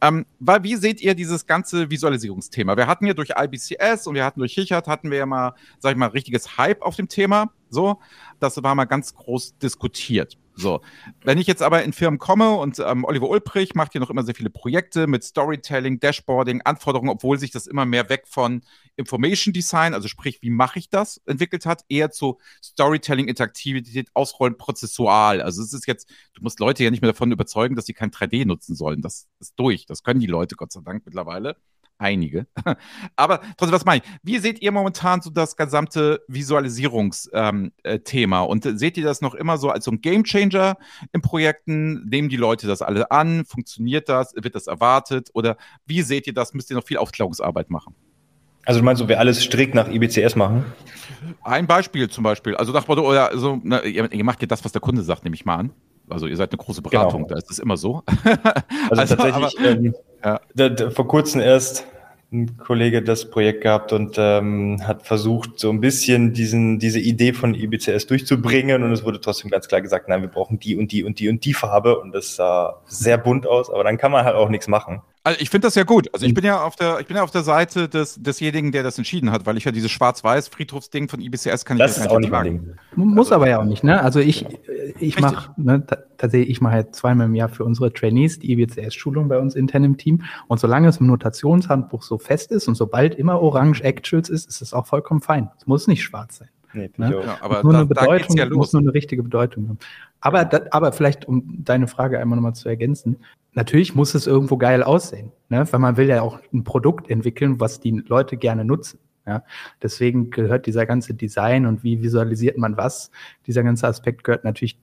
Ähm, 0.00 0.26
weil, 0.38 0.62
wie 0.62 0.76
seht 0.76 1.00
ihr 1.00 1.14
dieses 1.14 1.46
ganze 1.46 1.90
Visualisierungsthema? 1.90 2.76
Wir 2.76 2.86
hatten 2.86 3.06
ja 3.06 3.14
durch 3.14 3.30
IBCS 3.36 4.06
und 4.06 4.14
wir 4.14 4.24
hatten 4.24 4.40
durch 4.40 4.54
Hichert, 4.54 4.86
hatten 4.86 5.10
wir 5.10 5.18
ja 5.18 5.26
mal, 5.26 5.54
sag 5.78 5.92
ich 5.92 5.98
mal, 5.98 6.08
richtiges 6.08 6.56
Hype 6.56 6.82
auf 6.82 6.96
dem 6.96 7.08
Thema, 7.08 7.50
so. 7.70 8.00
Das 8.40 8.62
war 8.62 8.74
mal 8.74 8.84
ganz 8.84 9.14
groß 9.14 9.58
diskutiert. 9.58 10.36
So, 10.56 10.82
wenn 11.24 11.38
ich 11.38 11.48
jetzt 11.48 11.62
aber 11.62 11.82
in 11.82 11.92
Firmen 11.92 12.18
komme 12.18 12.52
und 12.52 12.78
ähm, 12.78 13.04
Oliver 13.04 13.28
Ulbrich 13.28 13.74
macht 13.74 13.92
hier 13.92 14.00
noch 14.00 14.10
immer 14.10 14.22
sehr 14.22 14.36
viele 14.36 14.50
Projekte 14.50 15.08
mit 15.08 15.24
Storytelling, 15.24 15.98
Dashboarding, 15.98 16.62
Anforderungen, 16.62 17.10
obwohl 17.10 17.38
sich 17.38 17.50
das 17.50 17.66
immer 17.66 17.84
mehr 17.84 18.08
weg 18.08 18.24
von 18.28 18.62
Information 18.96 19.52
Design, 19.52 19.94
also 19.94 20.06
sprich, 20.06 20.40
wie 20.42 20.50
mache 20.50 20.78
ich 20.78 20.88
das, 20.88 21.20
entwickelt 21.26 21.66
hat, 21.66 21.84
eher 21.88 22.12
zu 22.12 22.38
Storytelling, 22.62 23.26
Interaktivität, 23.26 24.10
Ausrollen, 24.14 24.56
prozessual. 24.56 25.42
Also 25.42 25.60
es 25.62 25.72
ist 25.72 25.88
jetzt, 25.88 26.08
du 26.34 26.42
musst 26.42 26.60
Leute 26.60 26.84
ja 26.84 26.90
nicht 26.90 27.02
mehr 27.02 27.10
davon 27.10 27.32
überzeugen, 27.32 27.74
dass 27.74 27.86
sie 27.86 27.94
kein 27.94 28.10
3D 28.10 28.46
nutzen 28.46 28.76
sollen. 28.76 29.02
Das 29.02 29.26
ist 29.40 29.54
durch. 29.56 29.86
Das 29.86 30.04
können 30.04 30.20
die 30.20 30.26
Leute, 30.26 30.54
Gott 30.54 30.72
sei 30.72 30.80
Dank, 30.84 31.04
mittlerweile 31.04 31.56
einige. 31.98 32.46
Aber 33.16 33.40
trotzdem, 33.56 33.72
was 33.72 33.84
meine 33.84 34.02
ich? 34.04 34.10
Wie 34.22 34.38
seht 34.38 34.60
ihr 34.62 34.72
momentan 34.72 35.20
so 35.20 35.30
das 35.30 35.56
gesamte 35.56 36.22
Visualisierungsthema? 36.28 37.22
Ähm, 37.32 37.72
äh, 37.84 38.50
und 38.50 38.66
äh, 38.66 38.76
seht 38.76 38.96
ihr 38.96 39.04
das 39.04 39.20
noch 39.20 39.34
immer 39.34 39.58
so 39.58 39.70
als 39.70 39.84
so 39.84 39.90
ein 39.90 40.00
Gamechanger 40.00 40.76
in 41.12 41.22
Projekten? 41.22 42.06
Nehmen 42.08 42.28
die 42.28 42.36
Leute 42.36 42.66
das 42.66 42.82
alle 42.82 43.10
an? 43.10 43.44
Funktioniert 43.44 44.08
das? 44.08 44.34
Wird 44.34 44.54
das 44.54 44.66
erwartet? 44.66 45.30
Oder 45.34 45.56
wie 45.86 46.02
seht 46.02 46.26
ihr 46.26 46.34
das? 46.34 46.54
Müsst 46.54 46.70
ihr 46.70 46.76
noch 46.76 46.84
viel 46.84 46.98
Aufklärungsarbeit 46.98 47.70
machen? 47.70 47.94
Also 48.66 48.80
du 48.80 48.84
meinst, 48.84 49.02
ob 49.02 49.08
wir 49.08 49.18
alles 49.18 49.42
strikt 49.42 49.74
nach 49.74 49.88
IBCS 49.88 50.36
machen? 50.36 50.64
Ein 51.42 51.66
Beispiel 51.66 52.08
zum 52.08 52.24
Beispiel. 52.24 52.56
Also 52.56 52.72
nach 52.72 52.88
Motto, 52.88 53.06
oder 53.08 53.36
so, 53.36 53.60
na, 53.62 53.82
ihr, 53.82 54.10
ihr 54.10 54.24
macht 54.24 54.40
ja 54.40 54.46
das, 54.46 54.64
was 54.64 54.72
der 54.72 54.80
Kunde 54.80 55.02
sagt, 55.02 55.24
nehme 55.24 55.36
ich 55.36 55.44
mal 55.44 55.56
an. 55.56 55.72
Also 56.08 56.26
ihr 56.26 56.36
seid 56.36 56.52
eine 56.52 56.58
große 56.58 56.82
Beratung, 56.82 57.22
genau. 57.22 57.34
da 57.34 57.36
ist 57.36 57.50
es 57.50 57.58
immer 57.58 57.76
so. 57.76 58.02
Also, 58.90 59.00
also 59.00 59.16
tatsächlich, 59.16 59.58
aber, 59.58 59.70
ähm, 59.70 59.94
ja. 60.22 60.40
da, 60.54 60.68
da, 60.68 60.90
vor 60.90 61.08
kurzem 61.08 61.40
erst 61.40 61.86
ein 62.32 62.58
Kollege 62.58 63.02
das 63.02 63.30
Projekt 63.30 63.62
gehabt 63.62 63.92
und 63.92 64.16
ähm, 64.18 64.78
hat 64.86 65.06
versucht, 65.06 65.58
so 65.58 65.70
ein 65.70 65.80
bisschen 65.80 66.32
diesen, 66.32 66.78
diese 66.78 66.98
Idee 66.98 67.32
von 67.32 67.54
IBCS 67.54 68.06
durchzubringen 68.06 68.82
und 68.82 68.92
es 68.92 69.04
wurde 69.04 69.20
trotzdem 69.20 69.50
ganz 69.50 69.68
klar 69.68 69.80
gesagt, 69.80 70.08
nein, 70.08 70.20
wir 70.20 70.28
brauchen 70.28 70.58
die 70.58 70.76
und 70.76 70.92
die 70.92 71.04
und 71.04 71.18
die 71.18 71.28
und 71.28 71.44
die 71.44 71.54
Farbe 71.54 71.98
und 71.98 72.12
das 72.12 72.36
sah 72.36 72.80
sehr 72.86 73.16
bunt 73.16 73.46
aus, 73.46 73.70
aber 73.70 73.84
dann 73.84 73.96
kann 73.96 74.12
man 74.12 74.24
halt 74.24 74.36
auch 74.36 74.48
nichts 74.48 74.68
machen. 74.68 75.00
Also 75.26 75.40
ich 75.40 75.48
finde 75.48 75.66
das 75.66 75.74
ja 75.74 75.84
gut. 75.84 76.12
Also 76.12 76.26
ich 76.26 76.34
bin 76.34 76.44
ja 76.44 76.62
auf 76.62 76.76
der, 76.76 77.00
ich 77.00 77.06
bin 77.06 77.16
ja 77.16 77.22
auf 77.22 77.30
der 77.30 77.42
Seite 77.42 77.88
des, 77.88 78.22
desjenigen, 78.22 78.72
der 78.72 78.82
das 78.82 78.98
entschieden 78.98 79.30
hat, 79.30 79.46
weil 79.46 79.56
ich 79.56 79.64
ja 79.64 79.72
dieses 79.72 79.90
Schwarz-Weiß-Friedhofsding 79.90 81.08
von 81.08 81.18
IBCS 81.18 81.64
kann 81.64 81.78
das 81.78 81.96
ich 81.96 82.04
ja 82.04 82.10
auch 82.10 82.18
nicht 82.18 82.30
machen. 82.30 82.78
Muss 82.94 83.28
also, 83.28 83.36
aber 83.36 83.48
ja 83.48 83.58
auch 83.58 83.64
nicht, 83.64 83.82
ne? 83.84 84.02
Also 84.02 84.20
ich, 84.20 84.44
ich 85.00 85.18
mache, 85.18 85.50
ne, 85.56 85.82
tatsächlich, 86.18 86.50
ich 86.50 86.60
mache 86.60 86.74
halt 86.74 86.94
zweimal 86.94 87.26
im 87.26 87.34
Jahr 87.34 87.48
für 87.48 87.64
unsere 87.64 87.90
Trainees 87.90 88.38
die 88.38 88.52
IBCS-Schulung 88.52 89.28
bei 89.28 89.38
uns 89.38 89.54
intern 89.54 89.84
im 89.84 89.96
Team. 89.96 90.24
Und 90.46 90.60
solange 90.60 90.88
es 90.88 90.98
im 90.98 91.06
Notationshandbuch 91.06 92.02
so 92.02 92.18
fest 92.18 92.52
ist 92.52 92.68
und 92.68 92.74
sobald 92.74 93.14
immer 93.14 93.40
Orange 93.40 93.80
Actuals 93.82 94.28
ist, 94.28 94.46
ist 94.46 94.60
es 94.60 94.74
auch 94.74 94.86
vollkommen 94.86 95.22
fein. 95.22 95.50
Es 95.56 95.66
muss 95.66 95.86
nicht 95.86 96.02
schwarz 96.02 96.36
sein. 96.36 96.48
Nee, 96.74 96.90
ne? 96.98 97.22
ja, 97.24 97.38
aber 97.40 97.62
nur 97.62 97.72
da, 97.72 97.78
eine 97.78 97.86
Bedeutung, 97.86 98.36
ja 98.36 98.50
muss 98.50 98.74
nur 98.74 98.82
eine 98.82 98.92
richtige 98.92 99.22
Bedeutung 99.22 99.68
haben. 99.68 99.78
Aber, 100.20 100.44
da, 100.44 100.60
aber 100.70 100.92
vielleicht, 100.92 101.26
um 101.26 101.64
deine 101.64 101.86
Frage 101.86 102.18
einmal 102.18 102.36
nochmal 102.36 102.54
zu 102.54 102.68
ergänzen, 102.68 103.16
natürlich 103.54 103.94
muss 103.94 104.14
es 104.14 104.26
irgendwo 104.26 104.56
geil 104.56 104.82
aussehen, 104.82 105.32
ne? 105.48 105.66
weil 105.70 105.80
man 105.80 105.96
will 105.96 106.08
ja 106.08 106.22
auch 106.22 106.38
ein 106.52 106.64
Produkt 106.64 107.10
entwickeln, 107.10 107.60
was 107.60 107.80
die 107.80 108.02
Leute 108.06 108.36
gerne 108.36 108.64
nutzen. 108.64 108.98
Ja, 109.26 109.42
deswegen 109.82 110.30
gehört 110.30 110.66
dieser 110.66 110.84
ganze 110.84 111.14
Design 111.14 111.64
und 111.64 111.82
wie 111.82 112.02
visualisiert 112.02 112.58
man 112.58 112.76
was, 112.76 113.10
dieser 113.46 113.62
ganze 113.62 113.88
Aspekt 113.88 114.22
gehört 114.22 114.44
natürlich 114.44 114.78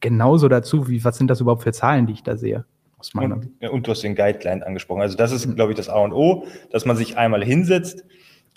genauso 0.00 0.48
dazu, 0.48 0.88
wie 0.88 1.04
was 1.04 1.18
sind 1.18 1.28
das 1.28 1.42
überhaupt 1.42 1.62
für 1.62 1.72
Zahlen, 1.72 2.06
die 2.06 2.14
ich 2.14 2.22
da 2.22 2.38
sehe. 2.38 2.64
Aus 2.96 3.12
meiner 3.12 3.36
und, 3.36 3.62
und 3.68 3.86
du 3.86 3.90
hast 3.90 4.02
den 4.02 4.14
Guideline 4.14 4.64
angesprochen. 4.64 5.02
Also 5.02 5.16
das 5.16 5.32
ist, 5.32 5.54
glaube 5.56 5.72
ich, 5.72 5.76
das 5.76 5.90
A 5.90 5.98
und 5.98 6.12
O, 6.12 6.46
dass 6.70 6.86
man 6.86 6.96
sich 6.96 7.18
einmal 7.18 7.44
hinsetzt 7.44 8.04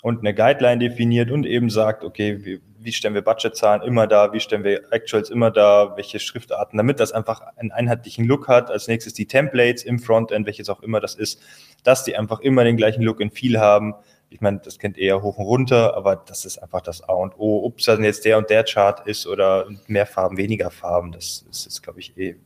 und 0.04 0.18
eine 0.18 0.34
Guideline 0.34 0.80
definiert 0.80 1.30
und 1.30 1.46
eben 1.46 1.70
sagt, 1.70 2.04
okay, 2.04 2.44
wie, 2.44 2.60
wie 2.78 2.92
stellen 2.92 3.14
wir 3.14 3.22
Budgetzahlen 3.22 3.80
immer 3.80 4.06
da, 4.06 4.34
wie 4.34 4.40
stellen 4.40 4.62
wir 4.62 4.92
Actuals 4.92 5.30
immer 5.30 5.50
da, 5.50 5.94
welche 5.96 6.20
Schriftarten, 6.20 6.76
damit 6.76 7.00
das 7.00 7.12
einfach 7.12 7.40
einen 7.56 7.72
einheitlichen 7.72 8.26
Look 8.26 8.46
hat. 8.46 8.70
Als 8.70 8.86
nächstes 8.86 9.14
die 9.14 9.24
Templates 9.24 9.82
im 9.82 9.98
Frontend, 9.98 10.44
welches 10.44 10.68
auch 10.68 10.82
immer 10.82 11.00
das 11.00 11.14
ist, 11.14 11.40
dass 11.84 12.04
die 12.04 12.18
einfach 12.18 12.40
immer 12.40 12.64
den 12.64 12.76
gleichen 12.76 13.02
Look 13.02 13.18
in 13.18 13.30
viel 13.30 13.58
haben. 13.58 13.94
Ich 14.28 14.42
meine, 14.42 14.58
das 14.62 14.78
kennt 14.78 14.98
eher 14.98 15.22
hoch 15.22 15.38
und 15.38 15.46
runter, 15.46 15.96
aber 15.96 16.16
das 16.16 16.44
ist 16.44 16.58
einfach 16.58 16.82
das 16.82 17.08
A 17.08 17.14
und 17.14 17.38
O. 17.38 17.64
Ob 17.64 17.78
es 17.78 17.86
dann 17.86 18.04
jetzt 18.04 18.26
der 18.26 18.36
und 18.36 18.50
der 18.50 18.64
Chart 18.64 19.06
ist 19.06 19.26
oder 19.26 19.66
mehr 19.86 20.04
Farben, 20.04 20.36
weniger 20.36 20.70
Farben, 20.70 21.12
das 21.12 21.46
ist 21.50 21.64
jetzt, 21.64 21.82
glaube 21.82 22.00
ich, 22.00 22.14
eh 22.18 22.36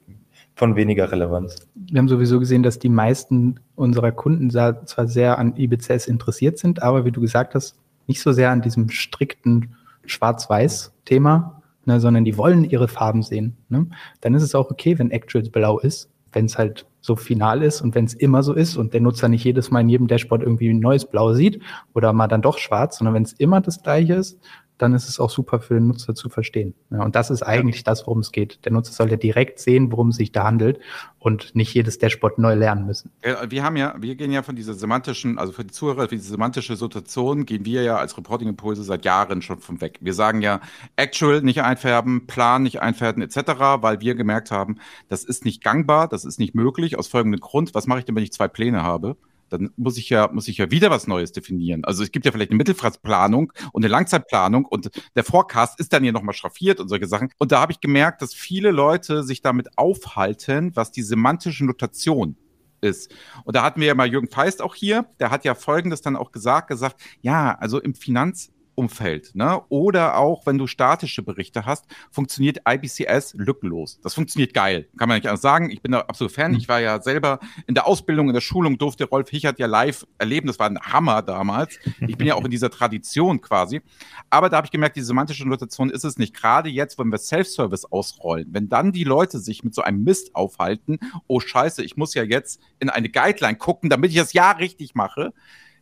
von 0.59 0.75
weniger 0.75 1.13
Relevanz. 1.13 1.57
Wir 1.77 1.99
haben 1.99 2.09
sowieso 2.09 2.41
gesehen, 2.41 2.65
dass 2.65 2.81
die 2.81 2.89
meisten 2.89 3.61
unserer 3.77 4.11
Kunden 4.11 4.51
zwar 4.51 5.07
sehr 5.07 5.39
an 5.39 5.57
IBCS 5.57 6.09
interessiert 6.09 6.59
sind, 6.59 6.83
aber 6.83 7.05
wie 7.05 7.13
du 7.13 7.21
gesagt 7.21 7.55
hast, 7.55 7.79
nicht 8.09 8.21
so 8.21 8.33
sehr 8.33 8.51
an 8.51 8.61
diesem 8.61 8.91
strikten 8.91 9.77
Schwarz-Weiß-Thema, 10.05 11.63
ne, 11.85 12.01
sondern 12.01 12.25
die 12.25 12.37
wollen 12.37 12.65
ihre 12.65 12.89
Farben 12.89 13.23
sehen. 13.23 13.57
Ne? 13.69 13.87
Dann 14.21 14.35
ist 14.35 14.43
es 14.43 14.57
auch 14.57 14.71
okay, 14.71 14.99
wenn 14.99 15.13
Actuals 15.13 15.51
blau 15.51 15.79
ist, 15.79 16.11
wenn 16.33 16.47
es 16.47 16.59
halt 16.59 16.87
so 17.01 17.15
final 17.15 17.63
ist 17.63 17.81
und 17.81 17.95
wenn 17.95 18.07
es 18.07 18.15
immer 18.15 18.43
so 18.43 18.53
ist 18.53 18.77
und 18.77 18.93
der 18.93 19.01
Nutzer 19.01 19.29
nicht 19.29 19.45
jedes 19.45 19.71
Mal 19.71 19.83
in 19.83 19.89
jedem 19.89 20.09
Dashboard 20.09 20.43
irgendwie 20.43 20.71
ein 20.71 20.81
neues 20.81 21.05
Blau 21.05 21.35
sieht 21.35 21.63
oder 21.95 22.13
mal 22.13 22.27
dann 22.27 22.43
doch 22.43 22.59
schwarz, 22.59 22.99
sondern 22.99 23.15
wenn 23.15 23.23
es 23.23 23.33
immer 23.35 23.61
das 23.61 23.83
gleiche 23.83 24.15
ist, 24.15 24.41
dann 24.79 24.95
ist 24.95 25.09
es 25.09 25.21
auch 25.21 25.31
super 25.31 25.61
für 25.61 25.75
den 25.75 25.89
Nutzer 25.89 26.15
zu 26.15 26.29
verstehen. 26.29 26.75
Ja, 26.91 27.03
und 27.03 27.15
das 27.17 27.31
ist 27.31 27.43
eigentlich 27.43 27.85
das, 27.85 28.07
worum 28.07 28.21
es 28.21 28.33
geht. 28.33 28.65
Der 28.65 28.73
Nutzer 28.73 28.93
sollte 28.93 29.19
direkt 29.19 29.59
sehen, 29.59 29.93
worum 29.93 30.09
es 30.09 30.17
sich 30.17 30.33
da 30.33 30.45
handelt 30.45 30.79
und 31.19 31.55
nicht 31.55 31.75
jedes 31.75 31.99
Dashboard 31.99 32.39
neu 32.39 32.55
lernen 32.55 32.87
müssen. 32.87 33.11
Wir 33.49 33.65
haben 33.65 33.77
ja, 33.77 33.95
wir 33.99 34.15
gehen 34.15 34.31
ja 34.31 34.43
von 34.43 34.55
dieser 34.55 34.75
semantischen, 34.75 35.39
also 35.39 35.53
für 35.53 35.65
die 35.65 35.73
Zuhörer, 35.73 36.09
für 36.09 36.17
diese 36.17 36.31
semantische 36.31 36.77
Situation 36.77 37.45
gehen 37.45 37.65
wir 37.65 37.83
ja 37.83 37.97
als 37.97 38.17
Reporting-Impulse 38.17 38.85
seit 38.85 39.05
Jahren 39.05 39.43
schon 39.43 39.59
von 39.59 39.81
weg. 39.81 39.99
Wir 40.01 40.15
sagen 40.15 40.43
ja, 40.43 40.61
Actual 40.97 41.43
nicht 41.43 41.63
einfärben, 41.63 42.27
Plan 42.27 42.63
nicht 42.63 42.81
einfärben, 42.81 43.23
etc., 43.23 43.37
weil 43.81 44.01
wir 44.01 44.15
gemerkt 44.15 44.51
haben, 44.51 44.79
das 45.09 45.25
ist 45.25 45.45
nicht 45.45 45.63
gangbar, 45.63 46.09
das 46.09 46.25
ist 46.25 46.39
nicht 46.39 46.55
möglich, 46.55 46.97
aus 46.97 47.09
folgendem 47.09 47.41
Grund. 47.41 47.75
Was 47.75 47.87
mache 47.87 47.99
ich 47.99 48.05
denn, 48.05 48.15
wenn 48.15 48.23
ich 48.23 48.33
zwei 48.33 48.49
Pläne 48.49 48.83
habe? 48.85 49.17
Dann 49.49 49.71
muss 49.77 49.97
ich 49.99 50.09
ja, 50.11 50.29
muss 50.33 50.49
ich 50.49 50.59
ja 50.59 50.71
wieder 50.71 50.91
was 50.91 51.07
Neues 51.07 51.33
definieren. 51.33 51.85
Also 51.85 52.03
es 52.03 52.11
gibt 52.11 52.27
ja 52.27 52.33
vielleicht 52.33 52.51
eine 52.51 52.59
Mittelfristplanung 52.59 53.53
und 53.73 53.85
eine 53.85 53.91
Langzeitplanung 53.91 54.65
und 54.65 54.91
der 55.15 55.25
Forecast 55.25 55.81
ist 55.81 55.93
dann 55.93 56.03
hier 56.03 56.13
nochmal 56.13 56.35
schraffiert 56.35 56.81
und 56.81 56.89
solche 56.89 57.07
Sachen. 57.07 57.31
Und 57.39 57.53
da 57.53 57.61
habe 57.61 57.73
ich 57.73 57.81
gemerkt, 57.81 58.23
dass 58.23 58.35
viele 58.35 58.71
Leute 58.71 59.23
sich 59.23 59.43
damit 59.43 59.77
aufhalten, 59.77 60.75
was 60.75 60.93
die 60.93 61.03
semantische 61.03 61.65
Notation 61.65 62.37
ist. 62.81 63.15
Und 63.45 63.57
da 63.57 63.63
hatten 63.63 63.81
wir 63.81 63.89
ja 63.89 63.95
mal 63.95 64.09
Jürgen 64.09 64.29
Feist 64.29 64.63
auch 64.63 64.75
hier, 64.75 65.07
der 65.19 65.31
hat 65.31 65.45
ja 65.45 65.55
Folgendes 65.55 66.01
dann 66.01 66.17
auch 66.17 66.33
gesagt, 66.33 66.69
gesagt, 66.69 67.01
ja, 67.21 67.57
also 67.59 67.81
im 67.81 67.95
Finanz, 67.95 68.51
Umfeld. 68.79 69.35
Ne? 69.35 69.61
Oder 69.71 70.17
auch, 70.19 70.47
wenn 70.47 70.57
du 70.57 70.69
statische 70.69 71.25
Berichte 71.25 71.67
hast, 71.67 71.85
funktioniert 72.13 72.59
IBCS 72.67 73.35
lückenlos. 73.35 73.99
Das 74.03 74.15
funktioniert 74.15 74.55
geil. 74.55 74.89
Kann 74.97 75.09
man 75.09 75.17
nicht 75.17 75.27
anders 75.27 75.43
sagen. 75.43 75.69
Ich 75.71 75.83
bin 75.83 75.91
da 75.91 76.03
absolut 76.03 76.33
Fan. 76.33 76.53
Mhm. 76.53 76.59
Ich 76.59 76.69
war 76.69 76.81
ja 76.81 77.03
selber 77.03 77.41
in 77.67 77.75
der 77.75 77.89
Ausbildung, 77.89 78.29
in 78.29 78.35
der 78.35 78.41
Schulung, 78.41 78.79
durfte 78.79 79.05
Rolf 79.05 79.31
Hichert 79.31 79.59
ja 79.59 79.67
live 79.67 80.07
erleben. 80.19 80.47
Das 80.47 80.61
war 80.61 80.71
ein 80.71 80.79
Hammer 80.79 81.23
damals. 81.23 81.81
Ich 82.07 82.17
bin 82.17 82.29
ja 82.29 82.37
auch 82.37 82.45
in 82.45 82.53
dieser 82.53 82.71
Tradition 82.71 83.41
quasi. 83.41 83.83
Aber 84.31 84.49
da 84.49 84.59
habe 84.59 84.67
ich 84.67 84.71
gemerkt, 84.71 84.95
die 84.95 85.03
semantische 85.03 85.47
Notation 85.49 85.91
ist 85.91 86.05
es 86.05 86.17
nicht. 86.17 86.33
Gerade 86.33 86.69
jetzt, 86.69 87.01
wenn 87.01 87.09
wir 87.09 87.19
Self-Service 87.19 87.87
ausrollen, 87.87 88.47
wenn 88.53 88.69
dann 88.69 88.93
die 88.93 89.05
Leute 89.05 89.41
sich 89.41 89.65
mit 89.65 89.75
so 89.75 89.83
einem 89.83 90.05
Mist 90.05 90.37
aufhalten, 90.37 91.01
oh 91.27 91.41
scheiße, 91.41 91.83
ich 91.83 91.97
muss 91.97 92.15
ja 92.15 92.23
jetzt 92.23 92.61
in 92.79 92.91
eine 92.91 93.09
Guideline 93.09 93.59
gucken, 93.59 93.91
damit 93.91 94.13
ich 94.13 94.17
das 94.19 94.33
ja 94.33 94.53
richtig 94.53 94.95
mache 94.95 95.33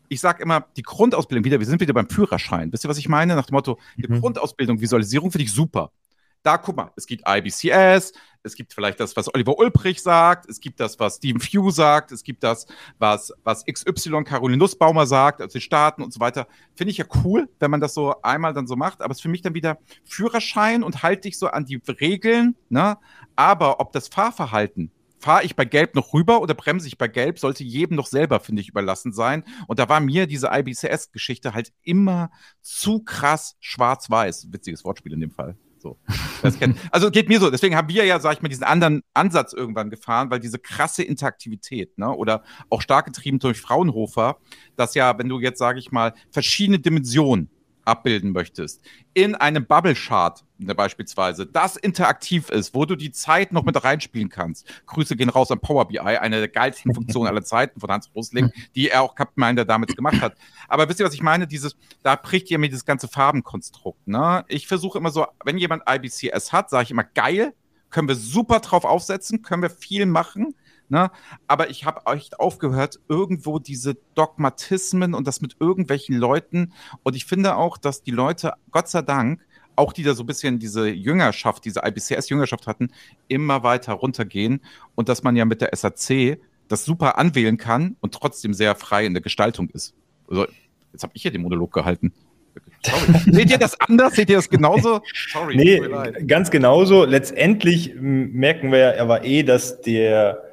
ich 0.09 0.21
sage 0.21 0.42
immer, 0.42 0.66
die 0.77 0.83
Grundausbildung 0.83 1.45
wieder, 1.45 1.59
wir 1.59 1.66
sind 1.66 1.81
wieder 1.81 1.95
beim 1.95 2.09
Führerschein. 2.09 2.73
Wisst 2.73 2.85
ihr, 2.85 2.90
was 2.90 2.99
ich 2.99 3.09
meine? 3.09 3.35
Nach 3.35 3.47
dem 3.47 3.55
Motto, 3.55 3.79
die 3.97 4.09
mhm. 4.09 4.21
Grundausbildung, 4.21 4.81
Visualisierung 4.81 5.31
finde 5.31 5.45
ich 5.45 5.53
super. 5.53 5.90
Da, 6.42 6.59
guck 6.59 6.77
mal, 6.77 6.92
es 6.95 7.07
gibt 7.07 7.25
IBCS, 7.27 8.12
es 8.45 8.55
gibt 8.55 8.73
vielleicht 8.73 9.01
das, 9.01 9.16
was 9.16 9.35
Oliver 9.35 9.59
Ulbrich 9.59 10.01
sagt, 10.01 10.49
es 10.49 10.61
gibt 10.61 10.79
das, 10.79 11.01
was 11.01 11.16
Stephen 11.16 11.40
Few 11.40 11.71
sagt, 11.71 12.12
es 12.12 12.23
gibt 12.23 12.45
das, 12.45 12.66
was, 13.01 13.33
was 13.42 13.64
XY 13.64 14.23
Caroline 14.23 14.59
Nussbaumer 14.59 15.07
sagt, 15.07 15.40
also 15.40 15.59
die 15.59 15.61
Staaten 15.61 16.03
und 16.03 16.12
so 16.12 16.21
weiter. 16.21 16.47
Finde 16.77 16.92
ich 16.92 16.99
ja 16.99 17.05
cool, 17.25 17.49
wenn 17.59 17.73
man 17.73 17.81
das 17.81 17.95
so 17.95 18.23
einmal 18.23 18.53
dann 18.53 18.69
so 18.69 18.77
macht, 18.77 19.03
aber 19.03 19.11
es 19.11 19.19
ist 19.19 19.23
für 19.23 19.29
mich 19.29 19.42
dann 19.42 19.55
wieder 19.55 19.79
Führerschein 20.05 20.85
und 20.85 21.03
halte 21.03 21.23
dich 21.23 21.37
so 21.37 21.49
an 21.49 21.64
die 21.64 21.81
Regeln, 22.01 22.55
ne? 22.69 22.97
Aber 23.35 23.81
ob 23.81 23.90
das 23.90 24.07
Fahrverhalten 24.07 24.92
fahre 25.18 25.44
ich 25.44 25.57
bei 25.57 25.64
Gelb 25.64 25.94
noch 25.94 26.12
rüber 26.12 26.40
oder 26.40 26.55
bremse 26.55 26.87
ich 26.88 26.98
bei 26.98 27.09
Gelb, 27.09 27.38
sollte 27.38 27.64
jedem 27.64 27.96
noch 27.96 28.07
selber, 28.07 28.40
finde 28.40 28.62
ich, 28.62 28.68
überlassen 28.68 29.12
sein. 29.12 29.44
Und 29.66 29.79
da 29.79 29.88
war 29.88 30.00
mir 30.00 30.26
diese 30.26 30.48
IBCS-Geschichte 30.52 31.55
halt 31.55 31.72
immer 31.83 32.31
zu 32.62 33.02
krass 33.02 33.57
schwarz-weiß. 33.61 34.52
Witziges 34.52 34.85
Wortspiel 34.85 35.12
in 35.12 35.20
dem 35.20 35.31
Fall. 35.31 35.57
So. 35.79 35.98
Kennt, 36.59 36.79
also 36.90 37.11
geht 37.11 37.29
mir 37.29 37.38
so. 37.38 37.50
Deswegen 37.50 37.76
haben 37.76 37.88
wir 37.88 38.05
ja, 38.05 38.18
sag 38.18 38.35
ich 38.35 38.42
mal, 38.42 38.48
diesen 38.48 38.64
anderen 38.64 39.02
Ansatz 39.14 39.52
irgendwann 39.52 39.90
gefahren, 39.90 40.31
weil 40.31 40.40
diese 40.40 40.59
krasse 40.59 41.02
Interaktivität, 41.02 41.96
ne, 41.98 42.11
oder 42.11 42.42
auch 42.70 42.83
stark 42.83 43.07
getrieben 43.07 43.38
durch 43.38 43.61
Fraunhofer, 43.61 44.38
dass 44.76 44.94
ja, 44.94 45.18
wenn 45.18 45.29
du 45.29 45.38
jetzt, 45.40 45.59
sage 45.59 45.79
ich 45.79 45.92
mal, 45.92 46.14
verschiedene 46.31 46.79
Dimensionen 46.79 47.50
abbilden 47.87 48.33
möchtest, 48.33 48.83
in 49.14 49.35
einem 49.35 49.66
Bubble 49.66 49.94
Chart 49.94 50.44
beispielsweise, 50.59 51.46
das 51.46 51.77
interaktiv 51.77 52.49
ist, 52.49 52.75
wo 52.75 52.85
du 52.85 52.96
die 52.96 53.11
Zeit 53.11 53.53
noch 53.53 53.64
mit 53.64 53.83
reinspielen 53.83 54.29
kannst. 54.29 54.66
Grüße 54.87 55.16
gehen 55.16 55.29
raus 55.29 55.51
an 55.51 55.61
Power 55.61 55.87
BI, 55.88 55.99
eine 55.99 56.38
der 56.38 56.49
geilsten 56.49 56.94
Funktionen 56.94 57.29
aller 57.29 57.42
Zeiten 57.42 57.79
von 57.81 57.90
Hans 57.90 58.11
Rosling, 58.14 58.51
die 58.75 58.88
er 58.88 59.03
auch 59.03 59.14
Capminder 59.14 59.64
damals 59.64 59.94
gemacht 59.94 60.20
hat. 60.20 60.37
Aber 60.68 60.88
wisst 60.88 61.01
ihr, 61.01 61.07
was 61.07 61.14
ich 61.14 61.22
meine? 61.22 61.46
Dieses, 61.46 61.77
da 62.03 62.16
bricht 62.16 62.51
ihr 62.51 62.59
mir 62.59 62.68
dieses 62.68 62.85
ganze 62.85 63.09
Farbenkonstrukt. 63.09 64.07
Ne? 64.09 64.44
Ich 64.49 64.66
versuche 64.66 64.99
immer 64.99 65.11
so, 65.11 65.27
wenn 65.44 65.59
jemand 65.59 65.83
IBCS 65.88 66.53
hat, 66.53 66.70
sage 66.70 66.85
ich 66.85 66.90
immer 66.90 67.05
geil, 67.05 67.55
können 67.90 68.09
wir 68.09 68.16
super 68.16 68.61
drauf 68.61 68.85
aufsetzen, 68.85 69.42
können 69.42 69.62
wir 69.62 69.70
viel 69.70 70.07
machen. 70.07 70.55
Ne? 70.88 71.11
Aber 71.46 71.70
ich 71.70 71.85
habe 71.85 72.03
echt 72.12 72.38
aufgehört, 72.38 73.01
irgendwo 73.09 73.59
diese 73.59 73.96
Dogmatismen 74.14 75.14
und 75.14 75.27
das 75.27 75.40
mit 75.40 75.57
irgendwelchen 75.59 76.16
Leuten. 76.16 76.72
Und 77.03 77.16
ich 77.16 77.25
finde 77.25 77.57
auch, 77.57 77.77
dass 77.79 78.03
die 78.03 78.12
Leute, 78.12 78.55
Gott 78.70 78.88
sei 78.88 79.03
Dank, 79.03 79.44
auch 79.75 79.92
die 79.92 80.03
da 80.03 80.14
so 80.14 80.22
ein 80.22 80.27
bisschen 80.27 80.59
diese 80.59 80.88
Jüngerschaft, 80.88 81.64
diese 81.64 81.81
IBCS-Jüngerschaft 81.85 82.66
hatten, 82.66 82.88
immer 83.29 83.62
weiter 83.62 83.94
runtergehen. 83.94 84.61
Und 84.94 85.09
dass 85.09 85.22
man 85.22 85.37
ja 85.37 85.44
mit 85.44 85.61
der 85.61 85.70
SAC 85.75 86.38
das 86.68 86.85
super 86.85 87.18
anwählen 87.18 87.57
kann 87.57 87.96
und 88.01 88.14
trotzdem 88.14 88.55
sehr 88.55 88.75
frei 88.75 89.07
in 89.07 89.14
der 89.14 89.22
Gestaltung 89.22 89.68
ist. 89.70 89.94
Also, 90.29 90.46
jetzt 90.92 91.03
habe 91.03 91.12
ich 91.14 91.22
hier 91.22 91.31
den 91.31 91.42
Monolog 91.42 91.72
gehalten. 91.72 92.12
Sorry. 92.85 93.18
Seht 93.33 93.51
ihr 93.51 93.59
das 93.59 93.79
anders? 93.81 94.14
Seht 94.14 94.31
ihr 94.31 94.37
das 94.37 94.49
genauso? 94.49 95.01
Sorry. 95.33 95.57
Nee, 95.57 95.81
ganz 96.27 96.51
genauso. 96.51 97.05
Letztendlich 97.05 97.94
merken 97.96 98.72
wir 98.72 98.79
ja 98.79 99.03
aber 99.03 99.25
eh, 99.25 99.42
dass 99.42 99.81
der 99.81 100.45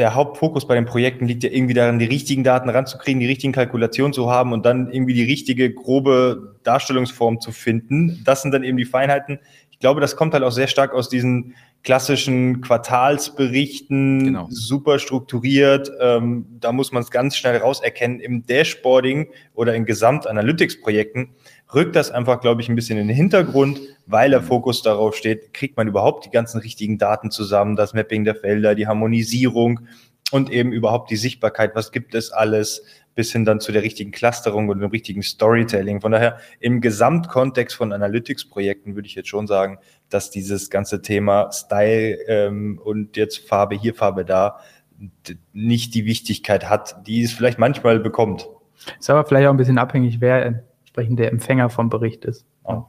der 0.00 0.14
Hauptfokus 0.14 0.66
bei 0.66 0.74
den 0.74 0.86
Projekten 0.86 1.26
liegt 1.26 1.44
ja 1.44 1.50
irgendwie 1.50 1.74
darin, 1.74 1.98
die 1.98 2.06
richtigen 2.06 2.42
Daten 2.42 2.70
ranzukriegen, 2.70 3.20
die 3.20 3.26
richtigen 3.26 3.52
Kalkulationen 3.52 4.14
zu 4.14 4.30
haben 4.30 4.54
und 4.54 4.64
dann 4.64 4.90
irgendwie 4.90 5.12
die 5.12 5.24
richtige 5.24 5.70
grobe 5.72 6.56
Darstellungsform 6.62 7.38
zu 7.40 7.52
finden. 7.52 8.22
Das 8.24 8.40
sind 8.40 8.52
dann 8.52 8.64
eben 8.64 8.78
die 8.78 8.86
Feinheiten. 8.86 9.40
Ich 9.70 9.78
glaube, 9.78 10.00
das 10.00 10.16
kommt 10.16 10.32
halt 10.32 10.42
auch 10.42 10.52
sehr 10.52 10.68
stark 10.68 10.94
aus 10.94 11.10
diesen 11.10 11.54
klassischen 11.82 12.62
Quartalsberichten, 12.62 14.24
genau. 14.24 14.46
super 14.48 14.98
strukturiert. 14.98 15.92
Ähm, 16.00 16.46
da 16.60 16.72
muss 16.72 16.92
man 16.92 17.02
es 17.02 17.10
ganz 17.10 17.36
schnell 17.36 17.58
rauserkennen. 17.58 18.20
Im 18.20 18.46
Dashboarding 18.46 19.28
oder 19.54 19.74
in 19.74 19.84
Gesamtanalytics-Projekten 19.84 21.28
rückt 21.74 21.96
das 21.96 22.10
einfach, 22.10 22.40
glaube 22.40 22.60
ich, 22.60 22.68
ein 22.68 22.74
bisschen 22.74 22.98
in 22.98 23.08
den 23.08 23.16
Hintergrund, 23.16 23.80
weil 24.06 24.30
der 24.30 24.42
Fokus 24.42 24.82
darauf 24.82 25.16
steht, 25.16 25.54
kriegt 25.54 25.76
man 25.76 25.88
überhaupt 25.88 26.26
die 26.26 26.30
ganzen 26.30 26.60
richtigen 26.60 26.98
Daten 26.98 27.30
zusammen, 27.30 27.76
das 27.76 27.94
Mapping 27.94 28.24
der 28.24 28.34
Felder, 28.34 28.74
die 28.74 28.86
Harmonisierung 28.86 29.80
und 30.30 30.50
eben 30.50 30.72
überhaupt 30.72 31.10
die 31.10 31.16
Sichtbarkeit, 31.16 31.74
was 31.74 31.92
gibt 31.92 32.14
es 32.14 32.30
alles, 32.30 32.84
bis 33.14 33.32
hin 33.32 33.44
dann 33.44 33.60
zu 33.60 33.72
der 33.72 33.82
richtigen 33.82 34.12
Clusterung 34.12 34.68
und 34.68 34.80
dem 34.80 34.90
richtigen 34.90 35.22
Storytelling. 35.22 36.00
Von 36.00 36.12
daher 36.12 36.38
im 36.60 36.80
Gesamtkontext 36.80 37.76
von 37.76 37.92
Analytics-Projekten 37.92 38.94
würde 38.94 39.06
ich 39.06 39.14
jetzt 39.14 39.28
schon 39.28 39.46
sagen, 39.46 39.78
dass 40.08 40.30
dieses 40.30 40.70
ganze 40.70 41.02
Thema 41.02 41.50
Style 41.52 42.18
ähm, 42.28 42.80
und 42.82 43.16
jetzt 43.16 43.48
Farbe 43.48 43.74
hier, 43.74 43.94
Farbe 43.94 44.24
da 44.24 44.60
nicht 45.52 45.94
die 45.94 46.04
Wichtigkeit 46.04 46.68
hat, 46.68 47.06
die 47.06 47.22
es 47.22 47.32
vielleicht 47.32 47.58
manchmal 47.58 47.98
bekommt. 48.00 48.48
Ist 48.98 49.10
aber 49.10 49.24
vielleicht 49.24 49.48
auch 49.48 49.52
ein 49.52 49.56
bisschen 49.56 49.78
abhängig, 49.78 50.20
wer 50.20 50.62
entsprechend 50.90 51.20
der 51.20 51.30
Empfänger 51.30 51.70
vom 51.70 51.88
Bericht 51.88 52.24
ist. 52.24 52.44
Oh. 52.64 52.82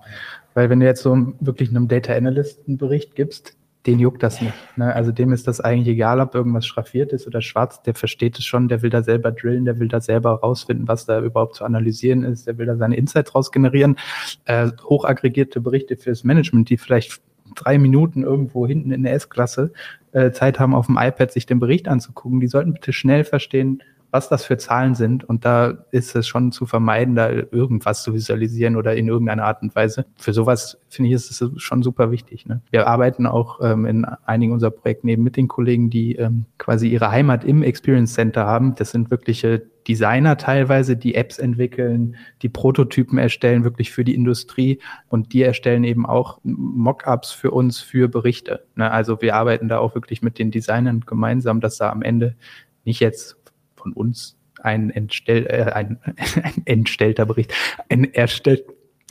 Weil 0.56 0.70
wenn 0.70 0.80
du 0.80 0.86
jetzt 0.86 1.04
so 1.04 1.34
wirklich 1.40 1.70
einem 1.70 1.88
Data 1.88 2.14
Analyst 2.14 2.68
einen 2.68 2.78
Bericht 2.78 3.16
gibst, 3.16 3.56
den 3.86 4.00
juckt 4.00 4.22
das 4.22 4.42
nicht. 4.42 4.54
Ne? 4.76 4.94
Also 4.94 5.12
dem 5.12 5.34
ist 5.34 5.48
das 5.48 5.62
eigentlich 5.62 5.88
egal, 5.88 6.20
ob 6.20 6.36
irgendwas 6.36 6.66
schraffiert 6.66 7.14
ist 7.14 7.26
oder 7.26 7.42
schwarz, 7.42 7.82
der 7.82 7.94
versteht 7.94 8.38
es 8.38 8.46
schon, 8.46 8.68
der 8.68 8.82
will 8.82 8.90
da 8.90 9.02
selber 9.02 9.32
drillen, 9.32 9.66
der 9.66 9.80
will 9.80 9.88
da 9.88 10.02
selber 10.02 10.32
rausfinden, 10.32 10.88
was 10.88 11.06
da 11.06 11.20
überhaupt 11.20 11.56
zu 11.56 11.64
analysieren 11.64 12.24
ist, 12.24 12.48
der 12.48 12.58
will 12.58 12.66
da 12.66 12.76
seine 12.76 12.96
Insights 12.96 13.34
rausgenerieren. 13.34 13.98
Äh, 14.46 14.72
hochaggregierte 14.84 15.62
Berichte 15.62 15.98
fürs 15.98 16.24
Management, 16.24 16.70
die 16.70 16.78
vielleicht 16.78 17.22
drei 17.56 17.78
Minuten 17.78 18.24
irgendwo 18.24 18.68
hinten 18.68 18.92
in 18.92 19.04
der 19.04 19.14
S-Klasse 19.14 19.74
äh, 20.12 20.32
Zeit 20.32 20.60
haben, 20.60 20.76
auf 20.76 20.88
dem 20.88 20.98
iPad 20.98 21.32
sich 21.32 21.46
den 21.46 21.60
Bericht 21.60 21.88
anzugucken, 21.88 22.40
die 22.40 22.48
sollten 22.48 22.74
bitte 22.74 22.94
schnell 22.94 23.24
verstehen, 23.24 23.82
was 24.12 24.28
das 24.28 24.45
für 24.45 24.58
Zahlen 24.58 24.93
sind. 24.93 25.24
Und 25.24 25.45
da 25.45 25.86
ist 25.91 26.15
es 26.15 26.28
schon 26.28 26.52
zu 26.52 26.65
vermeiden, 26.65 27.15
da 27.15 27.30
irgendwas 27.30 28.04
zu 28.04 28.13
visualisieren 28.13 28.76
oder 28.76 28.95
in 28.95 29.08
irgendeiner 29.08 29.45
Art 29.45 29.62
und 29.62 29.74
Weise. 29.74 30.06
Für 30.17 30.34
sowas 30.34 30.78
finde 30.89 31.10
ich, 31.10 31.15
ist 31.15 31.41
es 31.41 31.62
schon 31.62 31.82
super 31.82 32.12
wichtig. 32.12 32.45
Ne? 32.45 32.62
Wir 32.69 32.88
arbeiten 32.88 33.26
auch 33.26 33.60
ähm, 33.62 33.86
in 33.86 34.06
einigen 34.06 34.52
unserer 34.52 34.71
Projekten 34.71 35.08
eben 35.08 35.24
mit 35.24 35.38
den 35.38 35.47
Kollegen, 35.47 35.89
die 35.89 36.15
ähm, 36.15 36.45
quasi 36.58 36.89
ihre 36.89 37.10
Heimat 37.10 37.45
im 37.45 37.63
Experience 37.63 38.13
Center 38.13 38.45
haben. 38.45 38.76
Das 38.76 38.91
sind 38.91 39.10
wirkliche 39.10 39.63
Designer 39.88 40.38
teilweise, 40.38 40.97
die 40.97 41.15
Apps 41.15 41.39
entwickeln, 41.39 42.17
die 42.41 42.50
Prototypen 42.50 43.17
erstellen, 43.17 43.63
wirklich 43.63 43.91
für 43.91 44.04
die 44.04 44.13
Industrie. 44.13 44.80
Und 45.08 45.32
die 45.32 45.41
erstellen 45.41 45.86
eben 45.86 46.06
auch 46.06 46.39
Mockups 46.43 47.32
für 47.32 47.52
uns 47.52 47.80
für 47.80 48.10
Berichte. 48.10 48.65
Ne? 48.76 48.91
Also 48.91 49.21
wir 49.21 49.36
arbeiten 49.36 49.69
da 49.69 49.80
auch 49.80 49.95
wirklich 49.95 50.21
mit 50.21 50.38
den 50.38 50.52
Designern 50.52 51.02
gemeinsam, 51.06 51.62
dass 51.62 51.78
da 51.78 51.89
am 51.89 52.02
Ende 52.02 52.36
nicht 52.84 53.00
jetzt 53.00 53.40
von 53.82 53.94
uns 53.94 54.38
ein, 54.62 54.89
entstell, 54.89 55.46
äh, 55.48 55.72
ein, 55.72 56.00
ein 56.44 56.62
entstellter 56.65 57.26
Bericht, 57.26 57.54
ein, 57.89 58.06
erstell, 58.06 58.63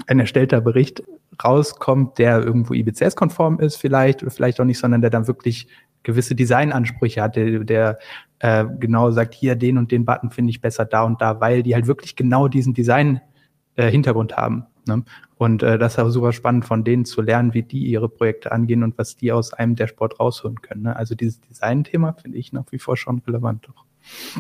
ein 0.07 0.21
erstellter 0.21 0.61
Bericht 0.61 1.03
rauskommt, 1.43 2.19
der 2.19 2.43
irgendwo 2.43 2.75
IBCS-konform 2.75 3.61
ist 3.61 3.77
vielleicht 3.77 4.23
oder 4.23 4.31
vielleicht 4.31 4.61
auch 4.61 4.65
nicht, 4.65 4.79
sondern 4.79 5.01
der 5.01 5.11
dann 5.11 5.27
wirklich 5.27 5.69
gewisse 6.03 6.35
Designansprüche 6.35 7.23
hat, 7.23 7.37
der, 7.37 7.61
der 7.61 7.99
äh, 8.39 8.65
genau 8.79 9.11
sagt, 9.11 9.35
hier 9.35 9.55
den 9.55 9.79
und 9.79 9.91
den 9.93 10.05
Button 10.05 10.31
finde 10.31 10.51
ich 10.51 10.61
besser 10.61 10.85
da 10.85 11.03
und 11.03 11.21
da, 11.21 11.41
weil 11.41 11.63
die 11.63 11.75
halt 11.75 11.87
wirklich 11.87 12.17
genau 12.17 12.49
diesen 12.49 12.75
Design-Hintergrund 12.75 14.33
äh, 14.33 14.37
haben. 14.37 14.67
Ne? 14.87 15.05
Und 15.37 15.63
äh, 15.63 15.79
das 15.79 15.95
ist 15.95 15.99
auch 15.99 16.09
super 16.09 16.33
spannend, 16.33 16.65
von 16.65 16.85
denen 16.85 17.05
zu 17.05 17.23
lernen, 17.23 17.55
wie 17.55 17.63
die 17.63 17.87
ihre 17.87 18.09
Projekte 18.09 18.53
angehen 18.53 18.83
und 18.83 18.97
was 18.99 19.17
die 19.17 19.33
aus 19.33 19.53
einem 19.53 19.77
Dashboard 19.77 20.21
rausholen 20.21 20.61
können. 20.63 20.83
Ne? 20.83 20.97
Also 20.97 21.15
dieses 21.15 21.41
Design-Thema 21.41 22.15
finde 22.15 22.39
ich 22.39 22.53
nach 22.53 22.65
wie 22.71 22.79
vor 22.79 22.97
schon 22.97 23.21
relevant. 23.27 23.67
Doch. 23.67 23.85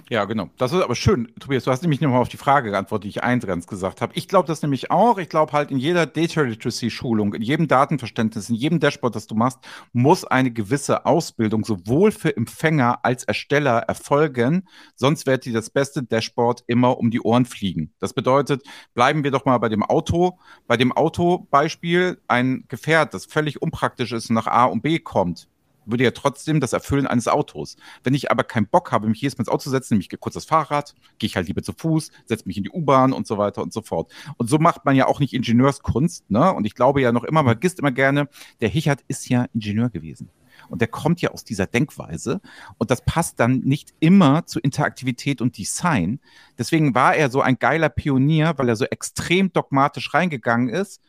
Ja, 0.08 0.24
genau. 0.24 0.50
Das 0.56 0.72
ist 0.72 0.82
aber 0.82 0.94
schön, 0.94 1.32
Tobias. 1.38 1.64
Du 1.64 1.70
hast 1.70 1.82
nämlich 1.82 2.00
nochmal 2.00 2.20
auf 2.20 2.28
die 2.28 2.36
Frage 2.36 2.70
geantwortet, 2.70 3.04
die 3.04 3.08
ich 3.08 3.22
eingangs 3.22 3.66
gesagt 3.66 4.00
habe. 4.00 4.12
Ich 4.14 4.28
glaube 4.28 4.46
das 4.46 4.62
nämlich 4.62 4.90
auch. 4.90 5.18
Ich 5.18 5.28
glaube 5.28 5.52
halt 5.52 5.70
in 5.70 5.78
jeder 5.78 6.06
Data 6.06 6.42
Literacy 6.42 6.90
Schulung, 6.90 7.34
in 7.34 7.42
jedem 7.42 7.68
Datenverständnis, 7.68 8.48
in 8.48 8.56
jedem 8.56 8.80
Dashboard, 8.80 9.14
das 9.14 9.26
du 9.26 9.34
machst, 9.34 9.58
muss 9.92 10.24
eine 10.24 10.50
gewisse 10.50 11.06
Ausbildung 11.06 11.64
sowohl 11.64 12.12
für 12.12 12.36
Empfänger 12.36 13.04
als 13.04 13.24
Ersteller 13.24 13.78
erfolgen. 13.80 14.66
Sonst 14.94 15.26
wird 15.26 15.44
dir 15.44 15.52
das 15.52 15.70
beste 15.70 16.02
Dashboard 16.02 16.64
immer 16.66 16.98
um 16.98 17.10
die 17.10 17.20
Ohren 17.20 17.44
fliegen. 17.44 17.92
Das 17.98 18.12
bedeutet, 18.12 18.62
bleiben 18.94 19.24
wir 19.24 19.30
doch 19.30 19.44
mal 19.44 19.58
bei 19.58 19.68
dem 19.68 19.82
Auto. 19.82 20.38
Bei 20.66 20.76
dem 20.76 20.92
Autobeispiel 20.92 22.20
ein 22.28 22.64
Gefährt, 22.68 23.14
das 23.14 23.26
völlig 23.26 23.60
unpraktisch 23.62 24.12
ist 24.12 24.30
und 24.30 24.34
nach 24.34 24.46
A 24.46 24.64
und 24.64 24.82
B 24.82 24.98
kommt 24.98 25.49
würde 25.90 26.04
ja 26.04 26.10
trotzdem 26.10 26.60
das 26.60 26.72
Erfüllen 26.72 27.06
eines 27.06 27.28
Autos. 27.28 27.76
Wenn 28.04 28.14
ich 28.14 28.30
aber 28.30 28.44
keinen 28.44 28.66
Bock 28.66 28.92
habe, 28.92 29.08
mich 29.08 29.20
jedes 29.20 29.36
Mal 29.36 29.42
ins 29.42 29.48
Auto 29.48 29.62
zu 29.64 29.70
setzen, 29.70 29.94
nehme 29.94 30.02
ich 30.02 30.20
kurz 30.20 30.34
das 30.34 30.44
Fahrrad, 30.44 30.94
gehe 31.18 31.26
ich 31.26 31.36
halt 31.36 31.48
lieber 31.48 31.62
zu 31.62 31.72
Fuß, 31.72 32.10
setze 32.26 32.46
mich 32.46 32.56
in 32.56 32.64
die 32.64 32.70
U-Bahn 32.70 33.12
und 33.12 33.26
so 33.26 33.38
weiter 33.38 33.62
und 33.62 33.72
so 33.72 33.82
fort. 33.82 34.12
Und 34.36 34.48
so 34.48 34.58
macht 34.58 34.84
man 34.84 34.96
ja 34.96 35.06
auch 35.06 35.20
nicht 35.20 35.32
Ingenieurskunst, 35.32 36.30
ne? 36.30 36.52
Und 36.52 36.66
ich 36.66 36.74
glaube 36.74 37.00
ja 37.00 37.12
noch 37.12 37.24
immer, 37.24 37.42
man 37.42 37.54
vergisst 37.54 37.78
immer 37.78 37.92
gerne, 37.92 38.28
der 38.60 38.68
Hichert 38.68 39.00
ist 39.08 39.28
ja 39.28 39.46
Ingenieur 39.54 39.90
gewesen. 39.90 40.30
Und 40.68 40.80
der 40.80 40.88
kommt 40.88 41.20
ja 41.22 41.30
aus 41.30 41.44
dieser 41.44 41.66
Denkweise. 41.66 42.40
Und 42.78 42.90
das 42.90 43.04
passt 43.04 43.40
dann 43.40 43.60
nicht 43.60 43.94
immer 43.98 44.46
zu 44.46 44.60
Interaktivität 44.60 45.40
und 45.40 45.56
Design. 45.56 46.20
Deswegen 46.58 46.94
war 46.94 47.14
er 47.16 47.30
so 47.30 47.40
ein 47.40 47.58
geiler 47.58 47.88
Pionier, 47.88 48.54
weil 48.56 48.68
er 48.68 48.76
so 48.76 48.84
extrem 48.84 49.52
dogmatisch 49.52 50.12
reingegangen 50.12 50.68
ist 50.68 51.00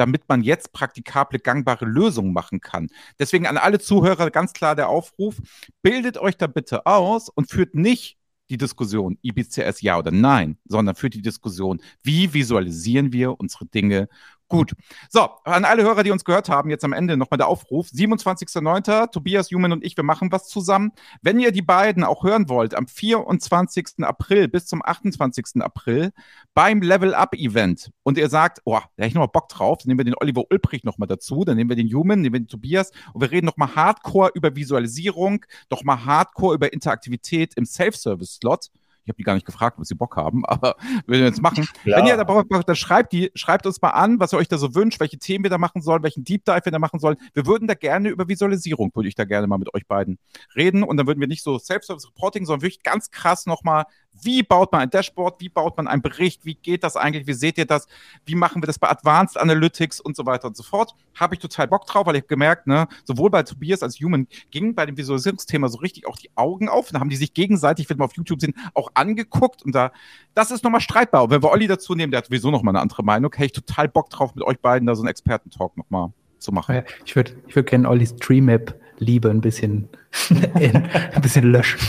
damit 0.00 0.28
man 0.28 0.42
jetzt 0.42 0.72
praktikable, 0.72 1.38
gangbare 1.38 1.84
Lösungen 1.84 2.32
machen 2.32 2.60
kann. 2.60 2.88
Deswegen 3.18 3.46
an 3.46 3.58
alle 3.58 3.78
Zuhörer 3.78 4.30
ganz 4.30 4.54
klar 4.54 4.74
der 4.74 4.88
Aufruf, 4.88 5.36
bildet 5.82 6.16
euch 6.16 6.38
da 6.38 6.46
bitte 6.46 6.86
aus 6.86 7.28
und 7.28 7.50
führt 7.50 7.74
nicht 7.74 8.16
die 8.48 8.56
Diskussion 8.56 9.18
IBCS 9.22 9.82
ja 9.82 9.98
oder 9.98 10.10
nein, 10.10 10.56
sondern 10.64 10.96
führt 10.96 11.14
die 11.14 11.22
Diskussion, 11.22 11.80
wie 12.02 12.32
visualisieren 12.32 13.12
wir 13.12 13.38
unsere 13.38 13.66
Dinge 13.66 14.08
Gut. 14.50 14.74
So, 15.08 15.28
an 15.44 15.64
alle 15.64 15.84
Hörer, 15.84 16.02
die 16.02 16.10
uns 16.10 16.24
gehört 16.24 16.48
haben, 16.48 16.70
jetzt 16.70 16.84
am 16.84 16.92
Ende 16.92 17.16
nochmal 17.16 17.38
der 17.38 17.46
Aufruf. 17.46 17.86
27.09. 17.86 19.12
Tobias 19.12 19.48
Human 19.52 19.70
und 19.70 19.84
ich, 19.84 19.96
wir 19.96 20.02
machen 20.02 20.32
was 20.32 20.48
zusammen. 20.48 20.90
Wenn 21.22 21.38
ihr 21.38 21.52
die 21.52 21.62
beiden 21.62 22.02
auch 22.02 22.24
hören 22.24 22.48
wollt, 22.48 22.74
am 22.74 22.88
24. 22.88 24.00
April 24.00 24.48
bis 24.48 24.66
zum 24.66 24.82
28. 24.84 25.62
April 25.62 26.10
beim 26.52 26.82
Level 26.82 27.14
Up 27.14 27.32
Event 27.34 27.92
und 28.02 28.18
ihr 28.18 28.28
sagt, 28.28 28.60
oh, 28.64 28.72
da 28.72 28.80
hätte 28.96 29.06
ich 29.06 29.14
nochmal 29.14 29.28
Bock 29.28 29.48
drauf, 29.50 29.78
dann 29.78 29.86
nehmen 29.86 30.00
wir 30.00 30.04
den 30.04 30.16
Oliver 30.20 30.42
Ulbrich 30.50 30.82
nochmal 30.82 31.06
dazu, 31.06 31.44
dann 31.44 31.56
nehmen 31.56 31.70
wir 31.70 31.76
den 31.76 31.94
Human, 31.94 32.20
nehmen 32.20 32.32
wir 32.32 32.40
den 32.40 32.48
Tobias 32.48 32.90
und 33.12 33.20
wir 33.20 33.30
reden 33.30 33.46
nochmal 33.46 33.76
hardcore 33.76 34.32
über 34.34 34.56
Visualisierung, 34.56 35.46
nochmal 35.70 36.04
hardcore 36.04 36.56
über 36.56 36.72
Interaktivität 36.72 37.54
im 37.54 37.66
Self-Service-Slot 37.66 38.70
habe 39.10 39.18
die 39.18 39.22
gar 39.22 39.34
nicht 39.34 39.46
gefragt, 39.46 39.78
ob 39.78 39.84
sie 39.84 39.94
Bock 39.94 40.16
haben, 40.16 40.44
aber 40.46 40.76
würden 41.06 41.20
wir 41.20 41.26
jetzt 41.26 41.42
machen. 41.42 41.68
Klar. 41.82 42.00
Wenn 42.00 42.06
ihr 42.06 42.16
da 42.16 42.24
Bock 42.24 42.46
habt, 42.52 42.68
dann 42.68 42.76
schreibt 42.76 43.12
die, 43.12 43.30
schreibt 43.34 43.66
uns 43.66 43.80
mal 43.82 43.90
an, 43.90 44.18
was 44.20 44.32
ihr 44.32 44.38
euch 44.38 44.48
da 44.48 44.58
so 44.58 44.74
wünscht, 44.74 45.00
welche 45.00 45.18
Themen 45.18 45.44
wir 45.44 45.50
da 45.50 45.58
machen 45.58 45.82
sollen, 45.82 46.02
welchen 46.02 46.24
Deep 46.24 46.44
Dive 46.44 46.64
wir 46.64 46.72
da 46.72 46.78
machen 46.78 46.98
sollen. 46.98 47.16
Wir 47.34 47.46
würden 47.46 47.68
da 47.68 47.74
gerne 47.74 48.08
über 48.08 48.28
Visualisierung, 48.28 48.90
würde 48.94 49.08
ich 49.08 49.14
da 49.14 49.24
gerne 49.24 49.46
mal 49.46 49.58
mit 49.58 49.74
euch 49.74 49.86
beiden 49.86 50.18
reden 50.56 50.82
und 50.82 50.96
dann 50.96 51.06
würden 51.06 51.20
wir 51.20 51.28
nicht 51.28 51.42
so 51.42 51.58
Self-Service 51.58 52.08
Reporting, 52.08 52.46
sondern 52.46 52.62
wirklich 52.62 52.82
ganz 52.82 53.10
krass 53.10 53.46
nochmal 53.46 53.84
wie 54.22 54.42
baut 54.42 54.72
man 54.72 54.82
ein 54.82 54.90
Dashboard? 54.90 55.40
Wie 55.40 55.48
baut 55.48 55.76
man 55.76 55.88
einen 55.88 56.02
Bericht? 56.02 56.44
Wie 56.44 56.54
geht 56.54 56.84
das 56.84 56.96
eigentlich? 56.96 57.26
Wie 57.26 57.32
seht 57.32 57.58
ihr 57.58 57.66
das? 57.66 57.86
Wie 58.24 58.34
machen 58.34 58.62
wir 58.62 58.66
das 58.66 58.78
bei 58.78 58.88
Advanced 58.88 59.38
Analytics 59.38 60.00
und 60.00 60.16
so 60.16 60.26
weiter 60.26 60.48
und 60.48 60.56
so 60.56 60.62
fort? 60.62 60.94
Habe 61.14 61.34
ich 61.34 61.40
total 61.40 61.68
Bock 61.68 61.86
drauf, 61.86 62.06
weil 62.06 62.16
ich 62.16 62.26
gemerkt, 62.26 62.66
ne, 62.66 62.88
sowohl 63.04 63.30
bei 63.30 63.42
Tobias 63.42 63.82
als 63.82 64.00
Human 64.00 64.26
ging 64.50 64.74
bei 64.74 64.86
dem 64.86 64.96
Visualisierungsthema 64.96 65.68
so 65.68 65.78
richtig 65.78 66.06
auch 66.06 66.16
die 66.16 66.30
Augen 66.34 66.68
auf. 66.68 66.90
Da 66.90 67.00
haben 67.00 67.10
die 67.10 67.16
sich 67.16 67.34
gegenseitig, 67.34 67.88
wenn 67.88 67.98
wir 67.98 68.04
auf 68.04 68.16
YouTube 68.16 68.40
sind, 68.40 68.56
auch 68.74 68.90
angeguckt. 68.94 69.62
Und 69.62 69.74
da, 69.74 69.92
das 70.34 70.50
ist 70.50 70.64
nochmal 70.64 70.80
streitbar. 70.80 71.24
Und 71.24 71.30
wenn 71.30 71.42
wir 71.42 71.50
Olli 71.50 71.66
dazu 71.66 71.94
nehmen, 71.94 72.10
der 72.10 72.18
hat 72.18 72.26
sowieso 72.26 72.50
nochmal 72.50 72.72
eine 72.74 72.82
andere 72.82 73.02
Meinung, 73.02 73.32
hätte 73.32 73.46
ich 73.46 73.52
total 73.52 73.88
Bock 73.88 74.10
drauf, 74.10 74.34
mit 74.34 74.44
euch 74.44 74.58
beiden 74.60 74.86
da 74.86 74.94
so 74.94 75.02
einen 75.02 75.08
Experten-Talk 75.08 75.76
nochmal 75.76 76.12
zu 76.38 76.52
machen. 76.52 76.82
Ich 77.04 77.16
würde 77.16 77.32
ich 77.46 77.54
würd 77.54 77.68
gerne 77.68 77.88
Ollis 77.88 78.16
Tree-Map 78.16 78.74
Liebe 79.00 79.30
ein 79.30 79.40
bisschen, 79.40 79.88
ein 80.54 81.22
bisschen 81.22 81.50
löschen. 81.50 81.80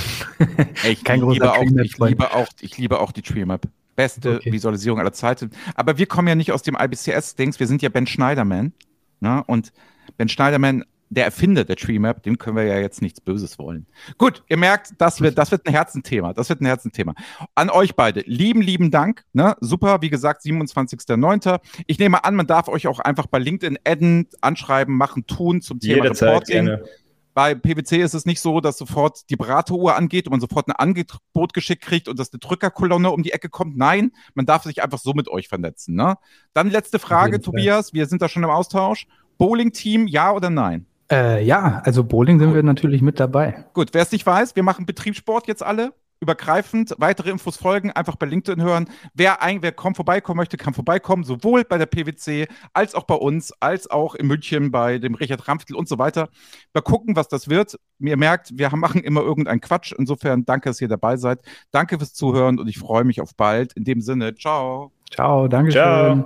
Ich, 0.83 1.03
Kein 1.03 1.21
liebe 1.29 1.51
auch, 1.51 1.61
ich, 1.61 1.97
liebe 1.99 2.33
auch, 2.33 2.47
ich 2.61 2.77
liebe 2.77 2.99
auch 2.99 3.11
die 3.11 3.21
TreeMap. 3.21 3.67
Beste 3.95 4.37
okay. 4.37 4.51
Visualisierung 4.51 4.99
aller 4.99 5.13
Zeiten. 5.13 5.51
Aber 5.75 5.97
wir 5.97 6.05
kommen 6.05 6.27
ja 6.27 6.35
nicht 6.35 6.51
aus 6.51 6.63
dem 6.63 6.75
IBCS-Dings, 6.75 7.59
wir 7.59 7.67
sind 7.67 7.81
ja 7.81 7.89
Ben 7.89 8.07
Schneiderman. 8.07 8.73
Ne? 9.19 9.43
Und 9.45 9.73
Ben 10.17 10.29
Schneiderman 10.29 10.85
der 11.11 11.25
Erfinder 11.25 11.65
der 11.65 11.75
Tree 11.75 11.99
Map, 11.99 12.23
dem 12.23 12.37
können 12.37 12.55
wir 12.55 12.63
ja 12.63 12.79
jetzt 12.79 13.01
nichts 13.01 13.19
Böses 13.19 13.59
wollen. 13.59 13.85
Gut, 14.17 14.43
ihr 14.47 14.55
merkt, 14.55 14.93
das 14.97 15.19
wird, 15.19 15.37
das 15.37 15.51
wird 15.51 15.67
ein 15.67 15.73
Herzenthema. 15.73 16.33
Das 16.33 16.47
wird 16.47 16.61
ein 16.61 16.65
Herzenthema. 16.65 17.13
An 17.53 17.69
euch 17.69 17.95
beide, 17.95 18.21
lieben, 18.21 18.61
lieben 18.61 18.91
Dank. 18.91 19.25
Ne? 19.33 19.57
Super, 19.59 20.01
wie 20.01 20.09
gesagt, 20.09 20.43
27.09. 20.43 21.59
Ich 21.85 21.99
nehme 21.99 22.23
an, 22.23 22.35
man 22.35 22.47
darf 22.47 22.69
euch 22.69 22.87
auch 22.87 22.99
einfach 22.99 23.27
bei 23.27 23.39
LinkedIn 23.39 23.77
adden, 23.85 24.29
anschreiben, 24.39 24.95
machen, 24.95 25.27
tun 25.27 25.61
zum 25.61 25.81
Thema 25.81 25.95
Jederzeit, 25.95 26.29
Reporting. 26.29 26.65
Gerne. 26.65 26.85
Bei 27.33 27.55
PwC 27.55 28.01
ist 28.01 28.13
es 28.13 28.25
nicht 28.25 28.41
so, 28.41 28.59
dass 28.59 28.77
sofort 28.77 29.29
die 29.29 29.35
Berateruhr 29.35 29.95
angeht 29.95 30.27
und 30.27 30.31
man 30.31 30.41
sofort 30.41 30.67
ein 30.67 30.73
Angebot 30.73 31.53
geschickt 31.53 31.83
kriegt 31.83 32.07
und 32.07 32.19
dass 32.19 32.33
eine 32.33 32.39
Drückerkolonne 32.39 33.09
um 33.11 33.23
die 33.23 33.31
Ecke 33.31 33.49
kommt. 33.49 33.77
Nein, 33.77 34.11
man 34.33 34.45
darf 34.45 34.63
sich 34.63 34.83
einfach 34.83 34.99
so 34.99 35.13
mit 35.13 35.29
euch 35.29 35.47
vernetzen. 35.47 35.95
Ne? 35.95 36.15
Dann 36.53 36.69
letzte 36.69 36.99
Frage, 36.99 37.39
Tobias. 37.39 37.93
Wir 37.93 38.05
sind 38.05 38.21
da 38.21 38.27
schon 38.27 38.43
im 38.43 38.49
Austausch. 38.49 39.07
Bowling-Team, 39.37 40.07
ja 40.07 40.33
oder 40.33 40.49
nein? 40.49 40.85
Äh, 41.11 41.43
ja, 41.43 41.81
also 41.83 42.03
Bowling 42.03 42.39
sind 42.39 42.53
wir 42.53 42.63
natürlich 42.63 43.01
mit 43.01 43.19
dabei. 43.19 43.65
Gut, 43.73 43.89
wer 43.93 44.01
es 44.01 44.11
nicht 44.11 44.25
weiß, 44.25 44.55
wir 44.55 44.63
machen 44.63 44.85
Betriebssport 44.85 45.47
jetzt 45.47 45.63
alle 45.63 45.93
übergreifend. 46.21 46.95
Weitere 46.97 47.31
Infos 47.31 47.57
folgen, 47.57 47.91
einfach 47.91 48.15
bei 48.15 48.27
LinkedIn 48.27 48.63
hören. 48.63 48.87
Wer, 49.13 49.41
ein, 49.41 49.61
wer 49.61 49.71
kommt 49.71 49.97
vorbeikommen 49.97 50.37
möchte, 50.37 50.55
kann 50.55 50.73
vorbeikommen, 50.73 51.23
sowohl 51.23 51.65
bei 51.65 51.77
der 51.77 51.87
PwC 51.87 52.47
als 52.73 52.95
auch 52.95 53.03
bei 53.03 53.15
uns, 53.15 53.51
als 53.59 53.89
auch 53.89 54.15
in 54.15 54.27
München 54.27 54.71
bei 54.71 54.99
dem 54.99 55.15
Richard 55.15 55.47
Ramftel 55.47 55.75
und 55.75 55.89
so 55.89 55.97
weiter. 55.97 56.29
Mal 56.73 56.81
gucken, 56.81 57.15
was 57.15 57.27
das 57.27 57.49
wird. 57.49 57.77
Ihr 57.99 58.17
merkt, 58.17 58.57
wir 58.57 58.73
machen 58.75 59.01
immer 59.01 59.21
irgendeinen 59.21 59.61
Quatsch. 59.61 59.93
Insofern 59.97 60.45
danke, 60.45 60.69
dass 60.69 60.79
ihr 60.79 60.87
dabei 60.87 61.17
seid. 61.17 61.41
Danke 61.71 61.97
fürs 61.97 62.13
Zuhören 62.13 62.59
und 62.59 62.67
ich 62.67 62.77
freue 62.77 63.03
mich 63.03 63.19
auf 63.19 63.35
bald. 63.35 63.73
In 63.73 63.83
dem 63.83 64.01
Sinne, 64.01 64.35
ciao. 64.35 64.91
Ciao, 65.09 65.47
danke 65.47 65.71
schön. 65.71 66.23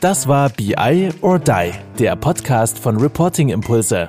Das 0.00 0.26
war 0.26 0.50
BI 0.50 1.10
or 1.20 1.38
Die, 1.38 1.72
der 1.98 2.16
Podcast 2.16 2.78
von 2.78 2.96
Reporting 2.96 3.50
Impulse. 3.50 4.08